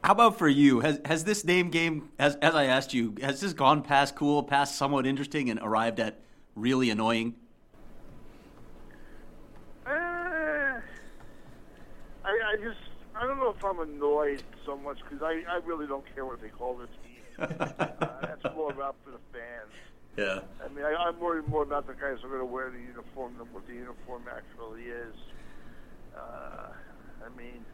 How 0.03 0.13
about 0.13 0.39
for 0.39 0.49
you? 0.49 0.81
Has 0.81 1.01
has 1.05 1.25
this 1.25 1.45
name 1.45 1.71
game, 1.71 2.11
as 2.19 2.37
as 2.37 2.55
I 2.55 2.65
asked 2.65 2.95
you, 2.95 3.15
has 3.23 3.41
this 3.41 3.53
gone 3.53 3.83
past 3.83 4.15
cool, 4.15 4.43
past 4.43 4.77
somewhat 4.77 5.07
interesting, 5.07 5.51
and 5.51 5.59
arrived 5.63 6.01
at 6.01 6.21
really 6.55 6.91
annoying? 6.91 7.35
Eh, 9.87 9.91
I, 9.91 10.81
I 12.55 12.57
just, 12.57 12.79
I 13.17 13.27
don't 13.27 13.39
know 13.39 13.51
if 13.51 13.65
I'm 13.65 13.81
annoyed 13.81 14.45
so 14.65 14.77
much 14.77 14.99
because 15.03 15.25
I, 15.25 15.43
I 15.51 15.59
really 15.67 15.89
don't 15.89 16.05
care 16.15 16.25
what 16.25 16.41
they 16.41 16.51
call 16.51 16.77
the 16.79 16.87
team. 16.87 17.19
uh, 17.39 17.47
that's 18.23 18.55
more 18.55 18.71
about 18.71 18.95
for 19.05 19.11
the 19.11 19.19
fans. 19.33 19.75
Yeah. 20.17 20.47
I 20.65 20.73
mean, 20.73 20.85
I, 20.85 20.95
I'm 20.95 21.19
worried 21.19 21.49
more 21.49 21.65
about 21.65 21.89
the 21.89 21.95
guys 21.95 22.19
who 22.23 22.29
are 22.29 22.39
going 22.39 22.47
to 22.47 22.53
wear 22.53 22.71
the 22.71 22.79
uniform 22.79 23.35
than 23.39 23.53
what 23.53 23.67
the 23.67 23.75
uniform 23.75 24.23
actually 24.31 24.83
is. 24.83 25.15
Uh, 26.17 26.71
I 27.27 27.37
mean, 27.37 27.65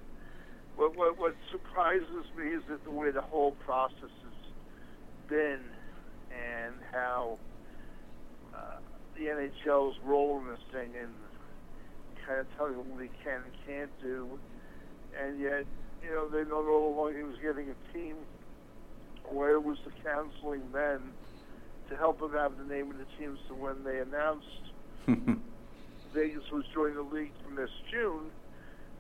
what, 0.76 0.96
what 0.96 1.18
what 1.18 1.34
surprises 1.50 2.24
me 2.38 2.48
is 2.48 2.62
that 2.70 2.82
the 2.84 2.90
way 2.90 3.10
the 3.10 3.20
whole 3.20 3.52
process 3.66 4.00
has 4.00 4.52
been, 5.28 5.60
and 6.32 6.74
how 6.90 7.36
uh, 8.54 8.78
the 9.14 9.26
NHL's 9.26 9.98
role 10.06 10.40
in 10.40 10.48
this 10.48 10.64
thing, 10.72 10.92
and 10.98 11.12
kind 12.26 12.40
of 12.40 12.46
telling 12.56 12.78
them 12.78 12.88
what 12.88 13.00
they 13.00 13.10
can 13.22 13.42
and 13.44 13.52
can't 13.66 13.90
do, 14.00 14.38
and 15.18 15.40
yet, 15.40 15.64
you 16.02 16.10
know, 16.10 16.28
they 16.28 16.48
know 16.48 16.66
all 16.66 16.94
along 16.94 17.16
he 17.16 17.22
was 17.22 17.36
getting 17.42 17.70
a 17.70 17.92
team. 17.92 18.16
Where 19.30 19.60
was 19.60 19.78
the 19.84 19.92
counseling 20.02 20.62
then? 20.72 21.00
to 21.90 21.96
help 21.96 22.20
them 22.20 22.32
have 22.32 22.56
the 22.56 22.64
name 22.64 22.90
of 22.90 22.96
the 22.98 23.06
team 23.18 23.36
so 23.48 23.54
when 23.54 23.82
they 23.84 23.98
announced 23.98 24.46
Vegas 26.14 26.44
was 26.52 26.64
joining 26.72 26.94
the 26.94 27.02
league 27.02 27.32
from 27.44 27.56
this 27.56 27.70
June, 27.90 28.30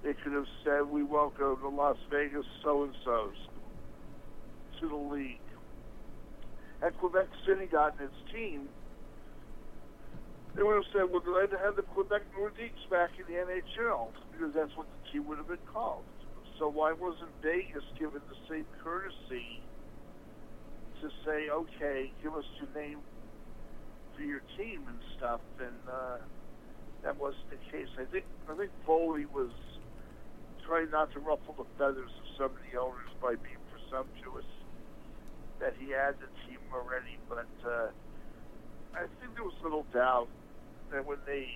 they 0.02 0.12
could 0.12 0.32
have 0.32 0.46
said, 0.64 0.82
We 0.90 1.02
welcome 1.02 1.56
the 1.62 1.68
Las 1.68 1.96
Vegas 2.10 2.44
so 2.62 2.82
and 2.82 2.94
so's 3.04 3.36
to 4.80 4.88
the 4.88 4.96
league. 4.96 5.38
Had 6.80 6.98
Quebec 6.98 7.26
City 7.46 7.66
gotten 7.66 8.06
its 8.06 8.32
team, 8.32 8.68
they 10.56 10.62
would 10.62 10.74
have 10.74 10.90
said, 10.92 11.10
We're 11.10 11.20
glad 11.20 11.50
to 11.50 11.58
have 11.58 11.76
the 11.76 11.82
Quebec 11.82 12.22
Nordiques 12.36 12.84
back 12.90 13.10
in 13.18 13.26
the 13.32 13.40
NHL 13.40 14.08
because 14.32 14.52
that's 14.54 14.74
what 14.76 14.86
the 14.86 15.12
team 15.12 15.26
would 15.28 15.38
have 15.38 15.48
been 15.48 15.66
called. 15.72 16.04
So 16.58 16.68
why 16.68 16.92
wasn't 16.92 17.30
Vegas 17.42 17.84
given 17.98 18.20
the 18.28 18.36
same 18.48 18.66
courtesy 18.84 19.62
to 21.00 21.08
say, 21.24 21.48
okay, 21.48 22.12
give 22.22 22.34
us 22.34 22.44
your 22.60 22.68
name 22.76 22.98
for 24.14 24.22
your 24.22 24.42
team 24.58 24.84
and 24.86 24.98
stuff, 25.16 25.40
and 25.58 25.80
uh, 25.88 26.18
that 27.02 27.18
wasn't 27.18 27.48
the 27.48 27.56
case. 27.72 27.88
I 27.98 28.04
think 28.04 28.24
I 28.50 28.54
think 28.54 28.70
Foley 28.84 29.24
was 29.24 29.50
trying 30.66 30.90
not 30.90 31.10
to 31.12 31.20
ruffle 31.20 31.54
the 31.56 31.64
feathers 31.78 32.10
of 32.12 32.26
some 32.36 32.50
of 32.52 32.60
the 32.70 32.78
owners 32.78 33.08
by 33.22 33.34
being 33.40 33.62
presumptuous 33.72 34.44
that 35.60 35.74
he 35.80 35.90
had 35.90 36.20
the 36.20 36.28
team 36.44 36.60
already, 36.72 37.16
but 37.28 37.48
uh, 37.64 37.88
I 38.92 39.08
think 39.20 39.32
there 39.34 39.44
was 39.44 39.56
little 39.62 39.86
doubt 39.92 40.28
that 40.92 41.06
when 41.06 41.18
they 41.26 41.46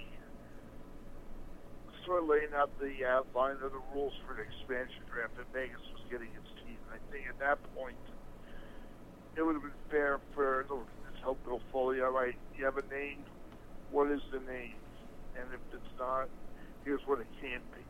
started 2.03 2.27
laying 2.29 2.53
out 2.55 2.71
the 2.79 2.93
uh, 3.05 3.19
outline 3.25 3.57
of 3.65 3.73
the 3.73 3.83
rules 3.95 4.13
for 4.27 4.35
an 4.37 4.45
expansion 4.45 5.03
draft, 5.13 5.37
that 5.37 5.49
Vegas 5.53 5.81
was 5.93 6.03
getting 6.11 6.29
its 6.37 6.51
team. 6.65 6.77
I 6.93 6.99
think 7.11 7.25
at 7.29 7.39
that 7.41 7.59
point 7.75 7.97
it 9.37 9.43
would 9.43 9.55
have 9.55 9.63
been 9.65 9.83
fair 9.91 10.21
for 10.35 10.65
the 10.69 10.79
help 11.23 11.43
Bill 11.45 11.61
Foley. 11.73 12.01
All 12.01 12.13
right, 12.13 12.37
you 12.57 12.65
have 12.65 12.77
a 12.77 12.87
name. 12.93 13.19
What 13.91 14.11
is 14.11 14.21
the 14.31 14.39
name? 14.41 14.77
And 15.35 15.49
if 15.53 15.61
it's 15.73 15.93
not, 15.99 16.29
here's 16.85 17.01
what 17.07 17.19
it 17.21 17.27
can 17.41 17.61
be. 17.75 17.83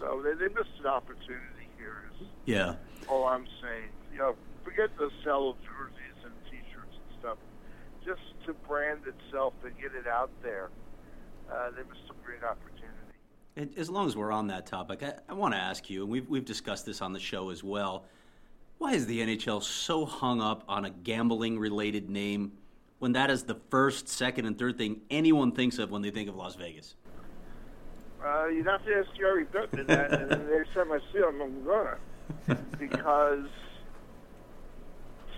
So 0.00 0.22
they, 0.24 0.34
they 0.34 0.52
missed 0.52 0.74
an 0.80 0.86
opportunity 0.86 1.68
here. 1.78 2.02
Is 2.20 2.26
Yeah. 2.46 2.74
all 3.08 3.26
I'm 3.26 3.46
saying. 3.62 3.90
You 4.12 4.18
know, 4.18 4.34
forget 4.64 4.90
the 4.98 5.10
sell 5.22 5.50
of 5.50 5.56
jerseys 5.62 6.18
and 6.24 6.32
T-shirts 6.50 6.96
and 6.96 7.18
stuff. 7.20 7.38
Just 8.04 8.20
to 8.46 8.52
brand 8.52 9.00
itself 9.06 9.54
and 9.64 9.76
get 9.76 9.92
it 9.94 10.06
out 10.06 10.30
there, 10.42 10.70
uh, 11.50 11.70
they 11.70 11.82
missed 11.82 12.10
a 12.10 12.24
great 12.24 12.42
opportunity. 12.42 12.94
And 13.56 13.76
as 13.78 13.88
long 13.88 14.06
as 14.06 14.16
we're 14.16 14.32
on 14.32 14.48
that 14.48 14.66
topic, 14.66 15.02
I, 15.02 15.14
I 15.28 15.34
want 15.34 15.54
to 15.54 15.58
ask 15.58 15.88
you, 15.88 16.02
and 16.02 16.10
we've, 16.10 16.28
we've 16.28 16.44
discussed 16.44 16.84
this 16.86 17.00
on 17.00 17.12
the 17.12 17.20
show 17.20 17.50
as 17.50 17.62
well. 17.62 18.04
Why 18.78 18.92
is 18.92 19.06
the 19.06 19.20
NHL 19.20 19.62
so 19.62 20.04
hung 20.04 20.40
up 20.40 20.64
on 20.68 20.84
a 20.84 20.90
gambling 20.90 21.58
related 21.58 22.10
name 22.10 22.52
when 22.98 23.12
that 23.12 23.30
is 23.30 23.44
the 23.44 23.56
first, 23.70 24.08
second, 24.08 24.46
and 24.46 24.58
third 24.58 24.76
thing 24.76 25.02
anyone 25.10 25.52
thinks 25.52 25.78
of 25.78 25.90
when 25.90 26.02
they 26.02 26.10
think 26.10 26.28
of 26.28 26.36
Las 26.36 26.56
Vegas? 26.56 26.94
Uh, 28.24 28.46
you'd 28.46 28.66
have 28.66 28.84
to 28.84 28.94
ask 28.94 29.08
Bettman 29.52 29.86
that, 29.86 30.12
and 30.12 30.30
the 30.30 30.36
next 30.36 30.72
time 30.72 30.90
I 30.90 30.98
see 31.12 31.18
him, 31.18 31.40
I'm 31.40 31.64
gonna. 31.64 31.96
Because, 32.78 33.46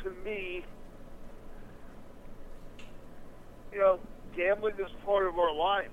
to 0.02 0.10
me, 0.24 0.64
you 3.72 3.78
know, 3.78 3.98
gambling 4.36 4.74
is 4.74 4.90
part 5.04 5.26
of 5.26 5.38
our 5.38 5.54
lives. 5.54 5.90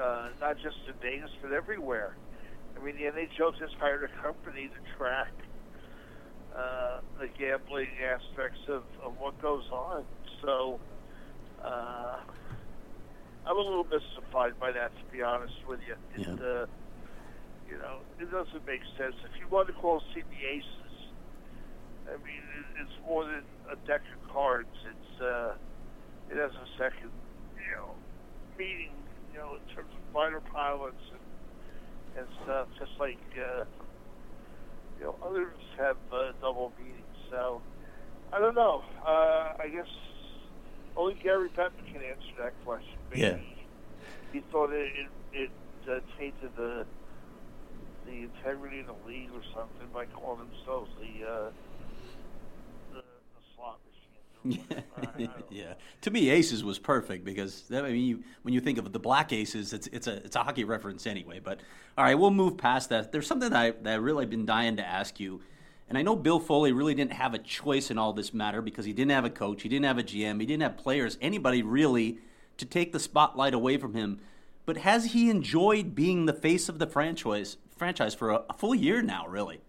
Uh, 0.00 0.28
not 0.40 0.56
just 0.56 0.76
in 0.88 0.94
Vegas, 1.00 1.30
but 1.40 1.52
everywhere. 1.52 2.16
I 2.76 2.84
mean, 2.84 2.96
the 2.96 3.04
NHL 3.04 3.56
just 3.58 3.74
hired 3.78 4.02
a 4.02 4.22
company 4.22 4.68
to 4.68 4.96
track 4.98 5.30
uh, 6.56 6.98
the 7.20 7.28
gambling 7.38 7.88
aspects 8.02 8.58
of, 8.68 8.82
of 9.04 9.14
what 9.20 9.40
goes 9.40 9.62
on. 9.72 10.04
So, 10.42 10.80
uh, 11.64 12.16
I'm 13.46 13.56
a 13.56 13.60
little 13.60 13.84
mystified 13.84 14.58
by 14.58 14.72
that, 14.72 14.90
to 14.98 15.12
be 15.12 15.22
honest 15.22 15.54
with 15.68 15.80
you. 15.86 15.94
It, 16.20 16.26
Yeah. 16.26 16.32
uh, 16.44 16.66
you 17.70 17.78
know, 17.78 17.98
it 18.20 18.30
doesn't 18.30 18.66
make 18.66 18.80
sense. 18.98 19.14
If 19.24 19.38
you 19.40 19.46
want 19.48 19.68
to 19.68 19.74
call 19.74 20.02
the 20.14 20.20
Aces, 20.20 20.96
I 22.08 22.16
mean, 22.18 22.42
it, 22.58 22.82
it's 22.82 23.06
more 23.06 23.24
than 23.24 23.42
a 23.70 23.76
deck 23.86 24.02
of 24.12 24.32
cards. 24.32 24.68
It's 24.90 25.20
uh, 25.22 25.54
it 26.30 26.36
has 26.36 26.52
a 26.52 26.68
second, 26.78 27.10
you 27.56 27.70
know, 27.76 27.94
meaning, 28.58 28.92
you 29.32 29.38
know, 29.38 29.54
in 29.56 29.64
terms 29.74 29.90
of 29.94 30.02
fighter 30.12 30.40
pilots 30.40 31.02
and 31.12 31.20
and 32.16 32.26
stuff. 32.44 32.68
Just 32.78 32.92
like 32.98 33.18
uh, 33.36 33.64
you 34.98 35.04
know, 35.04 35.16
others 35.24 35.58
have 35.78 35.96
uh, 36.12 36.32
double 36.40 36.72
meanings. 36.78 37.18
So 37.30 37.62
I 38.32 38.38
don't 38.38 38.54
know. 38.54 38.82
Uh, 39.06 39.58
I 39.58 39.68
guess 39.72 39.90
only 40.96 41.14
Gary 41.22 41.48
Bettman 41.50 41.86
can 41.90 42.02
answer 42.02 42.34
that 42.38 42.54
question. 42.64 42.98
Maybe 43.10 43.20
Yeah. 43.22 43.38
He 44.32 44.40
thought 44.50 44.70
it 44.72 44.90
it, 44.94 45.10
it 45.32 45.50
uh, 45.90 46.00
tainted 46.18 46.50
the 46.56 46.86
the 48.06 48.28
integrity 48.28 48.80
of 48.80 48.86
the 48.86 48.98
league 49.06 49.30
or 49.32 49.42
something 49.54 49.88
by 49.92 50.04
calling 50.06 50.46
themselves 50.50 50.90
the 51.00 51.24
uh, 51.24 51.50
the, 52.92 53.02
the 53.02 53.42
slot 53.54 53.78
machine. 53.86 54.33
Yeah, 54.50 54.58
I- 54.70 55.00
I 55.00 55.04
don't 55.04 55.18
know. 55.20 55.30
yeah. 55.50 55.74
To 56.02 56.10
me, 56.10 56.28
Aces 56.28 56.62
was 56.62 56.78
perfect 56.78 57.24
because 57.24 57.62
that, 57.70 57.84
I 57.84 57.90
mean, 57.92 58.04
you, 58.04 58.22
when 58.42 58.52
you 58.52 58.60
think 58.60 58.76
of 58.78 58.92
the 58.92 58.98
Black 58.98 59.32
Aces, 59.32 59.72
it's 59.72 59.86
it's 59.86 60.06
a 60.06 60.16
it's 60.24 60.36
a 60.36 60.42
hockey 60.42 60.64
reference 60.64 61.06
anyway. 61.06 61.40
But 61.42 61.60
all 61.96 62.04
right, 62.04 62.14
we'll 62.14 62.30
move 62.30 62.58
past 62.58 62.90
that. 62.90 63.10
There's 63.10 63.26
something 63.26 63.50
that 63.50 63.58
I 63.58 63.70
that 63.70 63.92
I 63.94 63.96
really 63.96 64.26
been 64.26 64.44
dying 64.44 64.76
to 64.76 64.86
ask 64.86 65.18
you, 65.18 65.40
and 65.88 65.96
I 65.96 66.02
know 66.02 66.14
Bill 66.14 66.38
Foley 66.40 66.72
really 66.72 66.94
didn't 66.94 67.14
have 67.14 67.32
a 67.32 67.38
choice 67.38 67.90
in 67.90 67.96
all 67.96 68.12
this 68.12 68.34
matter 68.34 68.60
because 68.60 68.84
he 68.84 68.92
didn't 68.92 69.12
have 69.12 69.24
a 69.24 69.30
coach, 69.30 69.62
he 69.62 69.68
didn't 69.70 69.86
have 69.86 69.96
a 69.98 70.02
GM, 70.02 70.40
he 70.40 70.46
didn't 70.46 70.62
have 70.62 70.76
players, 70.76 71.16
anybody 71.22 71.62
really 71.62 72.18
to 72.58 72.66
take 72.66 72.92
the 72.92 73.00
spotlight 73.00 73.54
away 73.54 73.78
from 73.78 73.94
him. 73.94 74.20
But 74.66 74.76
has 74.78 75.06
he 75.12 75.30
enjoyed 75.30 75.94
being 75.94 76.26
the 76.26 76.32
face 76.34 76.68
of 76.68 76.78
the 76.78 76.86
franchise 76.86 77.56
franchise 77.76 78.14
for 78.14 78.30
a, 78.30 78.42
a 78.50 78.52
full 78.52 78.74
year 78.74 79.00
now? 79.00 79.26
Really? 79.26 79.60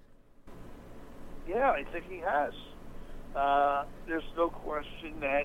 Yeah, 1.48 1.72
I 1.72 1.84
think 1.84 2.10
he 2.10 2.18
has. 2.20 2.54
Uh, 3.36 3.84
there's 4.08 4.24
no 4.38 4.50
question 4.50 5.20
that 5.20 5.44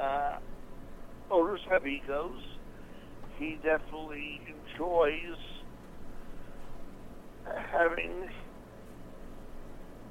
uh, 0.00 0.38
owners 1.30 1.60
have 1.70 1.86
egos. 1.86 2.40
He 3.38 3.56
definitely 3.62 4.40
enjoys 4.48 5.38
having 7.70 8.28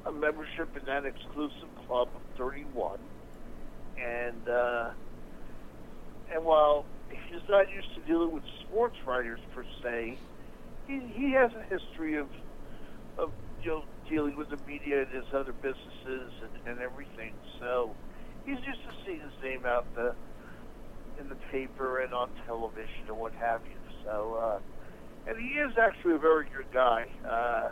a 0.06 0.12
membership 0.12 0.70
in 0.78 0.86
that 0.86 1.06
exclusive 1.06 1.68
club 1.88 2.08
of 2.16 2.22
31, 2.38 3.00
and 3.98 4.48
uh, 4.48 4.90
and 6.34 6.46
while 6.46 6.86
he's 7.10 7.42
not 7.50 7.66
used 7.76 7.94
to 7.96 8.02
dealing 8.08 8.32
with 8.34 8.44
sports 8.68 8.96
writers 9.06 9.40
per 9.54 9.66
se, 9.84 10.18
he, 10.88 11.02
he 11.16 11.32
has 11.34 11.52
a 11.52 11.64
history 11.64 12.18
of 12.18 12.28
of 13.18 13.32
you 13.62 13.72
know 13.72 13.84
dealing 14.10 14.38
with 14.38 14.50
the 14.50 14.58
media 14.68 15.02
and 15.04 15.12
his 15.12 15.26
other 15.34 15.54
businesses 15.62 16.32
and, 16.42 16.54
and 16.66 16.78
everything. 16.82 17.34
So 17.60 17.96
he's 18.46 18.60
used 18.66 18.84
to 18.86 18.94
seeing 19.06 19.22
his 19.22 19.36
name 19.44 19.66
out 19.66 19.86
the 19.96 20.16
in 21.20 21.30
the 21.30 21.40
paper 21.52 22.02
and 22.04 22.14
on 22.14 22.28
television 22.46 23.08
and 23.08 23.18
what 23.18 23.34
have 23.40 23.62
you. 23.66 23.80
So 24.04 24.38
uh, 24.42 24.60
and 25.28 25.38
he 25.40 25.60
is 25.60 25.74
actually 25.80 26.16
a 26.16 26.20
very 26.22 26.46
good 26.56 26.70
guy. 26.74 27.06
Uh, 27.24 27.70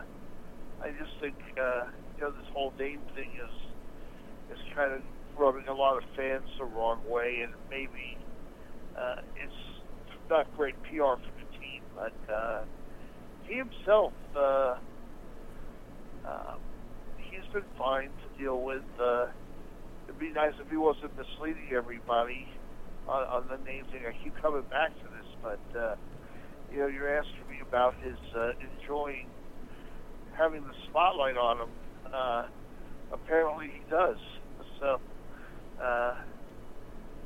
I 0.82 0.90
just 0.98 1.12
think 1.20 1.36
uh, 1.60 1.90
you 2.16 2.22
know 2.22 2.30
this 2.30 2.48
whole 2.52 2.72
name 2.78 3.00
thing 3.14 3.30
is 3.38 3.54
is 4.56 4.62
kind 4.74 4.92
of 4.92 5.00
rubbing 5.38 5.68
a 5.68 5.74
lot 5.74 5.96
of 5.96 6.04
fans 6.16 6.48
the 6.58 6.64
wrong 6.64 7.00
way, 7.08 7.40
and 7.42 7.52
maybe 7.70 8.18
uh, 8.96 9.20
it's 9.36 9.60
not 10.30 10.46
great 10.56 10.74
PR 10.84 11.18
for 11.20 11.32
the 11.38 11.48
team, 11.60 11.82
but. 11.94 12.16
Uh, 12.32 12.64
he 13.44 13.56
himself, 13.56 14.12
uh, 14.34 14.76
uh, 16.26 16.54
he's 17.16 17.46
been 17.52 17.68
fine 17.78 18.10
to 18.10 18.42
deal 18.42 18.62
with. 18.62 18.84
Uh, 19.00 19.26
it'd 20.08 20.18
be 20.20 20.30
nice 20.32 20.52
if 20.60 20.70
he 20.70 20.76
wasn't 20.76 21.12
misleading 21.16 21.70
everybody 21.74 22.48
on, 23.08 23.22
on 23.28 23.42
the 23.48 23.58
name 23.64 23.84
thing. 23.92 24.02
I 24.06 24.12
keep 24.22 24.34
coming 24.40 24.64
back 24.70 24.90
to 24.90 25.06
this, 25.16 25.28
but 25.42 25.78
uh, 25.78 25.94
you 26.72 26.78
know, 26.78 26.86
you're 26.86 27.14
asking 27.16 27.46
me 27.48 27.60
about 27.66 27.94
his 28.02 28.18
uh, 28.36 28.50
enjoying 28.60 29.26
having 30.36 30.62
the 30.62 30.74
spotlight 30.90 31.36
on 31.36 31.58
him. 31.62 31.72
Uh, 32.12 32.46
apparently, 33.12 33.66
he 33.66 33.82
does. 33.90 34.18
So, 34.80 34.98
uh, 35.82 36.14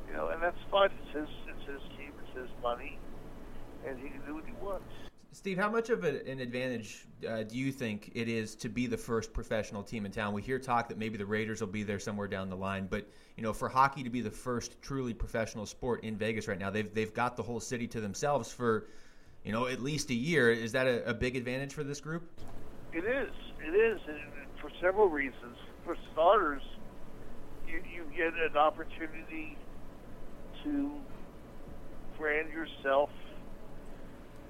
you 0.07 0.13
know, 0.13 0.29
and 0.29 0.41
that's 0.41 0.57
fine. 0.71 0.89
It's 0.93 1.17
his, 1.17 1.29
it's 1.49 1.65
his 1.65 1.83
team, 1.97 2.13
it's 2.21 2.37
his 2.37 2.49
money, 2.61 2.97
and 3.87 3.97
he 3.97 4.09
can 4.09 4.21
do 4.25 4.35
what 4.35 4.45
he 4.45 4.53
wants. 4.61 5.08
Steve, 5.31 5.59
how 5.59 5.69
much 5.69 5.91
of 5.91 6.03
an 6.03 6.39
advantage 6.39 7.05
uh, 7.27 7.43
do 7.43 7.55
you 7.55 7.71
think 7.71 8.11
it 8.15 8.27
is 8.27 8.55
to 8.55 8.67
be 8.67 8.87
the 8.87 8.97
first 8.97 9.31
professional 9.31 9.83
team 9.83 10.05
in 10.07 10.11
town? 10.11 10.33
We 10.33 10.41
hear 10.41 10.57
talk 10.57 10.89
that 10.89 10.97
maybe 10.97 11.17
the 11.17 11.25
Raiders 11.25 11.61
will 11.61 11.67
be 11.67 11.83
there 11.83 11.99
somewhere 11.99 12.27
down 12.27 12.49
the 12.49 12.55
line, 12.55 12.87
but 12.89 13.07
you 13.37 13.43
know, 13.43 13.53
for 13.53 13.69
hockey 13.69 14.01
to 14.03 14.09
be 14.09 14.21
the 14.21 14.31
first 14.31 14.81
truly 14.81 15.13
professional 15.13 15.67
sport 15.67 16.03
in 16.03 16.17
Vegas 16.17 16.47
right 16.47 16.57
now, 16.57 16.71
they've 16.71 16.91
they've 16.95 17.13
got 17.13 17.37
the 17.37 17.43
whole 17.43 17.59
city 17.59 17.87
to 17.87 18.01
themselves 18.01 18.51
for 18.51 18.87
you 19.43 19.51
know 19.51 19.67
at 19.67 19.81
least 19.81 20.09
a 20.09 20.15
year. 20.15 20.51
Is 20.51 20.71
that 20.71 20.87
a, 20.87 21.07
a 21.07 21.13
big 21.13 21.35
advantage 21.35 21.73
for 21.73 21.83
this 21.83 22.01
group? 22.01 22.27
It 22.91 23.05
is. 23.05 23.31
It 23.63 23.75
is, 23.75 24.01
for 24.59 24.71
several 24.81 25.09
reasons. 25.09 25.57
For 25.85 25.95
starters, 26.11 26.63
you 27.67 27.83
you 27.93 28.03
get 28.17 28.33
an 28.33 28.57
opportunity 28.57 29.55
to 30.63 30.91
brand 32.17 32.51
yourself 32.51 33.11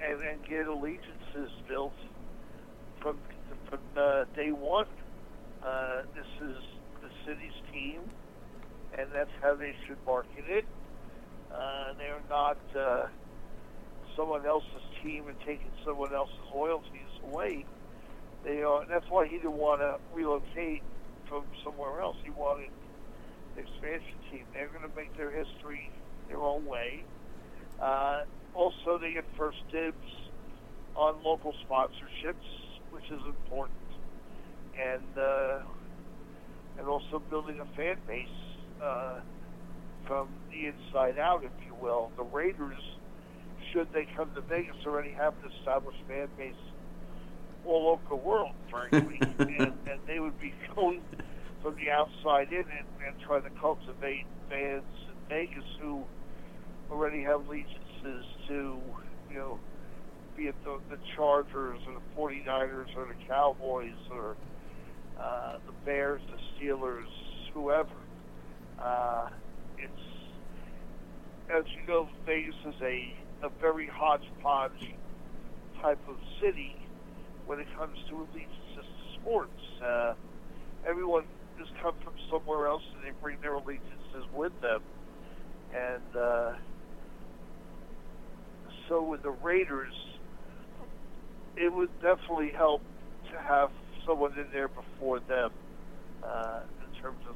and, 0.01 0.21
and 0.21 0.47
get 0.47 0.67
allegiances 0.67 1.51
built 1.67 1.93
from 3.01 3.17
from 3.69 3.79
uh, 3.95 4.25
day 4.35 4.51
one. 4.51 4.87
Uh, 5.63 6.01
this 6.15 6.25
is 6.41 6.57
the 7.01 7.09
city's 7.25 7.53
team, 7.71 8.01
and 8.97 9.07
that's 9.13 9.31
how 9.41 9.55
they 9.55 9.75
should 9.85 9.97
market 10.05 10.45
it. 10.47 10.65
Uh, 11.53 11.93
they're 11.97 12.21
not 12.29 12.57
uh, 12.77 13.07
someone 14.15 14.45
else's 14.45 14.83
team 15.03 15.27
and 15.27 15.37
taking 15.41 15.71
someone 15.85 16.13
else's 16.13 16.35
loyalties 16.53 17.11
away. 17.31 17.65
They 18.43 18.61
are. 18.63 18.85
That's 18.85 19.09
why 19.09 19.27
he 19.27 19.37
didn't 19.37 19.53
want 19.53 19.81
to 19.81 19.97
relocate 20.13 20.81
from 21.27 21.43
somewhere 21.63 22.01
else. 22.01 22.17
He 22.23 22.31
wanted 22.31 22.69
the 23.55 23.61
expansion 23.61 24.17
team. 24.31 24.45
They're 24.53 24.69
going 24.69 24.89
to 24.89 24.95
make 24.95 25.15
their 25.17 25.31
history 25.31 25.91
their 26.27 26.39
own 26.39 26.65
way. 26.65 27.03
Uh, 27.81 28.21
also, 28.53 28.97
they 28.97 29.13
get 29.13 29.25
first 29.37 29.57
dibs 29.71 29.95
on 30.95 31.23
local 31.23 31.53
sponsorships, 31.69 32.47
which 32.91 33.05
is 33.05 33.21
important, 33.25 33.77
and 34.79 35.17
uh, 35.17 35.59
and 36.77 36.87
also 36.87 37.21
building 37.29 37.59
a 37.59 37.75
fan 37.75 37.97
base 38.07 38.27
uh, 38.83 39.19
from 40.05 40.27
the 40.51 40.67
inside 40.67 41.19
out, 41.19 41.43
if 41.43 41.51
you 41.67 41.75
will. 41.81 42.11
The 42.17 42.23
Raiders, 42.23 42.81
should 43.71 43.87
they 43.93 44.07
come 44.15 44.29
to 44.35 44.41
Vegas, 44.41 44.75
already 44.85 45.11
have 45.11 45.33
an 45.43 45.51
established 45.59 45.99
fan 46.07 46.27
base 46.37 46.53
all 47.65 47.89
over 47.89 48.01
the 48.09 48.15
world, 48.15 48.53
frankly, 48.69 49.19
and, 49.39 49.73
and 49.85 49.99
they 50.07 50.19
would 50.19 50.39
be 50.39 50.53
going 50.75 51.01
from 51.61 51.75
the 51.75 51.91
outside 51.91 52.51
in 52.51 52.59
and, 52.59 52.87
and 53.05 53.15
trying 53.25 53.43
to 53.43 53.49
cultivate 53.59 54.25
fans 54.49 54.83
in 55.07 55.15
Vegas 55.27 55.65
who 55.81 56.03
already 56.89 57.21
have 57.21 57.47
allegiances 58.09 58.25
to, 58.47 58.77
you 59.31 59.37
know, 59.37 59.59
be 60.37 60.43
it 60.43 60.55
the, 60.63 60.79
the 60.89 60.97
Chargers 61.15 61.79
or 61.87 61.93
the 61.93 62.05
49ers 62.17 62.87
or 62.97 63.05
the 63.05 63.17
Cowboys 63.27 63.97
or 64.11 64.35
uh, 65.19 65.57
the 65.65 65.73
Bears, 65.85 66.21
the 66.31 66.37
Steelers, 66.65 67.09
whoever. 67.53 67.89
Uh, 68.83 69.27
it's, 69.77 70.05
as 71.55 71.63
you 71.75 71.87
know, 71.87 72.07
Vegas 72.25 72.55
is 72.67 72.75
a, 72.81 73.45
a 73.45 73.49
very 73.61 73.89
hodgepodge 73.91 74.93
type 75.81 75.99
of 76.07 76.15
city 76.41 76.75
when 77.47 77.59
it 77.59 77.67
comes 77.77 77.97
to 78.09 78.15
allegiances 78.15 78.75
to 78.75 78.83
sports. 79.19 79.61
Uh, 79.83 80.13
everyone 80.87 81.23
has 81.57 81.67
come 81.81 81.93
from 82.03 82.13
somewhere 82.31 82.67
else 82.67 82.83
and 82.95 83.03
they 83.03 83.15
bring 83.21 83.37
their 83.41 83.55
allegiances 83.55 84.23
with 84.33 84.53
them. 84.61 84.79
And 85.75 86.15
uh, 86.15 86.51
so 88.89 89.03
with 89.03 89.21
the 89.21 89.29
Raiders, 89.29 89.93
it 91.55 91.71
would 91.71 91.89
definitely 92.01 92.49
help 92.49 92.81
to 93.31 93.37
have 93.39 93.69
someone 94.05 94.37
in 94.37 94.47
there 94.51 94.67
before 94.67 95.19
them 95.19 95.51
uh, 96.23 96.61
in 96.85 97.01
terms 97.01 97.23
of 97.29 97.35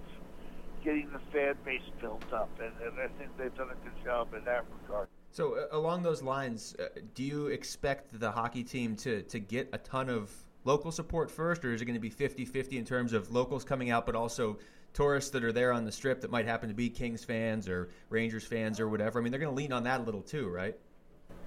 getting 0.83 1.09
the 1.13 1.19
fan 1.31 1.55
base 1.63 1.81
built 2.01 2.23
up. 2.33 2.49
And, 2.59 2.73
and 2.85 2.99
I 2.99 3.07
think 3.19 3.37
they've 3.37 3.55
done 3.55 3.69
a 3.69 3.85
good 3.85 4.03
job 4.03 4.33
in 4.33 4.43
that 4.45 4.65
regard. 4.81 5.07
So 5.31 5.55
uh, 5.55 5.77
along 5.77 6.03
those 6.03 6.21
lines, 6.21 6.75
uh, 6.79 6.85
do 7.13 7.23
you 7.23 7.47
expect 7.47 8.19
the 8.19 8.31
hockey 8.31 8.63
team 8.63 8.95
to, 8.97 9.21
to 9.23 9.39
get 9.39 9.69
a 9.71 9.77
ton 9.77 10.09
of 10.09 10.31
local 10.65 10.91
support 10.91 11.29
first, 11.29 11.63
or 11.63 11.73
is 11.73 11.81
it 11.81 11.85
going 11.85 11.95
to 11.95 11.99
be 11.99 12.09
50-50 12.09 12.73
in 12.73 12.85
terms 12.85 13.13
of 13.13 13.31
locals 13.31 13.63
coming 13.63 13.91
out, 13.91 14.05
but 14.05 14.15
also 14.15 14.57
tourists 14.93 15.31
that 15.31 15.43
are 15.43 15.51
there 15.51 15.71
on 15.71 15.85
the 15.85 15.91
strip 15.91 16.21
that 16.21 16.31
might 16.31 16.45
happen 16.45 16.69
to 16.69 16.75
be 16.75 16.89
Kings 16.89 17.23
fans 17.23 17.67
or 17.67 17.89
Rangers 18.09 18.43
fans 18.43 18.79
or 18.79 18.89
whatever? 18.89 19.19
I 19.19 19.21
mean, 19.21 19.31
they're 19.31 19.39
going 19.39 19.53
to 19.53 19.55
lean 19.55 19.73
on 19.73 19.83
that 19.83 20.01
a 20.01 20.03
little 20.03 20.21
too, 20.21 20.49
right? 20.49 20.75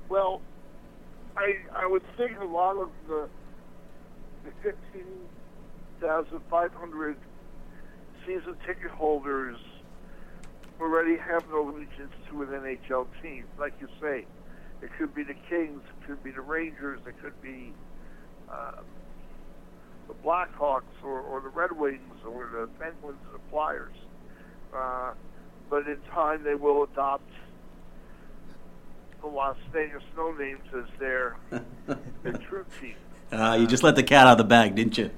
Well, 0.08 0.40
I 1.36 1.56
I 1.74 1.86
would 1.86 2.02
think 2.16 2.38
a 2.40 2.44
lot 2.44 2.76
of 2.76 2.90
the 3.08 3.28
the 4.44 4.50
fifteen 4.62 5.06
thousand 6.00 6.40
five 6.48 6.72
hundred 6.74 7.16
season 8.24 8.56
ticket 8.66 8.90
holders 8.90 9.56
already 10.80 11.16
have 11.16 11.44
no 11.50 11.68
allegiance 11.70 12.12
to 12.30 12.42
an 12.42 12.48
NHL 12.48 13.06
team. 13.22 13.44
Like 13.58 13.72
you 13.80 13.88
say, 14.00 14.26
it 14.82 14.90
could 14.98 15.14
be 15.14 15.22
the 15.22 15.34
Kings, 15.48 15.80
it 15.88 16.06
could 16.06 16.22
be 16.22 16.30
the 16.30 16.40
Rangers, 16.40 17.00
it 17.06 17.14
could 17.22 17.40
be 17.40 17.72
uh, 18.50 18.82
the 20.06 20.14
Blackhawks 20.14 20.82
or, 21.02 21.20
or 21.20 21.40
the 21.40 21.48
Red 21.48 21.72
Wings 21.72 22.20
or 22.26 22.48
the 22.52 22.68
Penguins 22.78 23.18
or 23.32 23.38
the 23.38 23.50
Flyers. 23.50 23.94
Uh, 24.74 25.12
but 25.70 25.86
in 25.86 25.96
time 26.12 26.44
they 26.44 26.54
will 26.54 26.84
adopt 26.84 27.30
the 29.26 29.36
Las 29.36 29.56
Vegas 29.72 30.02
No 30.16 30.32
Names 30.32 30.62
as 30.76 30.84
their 30.98 31.36
their 32.22 32.32
true 32.48 32.64
team. 32.80 32.94
Uh, 33.32 33.56
you 33.60 33.66
just 33.66 33.82
let 33.82 33.96
the 33.96 34.02
cat 34.02 34.26
out 34.26 34.32
of 34.32 34.38
the 34.38 34.44
bag, 34.44 34.74
didn't 34.74 34.96
you? 34.96 35.10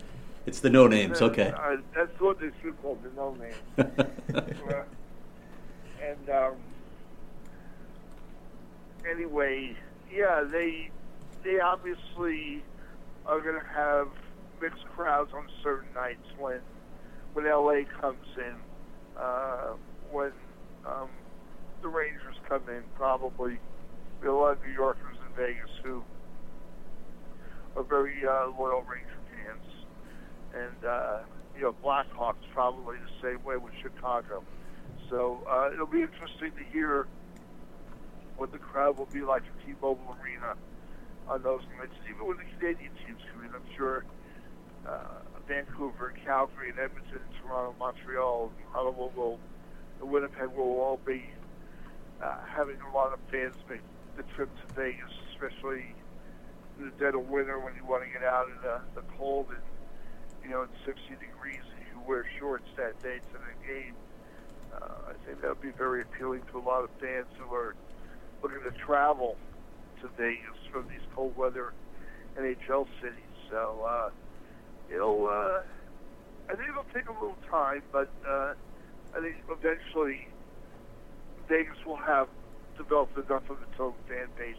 It's 0.47 0.61
the 0.61 0.71
no 0.71 0.87
names, 0.87 1.21
okay. 1.21 1.53
Uh, 1.55 1.77
that's 1.95 2.19
what 2.21 2.41
they 2.41 2.51
should 2.63 2.81
call 2.81 2.99
the 3.03 3.11
No 3.15 3.35
Names. 3.35 3.57
Uh, 4.69 4.83
and 6.03 6.31
um, 6.31 6.55
anyway, 9.11 9.75
yeah, 10.13 10.45
they 10.45 10.91
they 11.43 11.59
obviously 11.59 12.63
are 13.27 13.41
going 13.41 13.59
to 13.59 13.67
have 13.67 14.09
mixed 14.61 14.85
crowds 14.95 15.33
on 15.35 15.49
certain 15.63 15.93
nights 15.95 16.25
when 16.39 16.61
when 17.33 17.47
LA 17.47 17.81
comes 18.01 18.27
in, 18.37 18.55
uh, 19.19 19.73
when 20.13 20.33
um, 20.87 21.09
the 21.83 21.89
Rangers 21.89 22.37
come 22.49 22.63
in. 22.69 22.83
Probably 22.97 23.59
A 24.25 24.31
lot 24.31 24.53
of 24.53 24.65
New 24.67 24.73
Yorkers 24.73 25.17
in 25.27 25.37
Vegas 25.37 25.71
who 25.83 26.03
are 27.77 27.85
very 27.85 28.27
uh, 28.27 28.49
loyal 28.59 28.83
Ranger 28.83 29.09
fans, 29.31 29.65
and 30.55 30.85
uh, 30.85 31.19
you 31.57 31.63
know 31.63 31.75
Blackhawks 31.85 32.43
probably 32.53 32.97
the 32.97 33.29
same 33.29 33.43
way 33.45 33.57
with 33.57 33.73
Chicago. 33.81 34.43
So 35.09 35.47
uh, 35.49 35.71
it'll 35.73 35.87
be 35.87 36.03
interesting 36.03 36.51
to 36.53 36.65
hear 36.73 37.07
what 38.37 38.53
the 38.53 38.59
crowd 38.59 38.99
will 38.99 39.07
be 39.07 39.23
like 39.23 39.43
at 39.43 39.67
T-Mobile 39.67 40.17
Arena 40.23 40.55
on 41.29 41.43
those 41.43 41.63
nights. 41.79 41.95
Even 42.11 42.27
when 42.27 42.37
the 42.37 42.45
Canadian 42.59 42.91
teams 43.07 43.21
come 43.33 43.45
in, 43.45 43.55
I'm 43.55 43.77
sure 43.77 44.05
uh, 44.87 44.99
Vancouver, 45.47 46.13
Calgary, 46.25 46.71
and 46.71 46.79
Edmonton, 46.79 47.21
Toronto, 47.41 47.75
Montreal, 47.79 48.53
Honolulu, 48.73 49.39
and 50.01 50.11
Winnipeg 50.11 50.49
will 50.57 50.81
all 50.81 51.01
be 51.07 51.25
uh, 52.23 52.37
having 52.47 52.77
a 52.81 52.95
lot 52.95 53.13
of 53.13 53.21
fans 53.31 53.55
make 53.71 53.81
the 54.19 54.25
trip 54.35 54.51
to 54.67 54.75
Vegas, 54.75 55.15
especially 55.33 55.95
in 56.79 56.91
the 56.91 56.97
dead 56.99 57.15
of 57.15 57.29
winter 57.29 57.59
when 57.59 57.75
you 57.77 57.85
want 57.87 58.03
to 58.03 58.11
get 58.11 58.27
out 58.27 58.49
in 58.49 58.61
the, 58.63 58.81
the 59.01 59.07
cold 59.17 59.47
and 59.49 59.63
you 60.43 60.51
know 60.51 60.63
it's 60.63 60.85
60 60.85 61.03
degrees 61.23 61.63
and 61.77 61.87
you 61.87 62.03
wear 62.07 62.27
shorts 62.39 62.67
that 62.77 63.01
day 63.01 63.19
to 63.33 63.39
the 63.39 63.67
game. 63.67 63.95
Uh, 64.75 65.11
I 65.11 65.15
think 65.25 65.41
that 65.41 65.49
would 65.49 65.63
be 65.63 65.71
very 65.71 66.03
appealing 66.03 66.43
to 66.51 66.59
a 66.59 66.65
lot 66.65 66.83
of 66.83 66.91
fans 67.01 67.27
who 67.39 67.55
are 67.55 67.75
looking 68.43 68.61
to 68.65 68.77
travel 68.77 69.37
to 70.03 70.09
Vegas 70.19 70.59
from 70.71 70.89
these 70.89 71.07
cold 71.15 71.37
weather 71.37 71.73
NHL 72.37 72.87
cities. 73.01 73.35
So 73.51 73.87
uh, 73.89 74.11
it'll, 74.93 75.27
uh, 75.27 75.63
I 76.51 76.55
think 76.55 76.69
it'll 76.69 76.85
take 76.93 77.09
a 77.09 77.13
little 77.13 77.39
time, 77.51 77.83
but 77.93 78.11
uh, 78.29 78.55
I 79.15 79.21
think 79.21 79.37
eventually 79.49 80.29
Vegas 81.49 81.79
will 81.87 81.97
have 81.97 82.29
developed 82.79 83.19
enough 83.19 83.51
of 83.51 83.59
its 83.63 83.79
own 83.79 83.93
fan 84.09 84.29
base 84.39 84.57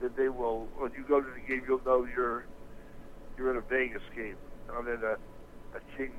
that 0.00 0.16
they 0.16 0.28
will. 0.28 0.68
When 0.76 0.92
you 0.92 1.04
go 1.08 1.20
to 1.20 1.26
the 1.28 1.40
game, 1.40 1.62
you'll 1.66 1.82
know 1.84 2.06
you're 2.14 2.44
you're 3.36 3.50
in 3.50 3.56
a 3.56 3.62
Vegas 3.62 4.02
game, 4.14 4.36
not 4.68 4.86
in 4.86 5.02
a, 5.02 5.16
a 5.76 5.80
Kings, 5.96 6.12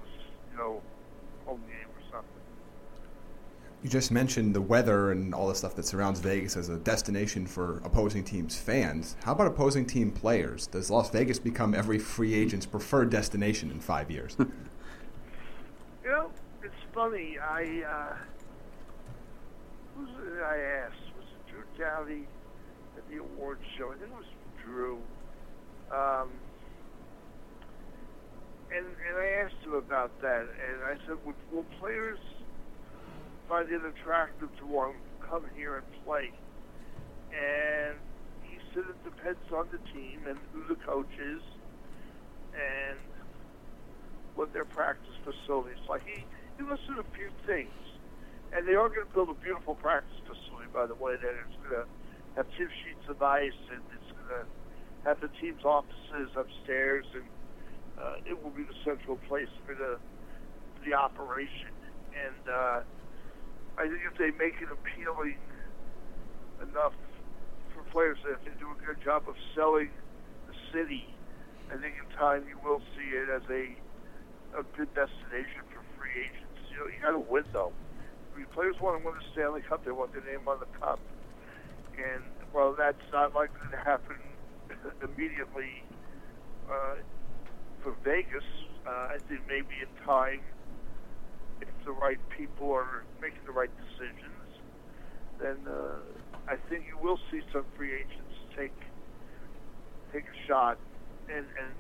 you 0.52 0.58
know, 0.58 0.82
home 1.46 1.62
game 1.68 1.88
or 1.88 2.02
something. 2.12 2.42
You 3.84 3.90
just 3.90 4.12
mentioned 4.12 4.54
the 4.54 4.62
weather 4.62 5.12
and 5.12 5.34
all 5.34 5.48
the 5.48 5.56
stuff 5.56 5.76
that 5.76 5.86
surrounds 5.86 6.20
Vegas 6.20 6.56
as 6.56 6.70
a 6.70 6.78
destination 6.78 7.48
for 7.48 7.78
opposing 7.84 8.24
teams' 8.24 8.58
fans. 8.58 9.16
How 9.24 9.32
about 9.32 9.48
opposing 9.48 9.86
team 9.86 10.12
players? 10.12 10.68
Does 10.68 10.92
Las 10.92 11.10
Vegas 11.10 11.40
become 11.40 11.74
every 11.74 11.98
free 11.98 12.34
agent's 12.34 12.66
preferred 12.66 13.10
destination 13.10 13.72
in 13.72 13.80
five 13.80 14.12
years? 14.12 14.36
you 14.40 14.52
know, 16.06 16.32
it's 16.64 16.74
funny. 16.94 17.38
I 17.40 17.84
uh, 17.88 18.16
who 19.98 20.42
I 20.44 20.58
ask? 20.58 21.11
Doughty 21.82 22.30
at 22.94 23.02
the 23.10 23.18
awards 23.18 23.66
show? 23.74 23.90
I 23.90 23.98
think 23.98 24.14
it 24.14 24.16
was 24.16 24.30
Drew. 24.62 25.02
Um, 25.90 26.30
and 28.70 28.86
and 28.86 29.16
I 29.18 29.28
asked 29.42 29.66
him 29.66 29.74
about 29.74 30.14
that, 30.22 30.46
and 30.46 30.78
I 30.86 30.94
said, 31.10 31.18
"Will, 31.26 31.34
will 31.52 31.66
players 31.82 32.20
find 33.50 33.66
it 33.66 33.82
attractive 33.82 34.50
to 34.60 34.66
want 34.68 34.94
to 34.94 35.28
come 35.28 35.44
here 35.58 35.78
and 35.82 35.88
play?" 36.06 36.30
And 37.34 37.98
he 38.46 38.62
said 38.74 38.86
it 38.86 39.02
depends 39.04 39.42
on 39.52 39.66
the 39.74 39.82
team 39.92 40.22
and 40.30 40.38
who 40.54 40.62
the 40.70 40.80
coach 40.86 41.12
is, 41.18 41.42
and 42.54 43.00
what 44.36 44.54
their 44.54 44.66
practice 44.66 45.18
facilities 45.26 45.82
like. 45.90 46.06
He 46.06 46.24
he 46.58 46.64
listed 46.64 47.02
a 47.02 47.08
few 47.18 47.34
things, 47.48 47.74
and 48.54 48.68
they 48.68 48.76
are 48.76 48.90
going 48.90 49.08
to 49.08 49.14
build 49.14 49.30
a 49.30 49.40
beautiful 49.40 49.76
practice 49.76 50.20
facility. 50.28 50.68
By 50.74 50.86
the 50.86 50.96
way, 50.96 51.16
that 51.16 51.34
it's 51.48 51.58
going 51.64 51.84
to 51.84 51.88
have 52.36 52.48
two 52.58 52.68
sheets 52.84 53.06
of 53.08 53.22
ice, 53.22 53.56
and 53.72 53.82
it's 53.96 54.12
going 54.12 54.44
to 54.44 54.44
have 55.08 55.20
the 55.20 55.32
team's 55.40 55.64
offices 55.64 56.32
upstairs, 56.36 57.06
and 57.16 57.28
uh, 58.00 58.30
it 58.30 58.36
will 58.36 58.52
be 58.52 58.64
the 58.64 58.78
central 58.84 59.18
place 59.28 59.52
for 59.66 59.76
the 59.76 60.00
for 60.76 60.82
the 60.86 60.94
operation. 60.94 61.72
And 62.12 62.44
uh, 62.48 62.80
I 63.78 63.88
think 63.88 64.04
if 64.04 64.18
they 64.20 64.32
make 64.36 64.60
it 64.60 64.68
appealing 64.68 65.40
enough 66.62 66.94
for 67.74 67.84
players, 67.92 68.18
if 68.28 68.44
they 68.44 68.56
do 68.60 68.68
a 68.72 68.80
good 68.86 69.02
job 69.04 69.28
of 69.28 69.36
selling 69.56 69.90
the 70.48 70.56
city, 70.76 71.08
I 71.72 71.80
think 71.80 71.96
in 71.96 72.08
time 72.18 72.44
you 72.48 72.60
will 72.64 72.82
see 72.96 73.16
it 73.16 73.30
as 73.32 73.44
a 73.50 73.76
a 74.60 74.64
good 74.76 74.92
destination 74.94 75.64
for 75.72 75.80
free 75.96 76.28
agents. 76.28 76.60
You 76.68 76.84
know, 76.84 76.88
you 76.92 77.00
got 77.02 77.12
to 77.12 77.24
win 77.32 77.44
though. 77.54 77.72
Mean, 78.36 78.46
players 78.54 78.76
want 78.82 79.00
to 79.00 79.06
win 79.06 79.16
the 79.16 79.26
Stanley 79.34 79.62
Cup. 79.62 79.84
They 79.84 79.92
want 79.92 80.14
their 80.14 80.24
name 80.24 80.48
on 80.48 80.60
the 80.60 80.70
cup. 80.80 81.00
And 81.98 82.24
while 82.52 82.74
that's 82.78 83.02
not 83.12 83.36
likely 83.36 83.60
to 83.72 83.78
happen 83.78 84.18
immediately 85.04 85.84
uh, 86.70 86.96
for 87.84 87.94
Vegas, 88.04 88.44
uh, 88.88 89.14
I 89.14 89.18
think 89.28 89.42
maybe 89.48 89.76
in 89.82 90.06
time, 90.06 90.42
if 91.62 91.68
the 91.86 91.92
right 91.92 92.20
people 92.38 92.72
are 92.72 93.04
making 93.22 93.42
the 93.46 93.52
right 93.52 93.70
decisions, 93.78 94.48
then 95.40 95.58
uh, 95.68 96.00
I 96.48 96.56
think 96.70 96.86
you 96.88 96.98
will 97.02 97.20
see 97.30 97.42
some 97.52 97.66
free 97.78 97.94
agents 97.94 98.36
take 98.58 98.74
take 100.14 100.24
a 100.26 100.48
shot 100.48 100.78
and, 101.30 101.46
and 101.46 101.72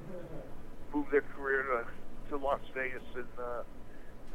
move 0.93 1.05
their 1.11 1.23
career 1.35 1.63
to, 1.63 2.29
to 2.29 2.43
Las 2.43 2.61
Vegas 2.73 3.03
and 3.15 3.27
uh, 3.37 3.63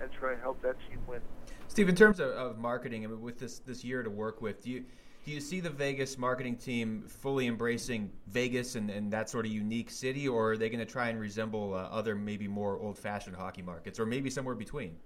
and 0.00 0.10
try 0.12 0.32
and 0.32 0.40
help 0.40 0.60
that 0.62 0.76
team 0.88 0.98
win. 1.06 1.20
Steve, 1.68 1.88
in 1.88 1.94
terms 1.94 2.20
of, 2.20 2.30
of 2.30 2.58
marketing, 2.58 3.04
I 3.04 3.08
mean, 3.08 3.20
with 3.20 3.38
this 3.38 3.58
this 3.60 3.84
year 3.84 4.02
to 4.02 4.10
work 4.10 4.40
with, 4.40 4.62
do 4.62 4.70
you 4.70 4.84
do 5.24 5.32
you 5.32 5.40
see 5.40 5.58
the 5.58 5.70
Vegas 5.70 6.16
marketing 6.18 6.56
team 6.56 7.04
fully 7.08 7.48
embracing 7.48 8.12
Vegas 8.28 8.76
and, 8.76 8.90
and 8.90 9.12
that 9.12 9.28
sort 9.28 9.44
of 9.44 9.52
unique 9.52 9.90
city, 9.90 10.28
or 10.28 10.52
are 10.52 10.56
they 10.56 10.68
going 10.68 10.78
to 10.78 10.90
try 10.90 11.08
and 11.08 11.18
resemble 11.18 11.74
uh, 11.74 11.88
other 11.90 12.14
maybe 12.14 12.46
more 12.46 12.78
old 12.78 12.96
fashioned 12.96 13.34
hockey 13.34 13.62
markets, 13.62 13.98
or 13.98 14.06
maybe 14.06 14.30
somewhere 14.30 14.54
between? 14.54 14.96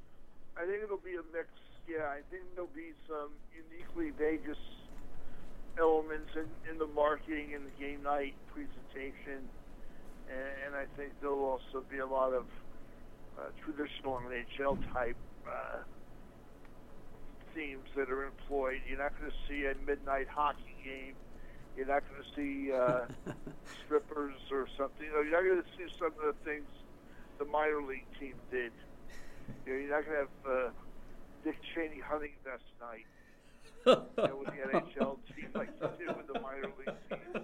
I 0.57 0.67
think 0.67 0.83
it'll 0.83 0.99
be 0.99 1.15
a 1.15 1.25
mix. 1.33 1.49
Yeah, 1.89 2.05
I 2.05 2.21
think 2.31 2.43
there'll 2.55 2.69
be 2.77 2.93
some 3.09 3.31
uniquely 3.51 4.11
Vegas 4.11 4.59
elements 5.79 6.31
in, 6.37 6.71
in 6.71 6.79
the 6.79 6.87
marketing 6.87 7.55
and 7.55 7.65
the 7.65 7.83
game 7.83 8.03
night 8.03 8.35
presentation, 8.53 9.49
and, 10.29 10.49
and 10.67 10.75
I 10.77 10.85
think 10.97 11.13
there'll 11.21 11.43
also 11.43 11.83
be 11.91 11.99
a 11.99 12.07
lot 12.07 12.35
of 12.35 12.45
traditional 13.65 14.21
NHL 14.21 14.93
type 14.93 15.17
uh, 15.47 15.79
themes 17.55 17.89
that 17.97 18.11
are 18.11 18.25
employed. 18.27 18.81
You're 18.89 18.99
not 18.99 19.19
going 19.19 19.31
to 19.31 19.37
see 19.49 19.67
a 19.67 19.75
midnight 19.87 20.29
hockey 20.29 20.77
game. 20.85 21.15
You're 21.77 21.87
not 21.87 22.03
going 22.09 22.23
to 22.23 22.29
see 22.37 22.73
uh, 22.73 23.33
strippers 23.85 24.35
or 24.51 24.67
something. 24.77 25.07
You 25.07 25.13
know, 25.13 25.21
you're 25.23 25.33
not 25.33 25.49
going 25.49 25.63
to 25.63 25.69
see 25.79 25.93
some 25.99 26.09
of 26.09 26.35
the 26.35 26.45
things 26.45 26.67
the 27.39 27.45
minor 27.47 27.83
league 27.83 28.07
team 28.19 28.35
did. 28.51 28.73
You 29.67 29.73
know, 29.73 29.79
you're 29.81 29.91
not 29.91 30.05
going 30.05 30.17
to 30.17 30.53
have 30.53 30.67
uh, 30.67 30.71
Dick 31.45 31.57
Cheney 31.75 32.01
hunting 32.01 32.33
vest 32.45 32.65
night. 32.81 33.07
you 33.87 33.93
know, 34.29 34.37
with 34.37 34.49
the 34.49 34.79
NHL 34.79 35.17
team 35.35 35.49
like 35.55 35.71
you 35.81 36.07
did 36.07 36.17
with 36.17 36.27
the 36.33 36.41
minor 36.41 36.71
league 36.79 36.97
team. 37.09 37.43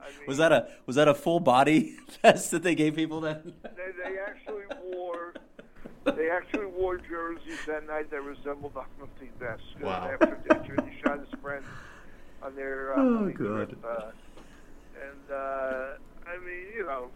I 0.00 0.08
mean, 0.10 0.26
Was 0.26 0.38
that 0.38 0.52
a 0.52 0.68
was 0.86 0.96
that 0.96 1.08
a 1.08 1.14
full 1.14 1.40
body 1.40 1.96
vest 2.22 2.50
that 2.52 2.62
they 2.62 2.74
gave 2.74 2.94
people 2.94 3.20
then? 3.20 3.52
They, 3.62 3.70
they 4.02 4.16
actually 4.18 4.62
they 6.12 6.30
actually 6.30 6.66
wore 6.66 6.98
jerseys 6.98 7.58
that 7.66 7.86
night 7.86 8.10
that 8.10 8.22
resembled 8.22 8.74
the 8.74 8.82
hunting 8.98 9.30
vest. 9.38 9.62
Wow. 9.80 10.10
After 10.12 10.38
after 10.50 10.76
he 10.88 11.00
shot 11.02 11.18
his 11.20 11.28
friend 11.42 11.64
on 12.42 12.54
their 12.54 12.96
uh, 12.98 13.02
Oh, 13.02 13.30
good. 13.34 13.76
uh, 13.84 14.10
and 15.02 15.30
uh, 15.32 15.96
I 16.26 16.38
mean, 16.44 16.66
you 16.76 16.84
know, 16.86 17.08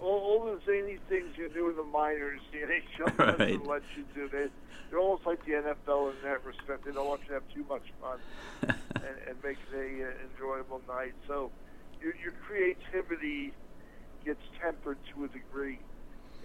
all, 0.00 0.18
all 0.18 0.44
the 0.44 0.60
zany 0.66 0.98
things 1.08 1.36
you 1.36 1.48
do 1.48 1.70
in 1.70 1.76
the 1.76 1.82
minors, 1.84 2.40
the 2.52 2.58
NHL 2.58 3.18
right. 3.18 3.38
doesn't 3.38 3.38
Right. 3.60 3.66
let 3.66 3.82
you 3.96 4.04
do. 4.14 4.28
They, 4.28 4.46
they're 4.90 4.98
almost 5.00 5.26
like 5.26 5.44
the 5.44 5.52
NFL 5.52 6.10
in 6.10 6.16
that 6.24 6.44
respect. 6.44 6.84
They 6.84 6.92
don't 6.92 7.06
want 7.08 7.22
you 7.22 7.28
to 7.28 7.34
have 7.34 7.48
too 7.54 7.64
much 7.68 7.82
fun 8.00 8.18
and, 8.62 9.16
and 9.28 9.36
make 9.42 9.56
it 9.72 9.74
a 9.76 10.06
uh, 10.08 10.12
enjoyable 10.32 10.82
night. 10.86 11.14
So 11.26 11.50
your, 12.00 12.14
your 12.22 12.32
creativity 12.46 13.52
gets 14.24 14.40
tempered 14.62 14.98
to 15.14 15.24
a 15.24 15.28
degree 15.28 15.78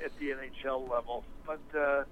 at 0.04 0.12
the 0.20 0.32
NHL 0.32 0.89
level. 0.89 1.24
But 1.45 1.64
uh, 1.76 2.04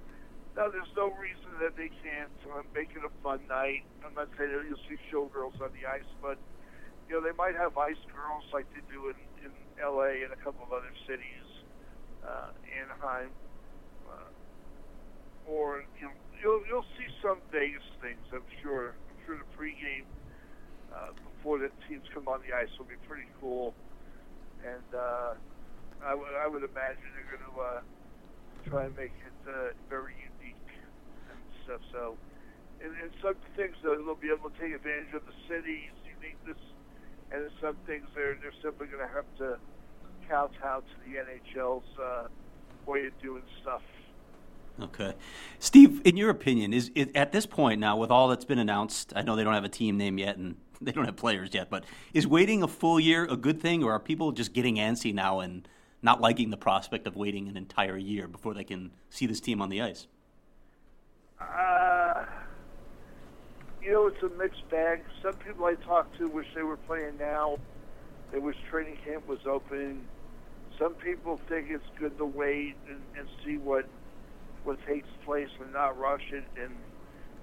no, 0.57 0.71
there's 0.71 0.93
no 0.97 1.13
reason 1.21 1.53
that 1.61 1.77
they 1.77 1.89
can't 2.01 2.33
make 2.73 2.89
it 2.97 3.03
a 3.05 3.13
fun 3.21 3.41
night. 3.49 3.85
I'm 4.05 4.13
not 4.13 4.29
saying 4.38 4.51
that 4.51 4.65
you'll 4.65 4.85
see 4.89 4.97
showgirls 5.13 5.61
on 5.61 5.69
the 5.77 5.85
ice, 5.85 6.07
but 6.21 6.38
you 7.07 7.15
know 7.15 7.21
they 7.21 7.35
might 7.38 7.55
have 7.55 7.77
ice 7.77 7.99
girls 8.09 8.43
like 8.51 8.65
they 8.73 8.81
do 8.89 9.13
in, 9.13 9.17
in 9.45 9.51
L.A. 9.81 10.25
and 10.25 10.33
a 10.33 10.39
couple 10.41 10.65
of 10.65 10.73
other 10.73 10.91
cities, 11.05 11.45
uh, 12.25 12.49
Anaheim, 12.73 13.29
uh, 14.09 14.29
or 15.45 15.85
you 16.01 16.09
know 16.09 16.15
you'll 16.41 16.61
you'll 16.65 16.89
see 16.97 17.09
some 17.21 17.38
Vegas 17.51 17.85
things. 18.01 18.21
I'm 18.33 18.45
sure. 18.61 18.97
I'm 18.97 19.19
sure 19.25 19.38
the 19.38 19.49
pregame 19.53 20.07
uh, 20.93 21.13
before 21.38 21.59
the 21.59 21.69
teams 21.88 22.03
come 22.13 22.27
on 22.27 22.41
the 22.47 22.55
ice 22.55 22.69
will 22.77 22.89
be 22.89 22.99
pretty 23.07 23.27
cool, 23.39 23.73
and 24.65 24.89
uh, 24.95 25.33
I 26.03 26.15
would 26.15 26.33
I 26.33 26.47
would 26.47 26.63
imagine 26.63 27.03
they're 27.13 27.37
going 27.37 27.51
to 27.51 27.61
uh, 27.61 27.81
try 28.69 28.85
and 28.85 28.95
make 28.95 29.13
it 29.25 29.49
uh, 29.49 29.73
very 29.89 30.13
unique 30.13 30.69
and 31.29 31.39
stuff. 31.65 31.81
So, 31.91 32.17
and, 32.81 32.93
and 33.01 33.11
some 33.21 33.35
things 33.55 33.75
that 33.83 33.97
they'll 34.05 34.15
be 34.15 34.29
able 34.29 34.49
to 34.49 34.57
take 34.59 34.73
advantage 34.73 35.13
of 35.13 35.23
the 35.25 35.35
city's 35.47 35.95
uniqueness, 36.05 36.61
and 37.31 37.49
some 37.61 37.75
things 37.85 38.05
they're 38.15 38.37
they're 38.41 38.55
simply 38.61 38.87
going 38.87 39.05
to 39.07 39.13
have 39.13 39.27
to 39.39 39.57
kowtow 40.29 40.81
to 40.81 40.95
the 41.05 41.17
NHL's 41.17 41.99
uh, 41.99 42.27
way 42.85 43.05
of 43.05 43.21
doing 43.21 43.43
stuff. 43.61 43.81
Okay, 44.79 45.13
Steve. 45.57 46.01
In 46.05 46.17
your 46.17 46.29
opinion, 46.29 46.71
is, 46.71 46.91
is 46.93 47.07
at 47.15 47.31
this 47.31 47.47
point 47.47 47.79
now 47.79 47.97
with 47.97 48.11
all 48.11 48.27
that's 48.27 48.45
been 48.45 48.59
announced? 48.59 49.11
I 49.15 49.23
know 49.23 49.35
they 49.35 49.43
don't 49.43 49.55
have 49.55 49.63
a 49.63 49.69
team 49.69 49.97
name 49.97 50.19
yet, 50.19 50.37
and 50.37 50.55
they 50.81 50.91
don't 50.91 51.05
have 51.05 51.15
players 51.15 51.53
yet. 51.53 51.69
But 51.69 51.83
is 52.13 52.27
waiting 52.27 52.61
a 52.61 52.67
full 52.67 52.99
year 52.99 53.25
a 53.25 53.37
good 53.37 53.59
thing, 53.59 53.83
or 53.83 53.93
are 53.93 53.99
people 53.99 54.31
just 54.31 54.53
getting 54.53 54.75
antsy 54.75 55.13
now 55.13 55.39
and 55.39 55.67
not 56.01 56.21
liking 56.21 56.49
the 56.49 56.57
prospect 56.57 57.07
of 57.07 57.15
waiting 57.15 57.47
an 57.47 57.57
entire 57.57 57.97
year 57.97 58.27
before 58.27 58.53
they 58.53 58.63
can 58.63 58.91
see 59.09 59.25
this 59.25 59.39
team 59.39 59.61
on 59.61 59.69
the 59.69 59.81
ice? 59.81 60.07
Uh, 61.39 62.25
you 63.81 63.91
know, 63.91 64.07
it's 64.07 64.21
a 64.23 64.29
mixed 64.37 64.67
bag. 64.69 65.01
Some 65.21 65.33
people 65.33 65.65
I 65.65 65.75
talk 65.75 66.15
to 66.17 66.27
wish 66.27 66.47
they 66.55 66.63
were 66.63 66.77
playing 66.77 67.17
now. 67.17 67.57
They 68.31 68.39
wish 68.39 68.55
training 68.69 68.97
camp 69.05 69.27
was 69.27 69.39
open. 69.45 70.05
Some 70.77 70.93
people 70.95 71.39
think 71.47 71.67
it's 71.69 71.87
good 71.97 72.17
to 72.17 72.25
wait 72.25 72.75
and, 72.87 73.01
and 73.17 73.27
see 73.43 73.57
what 73.57 73.87
what 74.67 74.85
takes 74.85 75.07
place 75.23 75.47
and 75.61 75.71
not 75.71 75.97
rush 75.97 76.33
it 76.33 76.43
and, 76.57 76.75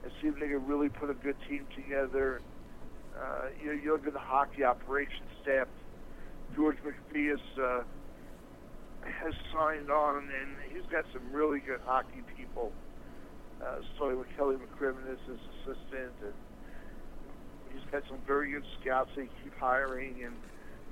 and 0.03 0.13
see 0.21 0.29
if 0.29 0.35
they 0.35 0.47
can 0.47 0.67
really 0.67 0.91
put 0.91 1.09
a 1.09 1.15
good 1.15 1.37
team 1.49 1.67
together. 1.75 2.43
Uh, 3.19 3.47
you, 3.63 3.69
know, 3.69 3.73
you 3.73 3.93
look 3.93 4.07
at 4.07 4.13
the 4.13 4.19
hockey 4.19 4.63
operations 4.63 5.31
staff. 5.43 5.67
George 6.55 6.77
McPhee 6.85 7.33
is, 7.33 7.41
uh, 7.59 7.83
has 9.07 9.35
signed 9.53 9.91
on, 9.91 10.17
and 10.17 10.57
he's 10.73 10.87
got 10.91 11.05
some 11.13 11.23
really 11.33 11.61
good 11.61 11.81
hockey 11.85 12.23
people. 12.37 12.73
Uh, 13.63 13.77
starting 13.97 14.19
with 14.19 14.29
Kelly 14.37 14.57
McCrimmon 14.57 15.11
as 15.11 15.19
his 15.27 15.39
assistant, 15.61 16.13
and 16.23 16.35
he's 17.73 17.85
got 17.91 18.03
some 18.09 18.19
very 18.27 18.51
good 18.51 18.65
scouts 18.81 19.11
they 19.17 19.29
keep 19.43 19.57
hiring, 19.59 20.23
and 20.25 20.35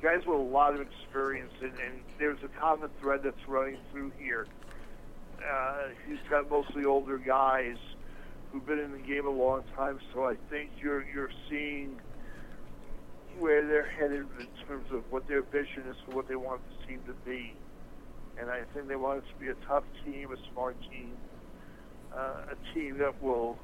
guys 0.00 0.24
with 0.26 0.38
a 0.38 0.42
lot 0.42 0.74
of 0.74 0.80
experience. 0.80 1.52
And, 1.60 1.72
and 1.72 2.00
there's 2.18 2.38
a 2.44 2.60
common 2.60 2.88
thread 3.00 3.20
that's 3.24 3.48
running 3.48 3.78
through 3.92 4.12
here 4.18 4.46
uh, 5.42 5.88
he's 6.06 6.18
got 6.30 6.50
mostly 6.50 6.84
older 6.84 7.18
guys 7.18 7.76
who've 8.50 8.64
been 8.66 8.78
in 8.78 8.92
the 8.92 8.98
game 8.98 9.26
a 9.26 9.30
long 9.30 9.62
time. 9.76 9.98
So 10.14 10.24
I 10.24 10.34
think 10.50 10.70
you're 10.80 11.04
you're 11.08 11.30
seeing 11.48 12.00
where 13.38 13.66
they're 13.66 13.88
headed 13.88 14.26
in 14.38 14.48
terms 14.66 14.86
of 14.92 15.02
what 15.10 15.26
their 15.26 15.42
vision 15.42 15.84
is 15.88 15.96
for 16.04 16.14
what 16.14 16.28
they 16.28 16.36
want 16.36 16.60
the 16.68 16.86
team 16.86 17.00
to 17.06 17.14
be. 17.24 17.54
And 18.40 18.50
I 18.50 18.62
think 18.72 18.88
they 18.88 18.96
want 18.96 19.18
it 19.18 19.24
to 19.32 19.40
be 19.40 19.48
a 19.50 19.66
tough 19.66 19.84
team, 20.04 20.32
a 20.32 20.36
smart 20.52 20.76
team, 20.90 21.16
uh, 22.16 22.52
a 22.52 22.74
team 22.74 22.98
that 22.98 23.22
will 23.22 23.56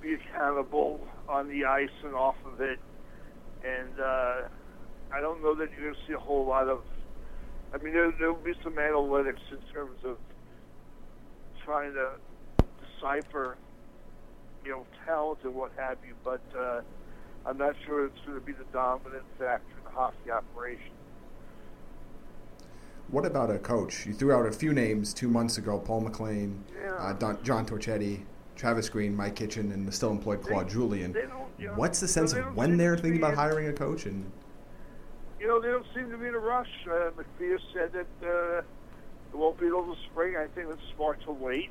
be 0.00 0.14
accountable 0.14 1.00
on 1.28 1.48
the 1.48 1.64
ice 1.64 1.88
and 2.04 2.14
off 2.14 2.36
of 2.46 2.60
it. 2.60 2.78
And 3.64 3.98
uh, 3.98 4.48
I 5.12 5.20
don't 5.20 5.42
know 5.42 5.54
that 5.56 5.68
you're 5.72 5.90
going 5.90 5.94
to 5.94 6.06
see 6.06 6.12
a 6.14 6.18
whole 6.18 6.46
lot 6.46 6.68
of. 6.68 6.80
I 7.72 7.82
mean, 7.82 7.92
there 7.92 8.32
will 8.32 8.42
be 8.42 8.54
some 8.62 8.74
analytics 8.74 9.44
in 9.50 9.58
terms 9.72 9.98
of 10.04 10.16
trying 11.64 11.92
to 11.94 12.12
decipher, 12.80 13.56
you 14.64 14.70
know, 14.70 14.86
talent 15.04 15.40
and 15.44 15.54
what 15.54 15.72
have 15.76 15.98
you, 16.06 16.14
but 16.24 16.40
uh, 16.58 16.80
I'm 17.44 17.58
not 17.58 17.74
sure 17.86 18.06
it's 18.06 18.16
going 18.26 18.38
to 18.38 18.44
be 18.44 18.52
the 18.52 18.64
dominant 18.72 19.24
factor 19.38 19.76
in 19.76 19.84
the 19.84 19.90
hockey 19.90 20.30
operation. 20.30 20.97
What 23.10 23.24
about 23.24 23.50
a 23.50 23.58
coach? 23.58 24.06
You 24.06 24.12
threw 24.12 24.32
out 24.32 24.46
a 24.46 24.52
few 24.52 24.72
names 24.72 25.14
two 25.14 25.28
months 25.28 25.58
ago: 25.58 25.78
Paul 25.78 26.02
McLean, 26.02 26.64
yeah. 26.80 26.94
uh, 26.94 27.12
Don, 27.14 27.42
John 27.42 27.64
Torchetti, 27.64 28.20
Travis 28.54 28.88
Green, 28.88 29.16
Mike 29.16 29.36
Kitchen, 29.36 29.72
and 29.72 29.86
the 29.86 29.92
still 29.92 30.10
employed 30.10 30.42
Claude 30.42 30.66
they, 30.68 30.72
Julien. 30.72 31.12
They 31.12 31.24
you 31.58 31.68
know, 31.68 31.74
What's 31.74 32.00
the 32.00 32.08
sense 32.08 32.32
of 32.34 32.54
when 32.54 32.76
they're 32.76 32.96
thinking 32.96 33.20
about 33.20 33.34
hiring 33.34 33.68
a 33.68 33.72
coach? 33.72 34.06
And 34.06 34.30
you 35.40 35.46
know, 35.46 35.60
they 35.60 35.68
don't 35.68 35.86
seem 35.94 36.10
to 36.10 36.18
be 36.18 36.26
in 36.26 36.34
a 36.34 36.38
rush. 36.38 36.70
Uh, 36.86 37.10
McPhee 37.10 37.58
said 37.72 37.92
that. 37.92 38.26
Uh, 38.26 38.62
it 39.32 39.36
won't 39.36 39.58
be 39.58 39.66
until 39.66 39.86
the 39.86 39.96
spring. 40.10 40.36
I 40.36 40.46
think 40.54 40.68
it's 40.70 40.82
smart 40.96 41.22
to 41.24 41.32
wait. 41.32 41.70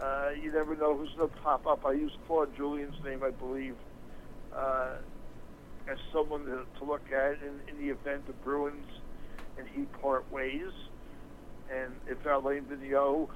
Uh, 0.00 0.30
you 0.40 0.50
never 0.50 0.74
know 0.74 0.96
who's 0.96 1.12
going 1.16 1.28
to 1.28 1.36
pop 1.36 1.66
up. 1.66 1.84
I 1.84 1.92
use 1.92 2.12
Claude 2.26 2.56
Julien's 2.56 2.96
name, 3.04 3.22
I 3.22 3.30
believe, 3.30 3.76
uh, 4.54 4.96
as 5.86 5.98
someone 6.12 6.46
to, 6.46 6.64
to 6.78 6.84
look 6.84 7.12
at 7.12 7.38
in, 7.42 7.60
in 7.68 7.78
the 7.78 7.90
event 7.92 8.26
the 8.26 8.32
Bruins 8.32 8.86
and 9.60 9.68
he 9.68 9.82
part 10.00 10.30
ways. 10.32 10.72
And 11.70 11.92
if 12.08 12.18
Alain 12.26 12.64
Vigneault 12.64 13.28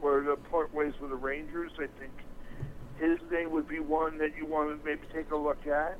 were 0.00 0.22
to 0.22 0.36
part 0.50 0.72
ways 0.74 0.92
with 1.00 1.10
the 1.10 1.16
Rangers, 1.16 1.72
I 1.78 1.88
think 1.98 2.12
his 3.00 3.18
name 3.32 3.50
would 3.52 3.66
be 3.66 3.80
one 3.80 4.18
that 4.18 4.36
you 4.36 4.46
want 4.46 4.70
to 4.70 4.84
maybe 4.84 5.02
take 5.12 5.30
a 5.32 5.36
look 5.36 5.66
at. 5.66 5.98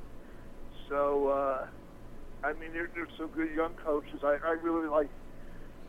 So, 0.87 1.27
uh, 1.27 1.67
I 2.43 2.53
mean, 2.53 2.71
there's 2.73 3.09
some 3.17 3.27
good 3.27 3.53
young 3.55 3.73
coaches. 3.83 4.19
I, 4.23 4.37
I 4.45 4.51
really 4.51 4.87
like 4.87 5.09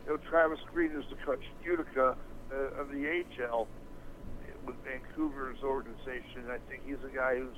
you 0.07 0.13
know, 0.13 0.19
Travis 0.31 0.59
Green 0.73 0.93
is 0.93 1.05
the 1.11 1.17
coach 1.25 1.43
Utica 1.65 2.17
uh, 2.53 2.81
of 2.81 2.89
the 2.89 3.23
AHL 3.43 3.69
with 4.67 4.77
Vancouver's 4.85 5.63
organization. 5.63 6.51
I 6.51 6.59
think 6.69 6.83
he's 6.87 7.03
a 7.05 7.15
guy 7.15 7.37
who's 7.37 7.57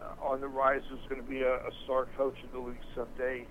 uh, 0.00 0.28
on 0.28 0.40
the 0.40 0.48
rise, 0.48 0.82
who's 0.90 1.00
going 1.08 1.22
to 1.22 1.28
be 1.28 1.42
a, 1.42 1.54
a 1.54 1.70
star 1.84 2.06
coach 2.16 2.36
in 2.42 2.50
the 2.52 2.64
league 2.64 2.78
someday. 2.94 3.46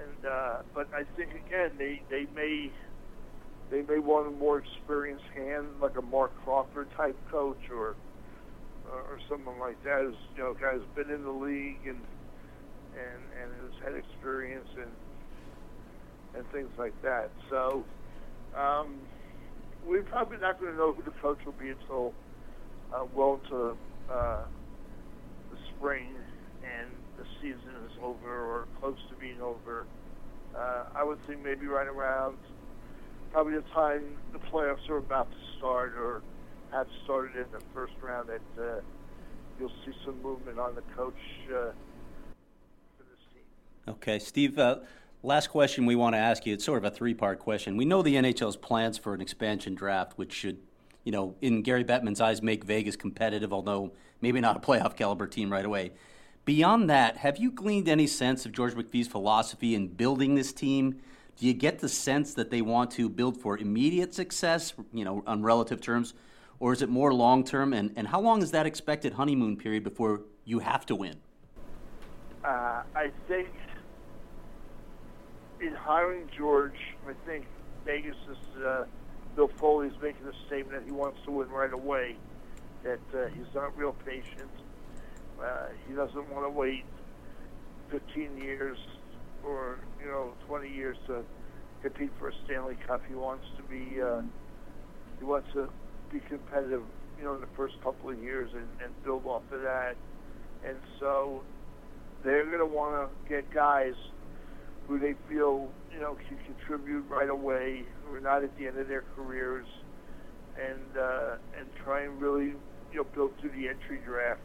And 0.00 0.24
uh, 0.24 0.56
but 0.74 0.88
I 0.94 1.04
think 1.16 1.30
again 1.30 1.72
they 1.78 2.00
they 2.10 2.26
may 2.34 2.70
they 3.70 3.82
may 3.82 3.98
want 3.98 4.26
a 4.26 4.30
more 4.30 4.58
experienced 4.58 5.24
hand, 5.34 5.66
like 5.80 5.96
a 5.96 6.02
Marc 6.02 6.32
Crawford 6.44 6.88
type 6.96 7.16
coach, 7.30 7.70
or 7.70 7.94
or 8.90 9.18
someone 9.28 9.58
like 9.60 9.82
that, 9.84 10.02
who's 10.02 10.16
you 10.36 10.42
know 10.42 10.54
guy 10.54 10.72
who's 10.72 10.88
been 10.96 11.14
in 11.14 11.22
the 11.22 11.30
league 11.30 11.86
and 11.86 12.00
and 12.96 13.22
and 13.42 13.50
has 13.62 13.74
had 13.84 13.94
experience 13.94 14.68
and 14.76 14.90
and 16.34 16.50
things 16.52 16.70
like 16.78 16.94
that. 17.02 17.30
So 17.48 17.84
um, 18.56 19.00
we're 19.86 20.02
probably 20.02 20.38
not 20.38 20.60
going 20.60 20.72
to 20.72 20.78
know 20.78 20.92
who 20.92 21.02
the 21.02 21.16
coach 21.22 21.38
will 21.44 21.52
be 21.52 21.70
until 21.70 22.12
uh, 22.94 23.04
well 23.14 23.40
into 23.44 23.76
uh, 24.10 24.44
the 25.50 25.56
spring 25.76 26.06
and 26.62 26.88
the 27.20 27.26
season 27.40 27.70
is 27.86 27.92
over 28.02 28.44
or 28.44 28.66
close 28.80 28.96
to 29.10 29.14
being 29.16 29.40
over. 29.40 29.86
Uh, 30.56 30.84
I 30.94 31.04
would 31.04 31.24
think 31.26 31.44
maybe 31.44 31.66
right 31.66 31.86
around 31.86 32.38
probably 33.30 33.54
the 33.54 33.68
time 33.74 34.16
the 34.32 34.38
playoffs 34.38 34.88
are 34.88 34.96
about 34.96 35.30
to 35.30 35.36
start 35.58 35.92
or 35.96 36.22
have 36.72 36.88
started 37.04 37.36
in 37.36 37.52
the 37.52 37.60
first 37.74 37.92
round 38.00 38.28
that 38.28 38.62
uh, 38.62 38.80
you'll 39.58 39.70
see 39.84 39.92
some 40.04 40.20
movement 40.22 40.58
on 40.58 40.74
the 40.74 40.82
coach 40.96 41.14
uh, 41.48 41.70
for 42.96 43.04
this 43.04 43.20
team. 43.32 43.42
Okay, 43.86 44.18
Steve. 44.18 44.58
Uh, 44.58 44.76
Last 45.22 45.48
question 45.48 45.84
we 45.84 45.96
want 45.96 46.14
to 46.14 46.18
ask 46.18 46.46
you. 46.46 46.54
It's 46.54 46.64
sort 46.64 46.78
of 46.78 46.90
a 46.90 46.90
three-part 46.90 47.40
question. 47.40 47.76
We 47.76 47.84
know 47.84 48.00
the 48.00 48.14
NHL's 48.14 48.56
plans 48.56 48.96
for 48.96 49.12
an 49.12 49.20
expansion 49.20 49.74
draft, 49.74 50.16
which 50.16 50.32
should, 50.32 50.56
you 51.04 51.12
know, 51.12 51.34
in 51.42 51.60
Gary 51.60 51.84
Bettman's 51.84 52.22
eyes, 52.22 52.40
make 52.40 52.64
Vegas 52.64 52.96
competitive, 52.96 53.52
although 53.52 53.92
maybe 54.22 54.40
not 54.40 54.56
a 54.56 54.60
playoff 54.60 54.96
caliber 54.96 55.26
team 55.26 55.52
right 55.52 55.66
away. 55.66 55.92
Beyond 56.44 56.88
that, 56.88 57.18
have 57.18 57.36
you 57.36 57.50
gleaned 57.50 57.88
any 57.88 58.06
sense 58.06 58.46
of 58.46 58.52
George 58.52 58.74
McPhee's 58.74 59.08
philosophy 59.08 59.74
in 59.74 59.88
building 59.88 60.34
this 60.34 60.52
team? 60.52 61.00
Do 61.36 61.46
you 61.46 61.52
get 61.52 61.78
the 61.78 61.88
sense 61.88 62.34
that 62.34 62.50
they 62.50 62.62
want 62.62 62.90
to 62.92 63.08
build 63.08 63.40
for 63.40 63.58
immediate 63.58 64.14
success, 64.14 64.72
you 64.92 65.04
know, 65.04 65.22
on 65.26 65.42
relative 65.42 65.80
terms, 65.80 66.14
or 66.58 66.72
is 66.72 66.82
it 66.82 66.88
more 66.88 67.12
long 67.12 67.44
term? 67.44 67.72
And, 67.72 67.92
and 67.96 68.08
how 68.08 68.20
long 68.20 68.42
is 68.42 68.50
that 68.52 68.66
expected 68.66 69.12
honeymoon 69.12 69.56
period 69.56 69.84
before 69.84 70.22
you 70.44 70.58
have 70.60 70.86
to 70.86 70.94
win? 70.94 71.16
Uh, 72.42 72.82
I 72.94 73.10
think 73.28 73.48
in 75.60 75.74
hiring 75.74 76.28
George, 76.36 76.78
I 77.06 77.12
think 77.26 77.46
Vegas 77.84 78.16
is 78.30 78.62
uh, 78.62 78.84
Bill 79.36 79.48
Foley 79.48 79.88
is 79.88 79.94
making 80.02 80.26
a 80.26 80.46
statement 80.46 80.80
that 80.80 80.86
he 80.86 80.92
wants 80.92 81.18
to 81.26 81.30
win 81.30 81.50
right 81.50 81.72
away. 81.72 82.16
That 82.82 82.98
uh, 83.14 83.28
he's 83.28 83.54
not 83.54 83.76
real 83.76 83.94
patient. 84.06 84.50
Uh, 85.42 85.68
he 85.88 85.94
doesn't 85.94 86.28
want 86.30 86.44
to 86.44 86.50
wait 86.50 86.84
15 87.90 88.38
years 88.38 88.76
or 89.44 89.78
you 90.00 90.06
know 90.06 90.32
20 90.46 90.68
years 90.68 90.96
to 91.06 91.22
compete 91.82 92.10
for 92.18 92.28
a 92.28 92.32
Stanley 92.44 92.76
Cup. 92.86 93.02
He 93.08 93.14
wants 93.14 93.44
to 93.56 93.62
be. 93.62 94.00
Uh, 94.00 94.22
he 95.18 95.24
wants 95.24 95.48
to 95.52 95.68
be 96.10 96.20
competitive, 96.28 96.82
you 97.18 97.24
know, 97.24 97.34
in 97.34 97.40
the 97.42 97.52
first 97.56 97.74
couple 97.84 98.08
of 98.08 98.22
years 98.22 98.50
and, 98.54 98.66
and 98.82 99.04
build 99.04 99.26
off 99.26 99.42
of 99.52 99.60
that. 99.62 99.94
And 100.66 100.76
so 100.98 101.42
they're 102.24 102.46
going 102.46 102.58
to 102.58 102.66
want 102.66 103.10
to 103.10 103.28
get 103.28 103.52
guys 103.52 103.92
who 104.88 104.98
they 104.98 105.14
feel, 105.28 105.68
you 105.92 106.00
know, 106.00 106.16
can 106.26 106.38
contribute 106.46 107.04
right 107.08 107.28
away, 107.28 107.84
who 108.04 108.14
are 108.14 108.20
not 108.20 108.42
at 108.42 108.56
the 108.58 108.66
end 108.66 108.78
of 108.78 108.88
their 108.88 109.04
careers, 109.14 109.66
and 110.58 110.98
uh, 110.98 111.36
and 111.58 111.68
try 111.84 112.02
and 112.02 112.20
really, 112.20 112.54
you 112.92 112.96
know, 112.96 113.06
build 113.14 113.32
through 113.40 113.50
the 113.50 113.68
entry 113.68 114.00
draft 114.04 114.40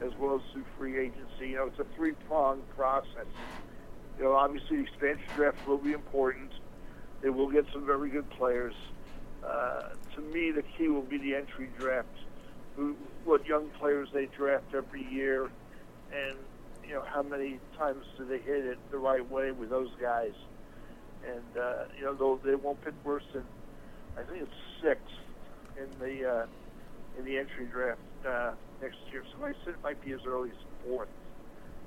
as 0.00 0.12
well 0.18 0.36
as 0.36 0.40
through 0.52 0.64
free 0.76 0.98
agency. 0.98 1.50
You 1.50 1.56
know, 1.56 1.66
it's 1.66 1.78
a 1.78 1.86
three 1.96 2.12
pronged 2.12 2.68
process. 2.76 3.26
You 4.18 4.24
know, 4.24 4.34
obviously 4.34 4.78
the 4.78 4.82
expansion 4.82 5.26
draft 5.34 5.66
will 5.66 5.78
be 5.78 5.92
important. 5.92 6.50
They 7.20 7.30
will 7.30 7.50
get 7.50 7.66
some 7.72 7.86
very 7.86 8.10
good 8.10 8.28
players. 8.30 8.74
Uh, 9.44 9.90
to 10.14 10.20
me, 10.20 10.50
the 10.50 10.62
key 10.62 10.88
will 10.88 11.02
be 11.02 11.18
the 11.18 11.34
entry 11.34 11.68
draft. 11.78 12.08
Who, 12.76 12.96
what 13.24 13.46
young 13.46 13.68
players 13.80 14.08
they 14.12 14.26
draft 14.26 14.74
every 14.74 15.04
year, 15.10 15.50
and 16.12 16.36
you 16.86 16.94
know 16.94 17.02
how 17.02 17.22
many 17.22 17.58
times 17.76 18.04
do 18.16 18.24
they 18.24 18.38
hit 18.38 18.64
it 18.64 18.78
the 18.90 18.98
right 18.98 19.28
way 19.30 19.50
with 19.50 19.70
those 19.70 19.90
guys. 20.00 20.32
And 21.26 21.60
uh, 21.60 21.84
you 21.96 22.04
know 22.04 22.14
they'll, 22.14 22.36
they 22.36 22.54
won't 22.54 22.82
pick 22.84 22.94
worse 23.04 23.24
than 23.32 23.44
I 24.16 24.22
think 24.22 24.42
it's 24.42 24.52
sixth 24.82 25.04
in 25.76 25.88
the 25.98 26.28
uh, 26.28 26.46
in 27.18 27.24
the 27.24 27.38
entry 27.38 27.66
draft 27.66 28.00
uh, 28.26 28.52
next 28.82 28.98
year. 29.12 29.22
Somebody 29.32 29.54
said 29.64 29.74
it 29.74 29.82
might 29.82 30.02
be 30.04 30.12
as 30.12 30.20
early 30.26 30.50
as 30.50 30.62
fourth. 30.84 31.08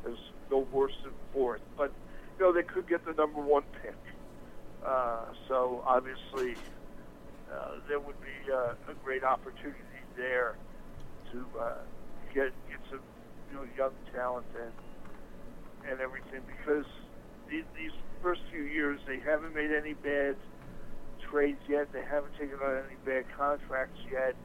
There's 0.03 0.19
no 0.49 0.65
worse 0.71 0.95
than 1.03 1.13
fourth, 1.33 1.61
but 1.77 1.91
you 2.37 2.45
know 2.45 2.53
they 2.53 2.63
could 2.63 2.87
get 2.87 3.05
the 3.05 3.13
number 3.13 3.41
one 3.41 3.63
pick. 3.81 3.97
Uh, 4.85 5.25
so 5.47 5.83
obviously 5.85 6.57
uh, 7.51 7.77
there 7.87 7.99
would 7.99 8.19
be 8.21 8.51
uh, 8.51 8.73
a 8.91 8.95
great 9.03 9.23
opportunity 9.23 10.01
there 10.17 10.55
to 11.31 11.45
uh, 11.59 11.85
get 12.33 12.49
get 12.67 12.81
some 12.89 13.01
you 13.49 13.55
know 13.55 13.65
young 13.77 13.93
talent 14.13 14.45
and 14.57 14.73
and 15.91 15.99
everything 16.01 16.41
because 16.47 16.85
these, 17.49 17.65
these 17.77 17.93
first 18.21 18.41
few 18.51 18.63
years 18.63 18.99
they 19.07 19.19
haven't 19.19 19.53
made 19.53 19.71
any 19.71 19.93
bad 19.93 20.35
trades 21.29 21.61
yet. 21.69 21.87
They 21.93 22.03
haven't 22.09 22.33
taken 22.39 22.57
on 22.63 22.83
any 22.89 22.97
bad 23.05 23.25
contracts 23.37 23.99
yet. 24.11 24.35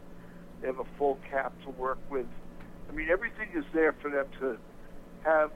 They 0.61 0.67
have 0.69 0.79
a 0.79 0.87
full 0.99 1.19
cap 1.31 1.53
to 1.65 1.71
work 1.71 1.99
with. 2.11 2.27
I 2.89 2.93
mean, 2.93 3.09
everything 3.11 3.49
is 3.55 3.65
there 3.75 3.93
for 4.01 4.11
them 4.11 4.27
to 4.41 4.59
have 5.25 5.51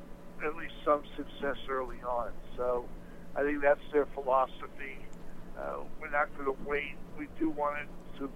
at 0.45 0.57
least 0.57 0.75
some 0.85 1.03
success 1.17 1.57
early 1.71 2.01
on. 2.03 2.31
So 2.57 2.87
I 3.37 3.43
think 3.43 3.63
that's 3.63 3.81
their 3.93 4.07
philosophy. 4.15 4.99
Uh, 5.59 5.85
we're 6.01 6.11
not 6.11 6.29
going 6.37 6.47
to 6.47 6.69
wait. 6.69 6.97
We 7.19 7.29
do 7.39 7.51
want 7.51 7.79
it 7.81 8.19
to 8.19 8.31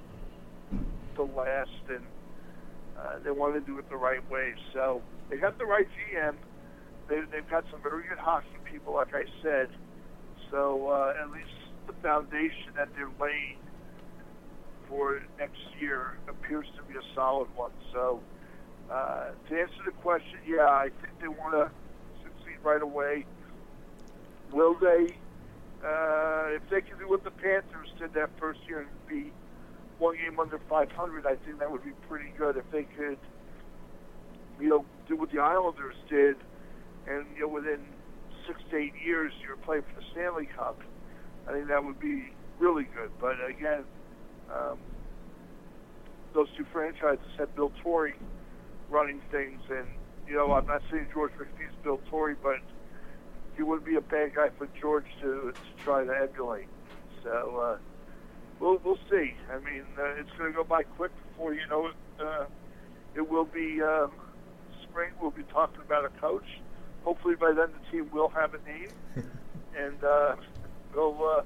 to 1.16 1.22
last, 1.22 1.70
and 1.88 2.04
uh, 2.98 3.18
they 3.22 3.30
want 3.30 3.54
to 3.54 3.60
do 3.60 3.78
it 3.78 3.88
the 3.88 3.96
right 3.96 4.28
way. 4.30 4.52
So 4.72 5.00
they 5.30 5.36
got 5.36 5.58
the 5.58 5.64
right 5.64 5.86
GM. 5.86 6.34
They, 7.08 7.20
they've 7.30 7.48
got 7.48 7.64
some 7.70 7.80
very 7.82 8.08
good 8.08 8.18
hockey 8.18 8.48
people, 8.70 8.94
like 8.94 9.14
I 9.14 9.24
said. 9.42 9.68
So 10.50 10.88
uh, 10.88 11.14
at 11.22 11.30
least 11.30 11.54
the 11.86 11.92
foundation 12.02 12.74
that 12.76 12.88
they're 12.96 13.10
laying 13.20 13.58
for 14.94 15.20
next 15.38 15.58
year 15.80 16.18
appears 16.28 16.66
to 16.76 16.82
be 16.84 16.94
a 16.94 17.02
solid 17.14 17.48
one. 17.56 17.72
So 17.92 18.20
uh, 18.90 19.30
to 19.48 19.60
answer 19.60 19.82
the 19.84 19.90
question, 20.02 20.38
yeah, 20.46 20.66
I 20.66 20.90
think 21.02 21.18
they 21.20 21.26
want 21.26 21.54
to 21.54 21.70
succeed 22.22 22.58
right 22.62 22.80
away. 22.82 23.26
Will 24.52 24.76
they? 24.78 25.16
Uh, 25.84 26.54
if 26.54 26.62
they 26.70 26.80
can 26.80 26.96
do 26.98 27.08
what 27.08 27.24
the 27.24 27.30
Panthers 27.30 27.88
did 27.98 28.14
that 28.14 28.30
first 28.38 28.60
year 28.68 28.80
and 28.80 28.88
be 29.08 29.32
one 29.98 30.16
game 30.16 30.38
under 30.38 30.60
500, 30.70 31.26
I 31.26 31.34
think 31.44 31.58
that 31.58 31.70
would 31.70 31.84
be 31.84 31.92
pretty 32.08 32.32
good. 32.38 32.56
If 32.56 32.64
they 32.70 32.84
could, 32.84 33.18
you 34.60 34.68
know, 34.68 34.84
do 35.08 35.16
what 35.16 35.32
the 35.32 35.40
Islanders 35.40 35.96
did, 36.08 36.36
and 37.08 37.26
you 37.34 37.42
know, 37.42 37.48
within 37.48 37.80
six 38.46 38.60
to 38.70 38.76
eight 38.76 38.94
years 39.04 39.32
you're 39.42 39.56
playing 39.56 39.82
for 39.82 40.00
the 40.00 40.06
Stanley 40.12 40.48
Cup, 40.56 40.78
I 41.48 41.52
think 41.52 41.68
that 41.68 41.84
would 41.84 41.98
be 41.98 42.30
really 42.60 42.84
good. 42.84 43.10
But 43.20 43.36
again, 43.44 43.84
um, 44.52 44.78
those 46.32 46.48
two 46.56 46.64
franchises 46.72 47.24
had 47.38 47.54
Bill 47.54 47.72
Torrey 47.82 48.14
running 48.90 49.20
things, 49.30 49.60
and 49.70 49.86
you 50.26 50.34
know, 50.34 50.52
I'm 50.52 50.66
not 50.66 50.82
saying 50.90 51.08
George 51.12 51.32
McPhee's 51.32 51.74
Bill 51.82 52.00
Torrey, 52.10 52.34
but 52.42 52.60
he 53.56 53.62
wouldn't 53.62 53.86
be 53.86 53.96
a 53.96 54.00
bad 54.00 54.34
guy 54.34 54.48
for 54.58 54.68
George 54.80 55.06
to, 55.20 55.52
to 55.52 55.84
try 55.84 56.04
to 56.04 56.12
emulate. 56.12 56.66
So 57.22 57.56
uh, 57.56 57.78
we'll 58.60 58.80
we'll 58.84 58.98
see. 59.10 59.34
I 59.52 59.58
mean, 59.58 59.84
uh, 59.98 60.20
it's 60.20 60.30
going 60.38 60.50
to 60.50 60.56
go 60.56 60.64
by 60.64 60.82
quick 60.82 61.12
before 61.28 61.54
you 61.54 61.66
know 61.68 61.86
it. 61.86 61.94
Uh, 62.20 62.44
it 63.14 63.28
will 63.28 63.44
be 63.44 63.80
uh, 63.82 64.08
spring. 64.82 65.10
We'll 65.20 65.30
be 65.30 65.44
talking 65.44 65.80
about 65.80 66.04
a 66.04 66.20
coach. 66.20 66.46
Hopefully 67.04 67.34
by 67.34 67.52
then 67.52 67.68
the 67.72 67.90
team 67.90 68.10
will 68.12 68.30
have 68.30 68.54
a 68.54 68.58
name, 68.68 68.88
and 69.76 70.02
uh, 70.02 70.36
we'll 70.94 71.38
uh, 71.38 71.42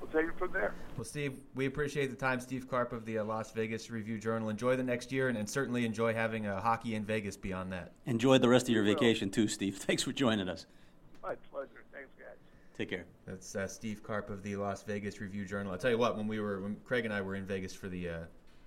we'll 0.00 0.10
take 0.10 0.30
it 0.30 0.38
from 0.38 0.52
there. 0.52 0.74
Well, 0.96 1.04
Steve, 1.04 1.40
we 1.54 1.66
appreciate 1.66 2.10
the 2.10 2.16
time. 2.16 2.40
Steve 2.40 2.68
Carp 2.68 2.92
of 2.92 3.04
the 3.04 3.18
uh, 3.18 3.24
Las 3.24 3.52
Vegas 3.52 3.90
Review 3.90 4.18
Journal. 4.18 4.48
Enjoy 4.48 4.76
the 4.76 4.82
next 4.82 5.12
year, 5.12 5.28
and, 5.28 5.38
and 5.38 5.48
certainly 5.48 5.84
enjoy 5.84 6.14
having 6.14 6.46
uh, 6.46 6.60
hockey 6.60 6.94
in 6.94 7.04
Vegas 7.04 7.36
beyond 7.36 7.72
that. 7.72 7.92
Enjoy 8.06 8.38
the 8.38 8.48
rest 8.48 8.68
of 8.68 8.74
your 8.74 8.84
vacation 8.84 9.30
too, 9.30 9.48
Steve. 9.48 9.76
Thanks 9.78 10.02
for 10.02 10.12
joining 10.12 10.48
us. 10.48 10.66
My 11.22 11.34
pleasure. 11.50 11.84
Thanks, 11.92 12.10
guys. 12.18 12.36
Take 12.76 12.90
care. 12.90 13.04
That's 13.26 13.54
uh, 13.54 13.66
Steve 13.66 14.02
Carp 14.02 14.30
of 14.30 14.42
the 14.42 14.56
Las 14.56 14.82
Vegas 14.82 15.20
Review 15.20 15.44
Journal. 15.44 15.72
I'll 15.72 15.78
tell 15.78 15.90
you 15.90 15.98
what, 15.98 16.16
when 16.16 16.26
we 16.26 16.40
were, 16.40 16.60
when 16.60 16.76
Craig 16.84 17.04
and 17.04 17.14
I 17.14 17.20
were 17.20 17.34
in 17.34 17.44
Vegas 17.44 17.74
for 17.74 17.88
the 17.88 18.08
uh, 18.08 18.18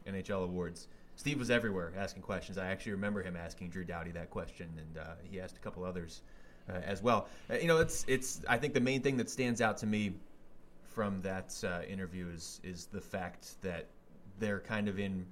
NHL 0.07 0.43
awards, 0.43 0.88
Steve 1.15 1.39
was 1.39 1.49
everywhere 1.49 1.93
asking 1.97 2.23
questions. 2.23 2.57
I 2.57 2.67
actually 2.67 2.93
remember 2.93 3.21
him 3.21 3.36
asking 3.36 3.69
Drew 3.69 3.84
Doughty 3.84 4.11
that 4.11 4.29
question, 4.29 4.69
and 4.77 5.03
uh, 5.03 5.11
he 5.23 5.39
asked 5.39 5.57
a 5.57 5.59
couple 5.59 5.84
others 5.84 6.21
uh, 6.69 6.73
as 6.84 7.01
well. 7.01 7.27
Uh, 7.49 7.55
you 7.55 7.67
know, 7.67 7.77
it's 7.77 8.05
it's. 8.07 8.41
I 8.47 8.57
think 8.57 8.73
the 8.73 8.79
main 8.79 9.01
thing 9.01 9.17
that 9.17 9.29
stands 9.29 9.61
out 9.61 9.77
to 9.77 9.86
me 9.86 10.13
from 10.94 11.22
that 11.22 11.54
uh, 11.64 11.82
interview 11.89 12.28
is 12.34 12.62
is 12.64 12.86
the 12.86 13.02
fact 13.02 13.62
that 13.62 13.88
they're 14.39 14.60
kind 14.60 14.88
of 14.88 15.00
in 15.00 15.26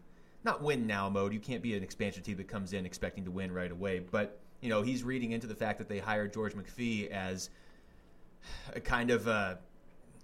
not 0.43 0.61
win 0.61 0.87
now 0.87 1.09
mode. 1.09 1.33
You 1.33 1.39
can't 1.39 1.61
be 1.61 1.75
an 1.75 1.83
expansion 1.83 2.23
team 2.23 2.37
that 2.37 2.47
comes 2.47 2.73
in 2.73 2.85
expecting 2.85 3.25
to 3.25 3.31
win 3.31 3.51
right 3.51 3.71
away, 3.71 3.99
but 3.99 4.39
you 4.61 4.69
know 4.69 4.81
he's 4.81 5.03
reading 5.03 5.31
into 5.31 5.47
the 5.47 5.55
fact 5.55 5.77
that 5.79 5.87
they 5.87 5.99
hired 5.99 6.33
George 6.33 6.53
McPhee 6.53 7.09
as 7.09 7.49
a 8.73 8.79
kind 8.79 9.11
of 9.11 9.27
uh, 9.27 9.55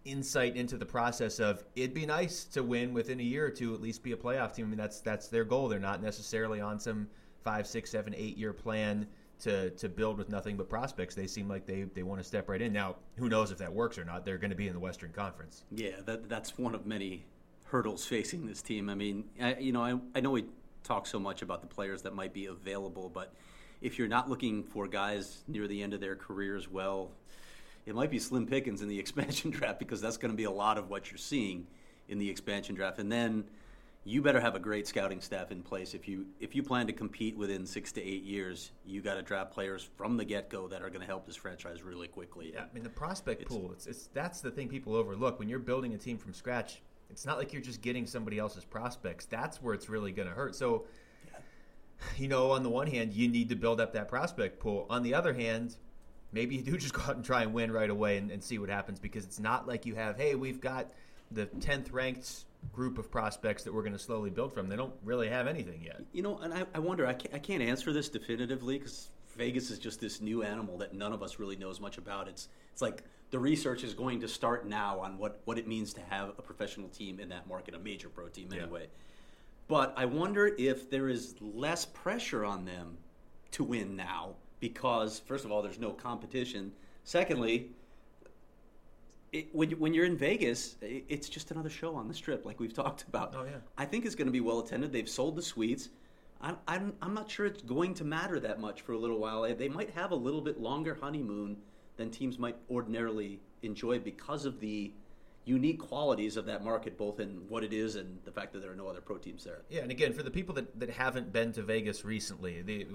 insight 0.05 0.55
into 0.55 0.77
the 0.77 0.85
process 0.85 1.39
of 1.39 1.63
it'd 1.75 1.93
be 1.93 2.05
nice 2.05 2.45
to 2.45 2.63
win 2.63 2.93
within 2.93 3.19
a 3.19 3.23
year 3.23 3.45
or 3.45 3.51
two, 3.51 3.73
at 3.73 3.81
least 3.81 4.03
be 4.03 4.13
a 4.13 4.17
playoff 4.17 4.55
team. 4.55 4.65
I 4.65 4.69
mean, 4.69 4.77
that's 4.77 5.01
that's 5.01 5.27
their 5.27 5.43
goal. 5.43 5.67
They're 5.67 5.79
not 5.79 6.01
necessarily 6.01 6.61
on 6.61 6.79
some 6.79 7.07
five, 7.43 7.67
six, 7.67 7.91
seven, 7.91 8.13
eight 8.17 8.37
year 8.37 8.53
plan 8.53 9.07
to 9.41 9.69
to 9.71 9.89
build 9.89 10.17
with 10.17 10.29
nothing 10.29 10.57
but 10.57 10.69
prospects. 10.69 11.15
They 11.15 11.27
seem 11.27 11.47
like 11.47 11.65
they 11.65 11.83
they 11.83 12.03
want 12.03 12.21
to 12.21 12.23
step 12.23 12.49
right 12.49 12.61
in. 12.61 12.73
Now, 12.73 12.95
who 13.17 13.29
knows 13.29 13.51
if 13.51 13.57
that 13.59 13.71
works 13.71 13.97
or 13.97 14.05
not? 14.05 14.25
They're 14.25 14.37
going 14.37 14.51
to 14.51 14.55
be 14.55 14.67
in 14.67 14.73
the 14.73 14.79
Western 14.79 15.11
Conference. 15.11 15.63
Yeah, 15.71 16.01
that, 16.05 16.29
that's 16.29 16.57
one 16.57 16.75
of 16.75 16.85
many 16.85 17.25
hurdles 17.65 18.05
facing 18.05 18.45
this 18.45 18.61
team. 18.61 18.89
I 18.89 18.95
mean, 18.95 19.25
I, 19.41 19.55
you 19.55 19.71
know, 19.71 19.83
I, 19.83 19.99
I 20.15 20.21
know 20.21 20.31
we 20.31 20.45
talk 20.83 21.05
so 21.05 21.19
much 21.19 21.41
about 21.41 21.61
the 21.61 21.67
players 21.67 22.01
that 22.03 22.15
might 22.15 22.33
be 22.33 22.45
available, 22.45 23.09
but 23.13 23.33
if 23.81 23.99
you're 23.99 24.07
not 24.07 24.29
looking 24.29 24.63
for 24.63 24.87
guys 24.87 25.43
near 25.47 25.67
the 25.67 25.83
end 25.83 25.93
of 25.93 25.99
their 25.99 26.15
careers, 26.15 26.69
well, 26.69 27.11
it 27.85 27.93
might 27.93 28.09
be 28.09 28.19
slim 28.19 28.47
pickings 28.47 28.81
in 28.81 28.87
the 28.87 28.97
expansion 29.03 29.51
draft 29.51 29.79
because 29.79 30.01
that's 30.01 30.17
going 30.17 30.31
to 30.31 30.37
be 30.37 30.45
a 30.45 30.51
lot 30.51 30.77
of 30.77 30.89
what 30.89 31.11
you're 31.11 31.17
seeing 31.17 31.67
in 32.07 32.17
the 32.17 32.29
expansion 32.29 32.75
draft. 32.75 32.99
And 32.99 33.11
then 33.11 33.43
you 34.07 34.21
better 34.21 34.39
have 34.39 34.55
a 34.55 34.59
great 34.59 34.87
scouting 34.87 35.19
staff 35.19 35.51
in 35.51 35.61
place 35.61 35.93
if 35.93 36.07
you 36.07 36.27
if 36.39 36.55
you 36.55 36.63
plan 36.63 36.87
to 36.87 36.93
compete 36.93 37.35
within 37.35 37.65
six 37.65 37.91
to 37.91 38.01
eight 38.01 38.23
years. 38.23 38.71
You 38.85 39.01
got 39.01 39.15
to 39.15 39.21
draft 39.21 39.51
players 39.51 39.89
from 39.97 40.15
the 40.15 40.23
get 40.23 40.49
go 40.49 40.67
that 40.69 40.81
are 40.81 40.89
going 40.89 41.01
to 41.01 41.07
help 41.07 41.25
this 41.25 41.35
franchise 41.35 41.83
really 41.83 42.07
quickly. 42.07 42.51
Yeah, 42.53 42.63
I 42.69 42.73
mean 42.73 42.83
the 42.83 42.89
prospect 42.89 43.41
It's- 43.41 43.55
pool. 43.55 43.71
It's, 43.73 43.85
it's 43.85 44.07
that's 44.13 44.39
the 44.41 44.49
thing 44.51 44.69
people 44.69 44.95
overlook 44.95 45.39
when 45.39 45.49
you're 45.49 45.59
building 45.59 45.93
a 45.93 45.97
team 45.97 46.17
from 46.17 46.33
scratch. 46.33 46.81
It's 47.09 47.25
not 47.25 47.37
like 47.37 47.53
you're 47.53 47.61
just 47.61 47.81
getting 47.81 48.05
somebody 48.05 48.37
else's 48.37 48.65
prospects. 48.65 49.25
That's 49.25 49.61
where 49.61 49.73
it's 49.73 49.87
really 49.89 50.11
going 50.11 50.27
to 50.27 50.33
hurt. 50.33 50.55
So, 50.55 50.85
you 52.17 52.27
know, 52.27 52.51
on 52.51 52.63
the 52.63 52.69
one 52.69 52.87
hand, 52.87 53.13
you 53.13 53.27
need 53.29 53.49
to 53.49 53.55
build 53.55 53.79
up 53.79 53.93
that 53.93 54.09
prospect 54.09 54.59
pool. 54.59 54.85
On 54.89 55.03
the 55.03 55.13
other 55.13 55.33
hand, 55.33 55.77
maybe 56.33 56.55
you 56.55 56.61
do 56.61 56.77
just 56.77 56.93
go 56.93 57.01
out 57.03 57.15
and 57.15 57.23
try 57.23 57.43
and 57.43 57.53
win 57.53 57.71
right 57.71 57.89
away 57.89 58.17
and, 58.17 58.29
and 58.29 58.43
see 58.43 58.59
what 58.59 58.69
happens 58.69 58.99
because 58.99 59.23
it's 59.23 59.39
not 59.39 59.67
like 59.67 59.85
you 59.85 59.95
have, 59.95 60.17
hey, 60.17 60.35
we've 60.35 60.59
got 60.59 60.91
the 61.31 61.45
tenth 61.45 61.91
ranked 61.91 62.45
group 62.73 62.97
of 62.97 63.09
prospects 63.11 63.63
that 63.63 63.73
we're 63.73 63.81
going 63.81 63.93
to 63.93 63.99
slowly 63.99 64.29
build 64.29 64.53
from. 64.53 64.67
They 64.67 64.75
don't 64.75 64.93
really 65.03 65.29
have 65.29 65.47
anything 65.47 65.81
yet. 65.83 66.01
You 66.11 66.23
know, 66.23 66.37
and 66.39 66.53
I, 66.53 66.65
I 66.73 66.79
wonder, 66.79 67.05
I 67.05 67.13
can't, 67.13 67.33
I 67.33 67.39
can't 67.39 67.61
answer 67.61 67.93
this 67.93 68.09
definitively 68.09 68.77
because 68.77 69.09
Vegas 69.35 69.69
is 69.69 69.79
just 69.79 69.99
this 70.01 70.21
new 70.21 70.43
animal 70.43 70.77
that 70.79 70.93
none 70.93 71.13
of 71.13 71.21
us 71.21 71.39
really 71.39 71.55
knows 71.55 71.79
much 71.79 71.97
about. 71.97 72.27
It's, 72.27 72.49
it's 72.71 72.81
like 72.81 73.03
the 73.29 73.39
research 73.39 73.83
is 73.83 73.93
going 73.93 74.19
to 74.21 74.27
start 74.27 74.67
now 74.67 74.99
on 74.99 75.17
what, 75.17 75.41
what 75.45 75.57
it 75.57 75.67
means 75.67 75.93
to 75.93 76.01
have 76.09 76.29
a 76.29 76.41
professional 76.41 76.89
team 76.89 77.19
in 77.19 77.29
that 77.29 77.47
market, 77.47 77.75
a 77.75 77.79
major 77.79 78.09
pro 78.09 78.27
team 78.27 78.49
Yeah. 78.51 78.63
anyway. 78.63 78.87
But 79.67 79.93
I 79.97 80.05
wonder 80.05 80.55
if 80.57 80.89
there 80.89 81.09
is 81.09 81.35
less 81.41 81.85
pressure 81.85 82.45
on 82.45 82.65
them 82.65 82.97
to 83.51 83.63
win 83.63 83.95
now 83.95 84.35
because, 84.59 85.19
first 85.19 85.45
of 85.45 85.51
all, 85.51 85.61
there's 85.61 85.79
no 85.79 85.91
competition. 85.91 86.71
Secondly, 87.03 87.71
it, 89.37 89.47
when, 89.53 89.71
when 89.71 89.93
you're 89.93 90.05
in 90.05 90.17
Vegas, 90.17 90.75
it's 90.81 91.29
just 91.29 91.51
another 91.51 91.69
show 91.69 91.95
on 91.95 92.07
the 92.07 92.13
strip, 92.13 92.45
like 92.45 92.59
we've 92.59 92.73
talked 92.83 93.03
about. 93.03 93.33
Oh, 93.37 93.43
yeah. 93.43 93.57
I 93.77 93.85
think 93.85 94.05
it's 94.05 94.15
going 94.15 94.27
to 94.27 94.31
be 94.31 94.41
well 94.41 94.59
attended. 94.59 94.91
They've 94.91 95.09
sold 95.09 95.35
the 95.35 95.41
suites. 95.41 95.89
I'm, 96.41 96.57
I'm, 96.67 96.93
I'm 97.01 97.13
not 97.13 97.29
sure 97.29 97.45
it's 97.45 97.63
going 97.63 97.93
to 97.95 98.03
matter 98.03 98.39
that 98.39 98.59
much 98.59 98.81
for 98.81 98.93
a 98.93 98.97
little 98.97 99.19
while. 99.19 99.45
Eh, 99.45 99.53
they 99.53 99.69
might 99.69 99.89
have 99.91 100.11
a 100.11 100.15
little 100.15 100.41
bit 100.41 100.59
longer 100.59 100.97
honeymoon 100.99 101.57
than 101.97 102.11
teams 102.11 102.37
might 102.37 102.55
ordinarily 102.69 103.39
enjoy 103.63 103.97
because 103.97 104.45
of 104.45 104.59
the 104.59 104.91
unique 105.45 105.79
qualities 105.79 106.37
of 106.37 106.45
that 106.45 106.63
market, 106.63 106.97
both 106.97 107.19
in 107.19 107.29
what 107.47 107.63
it 107.63 107.73
is 107.73 107.95
and 107.95 108.19
the 108.25 108.31
fact 108.31 108.53
that 108.53 108.59
there 108.59 108.71
are 108.71 108.75
no 108.75 108.87
other 108.87 109.01
pro 109.01 109.17
teams 109.17 109.43
there. 109.43 109.61
Yeah, 109.69 109.81
and 109.81 109.89
again, 109.89 110.13
for 110.13 110.21
the 110.21 110.29
people 110.29 110.53
that, 110.55 110.79
that 110.79 110.89
haven't 110.89 111.31
been 111.31 111.53
to 111.53 111.63
Vegas 111.63 112.03
recently, 112.03 112.61
the 112.61 112.85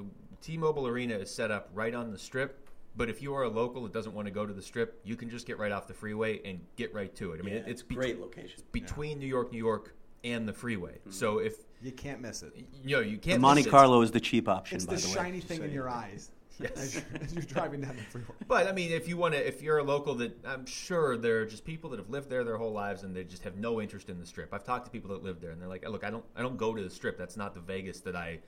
T-Mobile 0.42 0.86
Arena 0.86 1.14
is 1.14 1.34
set 1.34 1.50
up 1.50 1.70
right 1.72 1.94
on 1.94 2.12
the 2.12 2.18
strip. 2.18 2.68
But 2.94 3.08
if 3.08 3.22
you 3.22 3.34
are 3.34 3.44
a 3.44 3.48
local 3.48 3.82
that 3.84 3.92
doesn't 3.92 4.12
want 4.14 4.26
to 4.26 4.30
go 4.32 4.44
to 4.44 4.52
the 4.52 4.60
strip, 4.62 5.00
you 5.04 5.16
can 5.16 5.30
just 5.30 5.46
get 5.46 5.58
right 5.58 5.72
off 5.72 5.86
the 5.86 5.94
freeway 5.94 6.40
and 6.44 6.60
get 6.76 6.92
right 6.92 7.14
to 7.16 7.32
it. 7.32 7.40
I 7.40 7.42
mean, 7.42 7.54
Yeah, 7.54 7.62
it's 7.66 7.82
bet- 7.82 7.96
great 7.96 8.20
location. 8.20 8.62
between 8.72 9.18
New 9.18 9.26
York, 9.26 9.50
New 9.50 9.58
York, 9.58 9.94
and 10.24 10.46
the 10.46 10.52
freeway. 10.52 10.92
Mm-hmm. 10.98 11.10
So 11.10 11.38
if 11.38 11.54
You 11.80 11.92
can't 11.92 12.20
miss 12.20 12.42
it. 12.42 12.52
you 12.84 12.96
know, 12.96 13.00
you 13.00 13.16
can't. 13.18 13.40
Monte 13.40 13.62
miss. 13.62 13.70
Carlo 13.70 14.02
is 14.02 14.10
the 14.10 14.20
cheap 14.20 14.46
option, 14.48 14.76
It's 14.76 14.84
by 14.84 14.96
the 14.96 15.00
the, 15.00 15.08
way. 15.08 15.14
shiny 15.14 15.36
just 15.38 15.48
thing 15.48 15.58
so 15.58 15.64
in 15.64 15.72
your 15.72 15.86
know. 15.86 15.92
eyes 15.94 16.30
Yes. 16.60 16.70
as, 16.76 16.94
you're, 16.94 17.04
as 17.22 17.32
you're 17.34 17.42
driving 17.44 17.80
down 17.80 17.96
the 17.96 18.02
freeway. 18.02 18.34
But 18.46 18.66
I 18.68 18.72
mean, 18.72 18.92
if 18.92 19.08
you 19.08 19.16
want 19.16 19.32
to, 19.34 19.44
if 19.44 19.62
you're 19.62 19.78
a 19.78 19.82
local 19.82 20.14
that 20.16 20.44
I'm 20.46 20.66
sure 20.66 21.16
there 21.16 21.38
are 21.40 21.46
just 21.46 21.64
people 21.64 21.88
that 21.90 21.98
have 21.98 22.10
lived 22.10 22.28
there 22.28 22.44
their 22.44 22.58
whole 22.58 22.72
lives 22.72 23.04
and 23.04 23.16
they 23.16 23.24
just 23.24 23.42
have 23.44 23.56
no 23.56 23.80
interest 23.80 24.10
in 24.10 24.20
the 24.20 24.26
strip. 24.26 24.52
I've 24.52 24.62
talked 24.64 24.84
to 24.84 24.90
people 24.92 25.10
that 25.10 25.24
live 25.24 25.40
there 25.40 25.50
and 25.50 25.60
they're 25.60 25.68
like, 25.68 25.88
look, 25.88 26.04
I 26.04 26.10
don't, 26.10 26.24
I 26.36 26.42
don't 26.42 26.58
go 26.58 26.74
to 26.74 26.82
the 26.82 26.90
strip. 26.90 27.16
That's 27.16 27.38
not 27.38 27.54
the 27.54 27.60
Vegas 27.60 28.00
that 28.00 28.14
I 28.14 28.38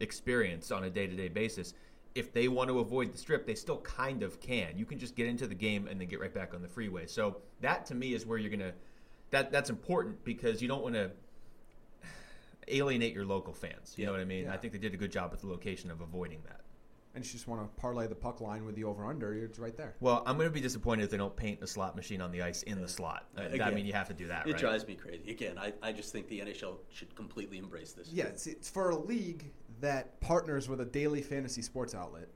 experience 0.00 0.70
on 0.70 0.84
a 0.84 0.90
day 0.90 1.06
to 1.06 1.16
day 1.16 1.28
basis. 1.28 1.72
If 2.16 2.32
they 2.32 2.48
want 2.48 2.68
to 2.70 2.80
avoid 2.80 3.12
the 3.12 3.18
strip, 3.18 3.46
they 3.46 3.54
still 3.54 3.78
kind 3.82 4.22
of 4.22 4.40
can. 4.40 4.78
You 4.78 4.86
can 4.86 4.98
just 4.98 5.14
get 5.14 5.26
into 5.26 5.46
the 5.46 5.54
game 5.54 5.86
and 5.86 6.00
then 6.00 6.08
get 6.08 6.18
right 6.18 6.32
back 6.32 6.54
on 6.54 6.62
the 6.62 6.68
freeway. 6.68 7.06
So 7.06 7.36
that 7.60 7.84
to 7.86 7.94
me 7.94 8.14
is 8.14 8.24
where 8.24 8.38
you're 8.38 8.50
gonna, 8.50 8.72
that 9.30 9.52
that's 9.52 9.68
important 9.68 10.24
because 10.24 10.62
you 10.62 10.68
don't 10.68 10.82
want 10.82 10.94
to 10.94 11.10
alienate 12.68 13.14
your 13.14 13.26
local 13.26 13.52
fans. 13.52 13.94
You 13.96 14.06
know 14.06 14.12
what 14.12 14.20
I 14.20 14.24
mean? 14.24 14.44
Yeah. 14.44 14.54
I 14.54 14.56
think 14.56 14.72
they 14.72 14.78
did 14.78 14.94
a 14.94 14.96
good 14.96 15.12
job 15.12 15.30
with 15.30 15.42
the 15.42 15.48
location 15.48 15.90
of 15.90 16.00
avoiding 16.00 16.40
that. 16.46 16.62
And 17.14 17.24
you 17.24 17.32
just 17.32 17.48
want 17.48 17.62
to 17.62 17.80
parlay 17.80 18.06
the 18.06 18.14
puck 18.14 18.42
line 18.42 18.66
with 18.66 18.74
the 18.74 18.84
over 18.84 19.06
under, 19.06 19.32
it's 19.32 19.58
right 19.58 19.74
there. 19.74 19.94
Well, 20.00 20.22
I'm 20.26 20.36
going 20.36 20.48
to 20.48 20.52
be 20.52 20.60
disappointed 20.60 21.04
if 21.04 21.10
they 21.10 21.16
don't 21.16 21.34
paint 21.34 21.62
a 21.62 21.66
slot 21.66 21.96
machine 21.96 22.20
on 22.20 22.30
the 22.30 22.42
ice 22.42 22.62
in 22.64 22.78
the 22.78 22.88
slot. 22.88 23.24
Uh, 23.38 23.62
I 23.62 23.70
mean, 23.70 23.86
you 23.86 23.94
have 23.94 24.08
to 24.08 24.14
do 24.14 24.26
that, 24.26 24.46
It 24.46 24.52
right? 24.52 24.60
drives 24.60 24.86
me 24.86 24.96
crazy. 24.96 25.30
Again, 25.30 25.56
I, 25.56 25.72
I 25.82 25.92
just 25.92 26.12
think 26.12 26.28
the 26.28 26.40
NHL 26.40 26.76
should 26.90 27.14
completely 27.16 27.56
embrace 27.56 27.92
this. 27.92 28.10
Yeah, 28.12 28.24
it's, 28.24 28.46
it's 28.46 28.68
for 28.68 28.90
a 28.90 28.96
league 28.96 29.50
that 29.80 30.20
partners 30.20 30.68
with 30.68 30.80
a 30.80 30.84
daily 30.84 31.22
fantasy 31.22 31.62
sports 31.62 31.94
outlet. 31.94 32.28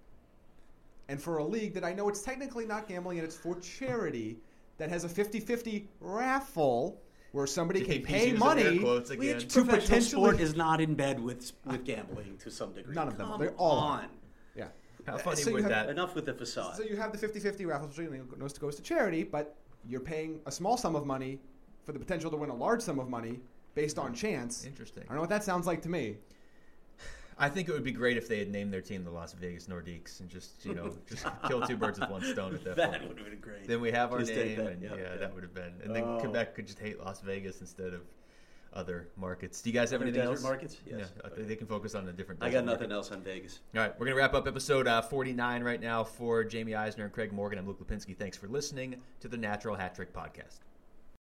And 1.08 1.20
for 1.20 1.38
a 1.38 1.44
league 1.44 1.74
that 1.74 1.84
I 1.84 1.92
know 1.92 2.08
it's 2.08 2.22
technically 2.22 2.66
not 2.66 2.86
gambling 2.86 3.18
and 3.18 3.26
it's 3.26 3.36
for 3.36 3.58
charity 3.60 4.38
that 4.78 4.88
has 4.90 5.04
a 5.04 5.08
50 5.08 5.40
50 5.40 5.88
raffle 6.00 7.00
where 7.32 7.46
somebody 7.46 7.82
can 7.82 8.02
pay 8.02 8.32
money. 8.32 8.62
air 8.62 8.78
quotes 8.78 9.10
again. 9.10 9.36
Which 9.36 9.48
To 9.48 9.64
professional 9.64 9.80
potentially- 9.80 10.22
sport 10.22 10.40
is 10.40 10.56
not 10.56 10.80
in 10.80 10.94
bed 10.94 11.20
with 11.20 11.52
with 11.64 11.84
gambling 11.84 12.38
to 12.38 12.50
some 12.50 12.72
degree. 12.72 12.94
None 12.94 13.08
of 13.08 13.16
them. 13.16 13.28
Come 13.28 13.40
They're 13.40 13.50
all 13.52 13.78
on. 13.78 14.08
Yeah. 14.54 14.68
How 15.06 15.14
uh, 15.14 15.18
funny 15.18 15.36
So 15.36 15.52
would 15.52 15.62
have- 15.62 15.70
that? 15.70 15.90
Enough 15.90 16.14
with 16.14 16.26
the 16.26 16.34
facade. 16.34 16.76
So 16.76 16.82
you 16.82 16.96
have 16.96 17.12
the 17.12 17.18
50 17.18 17.40
50 17.40 17.66
raffle, 17.66 17.88
which 17.88 17.98
you 17.98 18.08
to, 18.08 18.60
goes 18.60 18.76
to 18.76 18.82
charity, 18.82 19.22
but 19.22 19.56
you're 19.86 20.00
paying 20.00 20.40
a 20.46 20.52
small 20.52 20.76
sum 20.76 20.94
of 20.94 21.06
money 21.06 21.40
for 21.84 21.92
the 21.92 21.98
potential 21.98 22.30
to 22.30 22.36
win 22.36 22.50
a 22.50 22.54
large 22.54 22.82
sum 22.82 22.98
of 22.98 23.08
money 23.08 23.40
based 23.74 23.98
on 23.98 24.08
hmm. 24.08 24.14
chance. 24.14 24.64
Interesting. 24.64 25.04
I 25.04 25.06
don't 25.06 25.16
know 25.16 25.20
what 25.22 25.30
that 25.30 25.44
sounds 25.44 25.66
like 25.66 25.82
to 25.82 25.88
me. 25.88 26.16
I 27.40 27.48
think 27.48 27.68
it 27.68 27.72
would 27.72 27.82
be 27.82 27.90
great 27.92 28.16
if 28.16 28.28
they 28.28 28.38
had 28.38 28.48
named 28.50 28.72
their 28.72 28.82
team 28.82 29.02
the 29.02 29.10
Las 29.10 29.32
Vegas 29.32 29.66
Nordiques 29.66 30.20
and 30.20 30.28
just 30.28 30.64
you 30.64 30.74
know 30.74 30.92
just 31.08 31.26
kill 31.48 31.60
two 31.66 31.76
birds 31.76 31.98
with 31.98 32.10
one 32.10 32.22
stone 32.22 32.54
at 32.54 32.62
that, 32.64 32.76
that 32.76 32.90
point. 32.92 33.08
would 33.08 33.18
have 33.18 33.26
been 33.30 33.40
great. 33.40 33.66
Then 33.66 33.80
we 33.80 33.90
have 33.90 34.12
our 34.12 34.18
Just 34.20 34.34
name, 34.34 34.58
that, 34.58 34.66
and 34.72 34.82
yeah, 34.82 35.16
that 35.18 35.32
would 35.34 35.42
have 35.42 35.54
been. 35.54 35.72
And 35.82 35.94
then 35.96 36.04
Oh. 36.04 36.18
Quebec 36.20 36.54
could 36.54 36.66
just 36.66 36.78
hate 36.78 37.00
Las 37.00 37.20
Vegas 37.22 37.60
instead 37.60 37.94
of 37.94 38.02
other 38.72 39.08
markets. 39.16 39.60
Do 39.62 39.68
you 39.70 39.74
guys 39.74 39.90
have 39.90 40.00
Other 40.00 40.10
anything 40.10 40.28
else? 40.28 40.42
markets? 40.44 40.76
Yes. 40.86 41.10
Yeah, 41.16 41.22
I 41.26 41.28
think 41.34 41.48
they 41.48 41.56
can 41.56 41.66
focus 41.66 41.96
on 41.96 42.06
a 42.08 42.12
different. 42.12 42.40
I 42.40 42.50
got 42.50 42.64
nothing 42.64 42.82
market. 42.90 42.94
else 42.94 43.10
on 43.10 43.20
Vegas. 43.22 43.58
All 43.74 43.80
right, 43.80 43.92
we're 43.98 44.06
going 44.06 44.14
to 44.16 44.20
wrap 44.22 44.32
up 44.34 44.46
episode 44.46 44.86
uh, 44.86 45.02
49 45.02 45.64
right 45.64 45.80
now 45.80 46.04
for 46.04 46.46
Jaime 46.48 46.74
Eisner 46.76 47.04
and 47.04 47.12
Craig 47.12 47.32
Morgan. 47.32 47.58
I'm 47.58 47.66
Luke 47.66 47.84
Lapinski. 47.84 48.16
Thanks 48.16 48.36
for 48.36 48.46
listening 48.46 48.96
to 49.20 49.26
the 49.28 49.36
Natural 49.36 49.74
Hat 49.74 49.94
Trick 49.96 50.12
Podcast. 50.14 50.58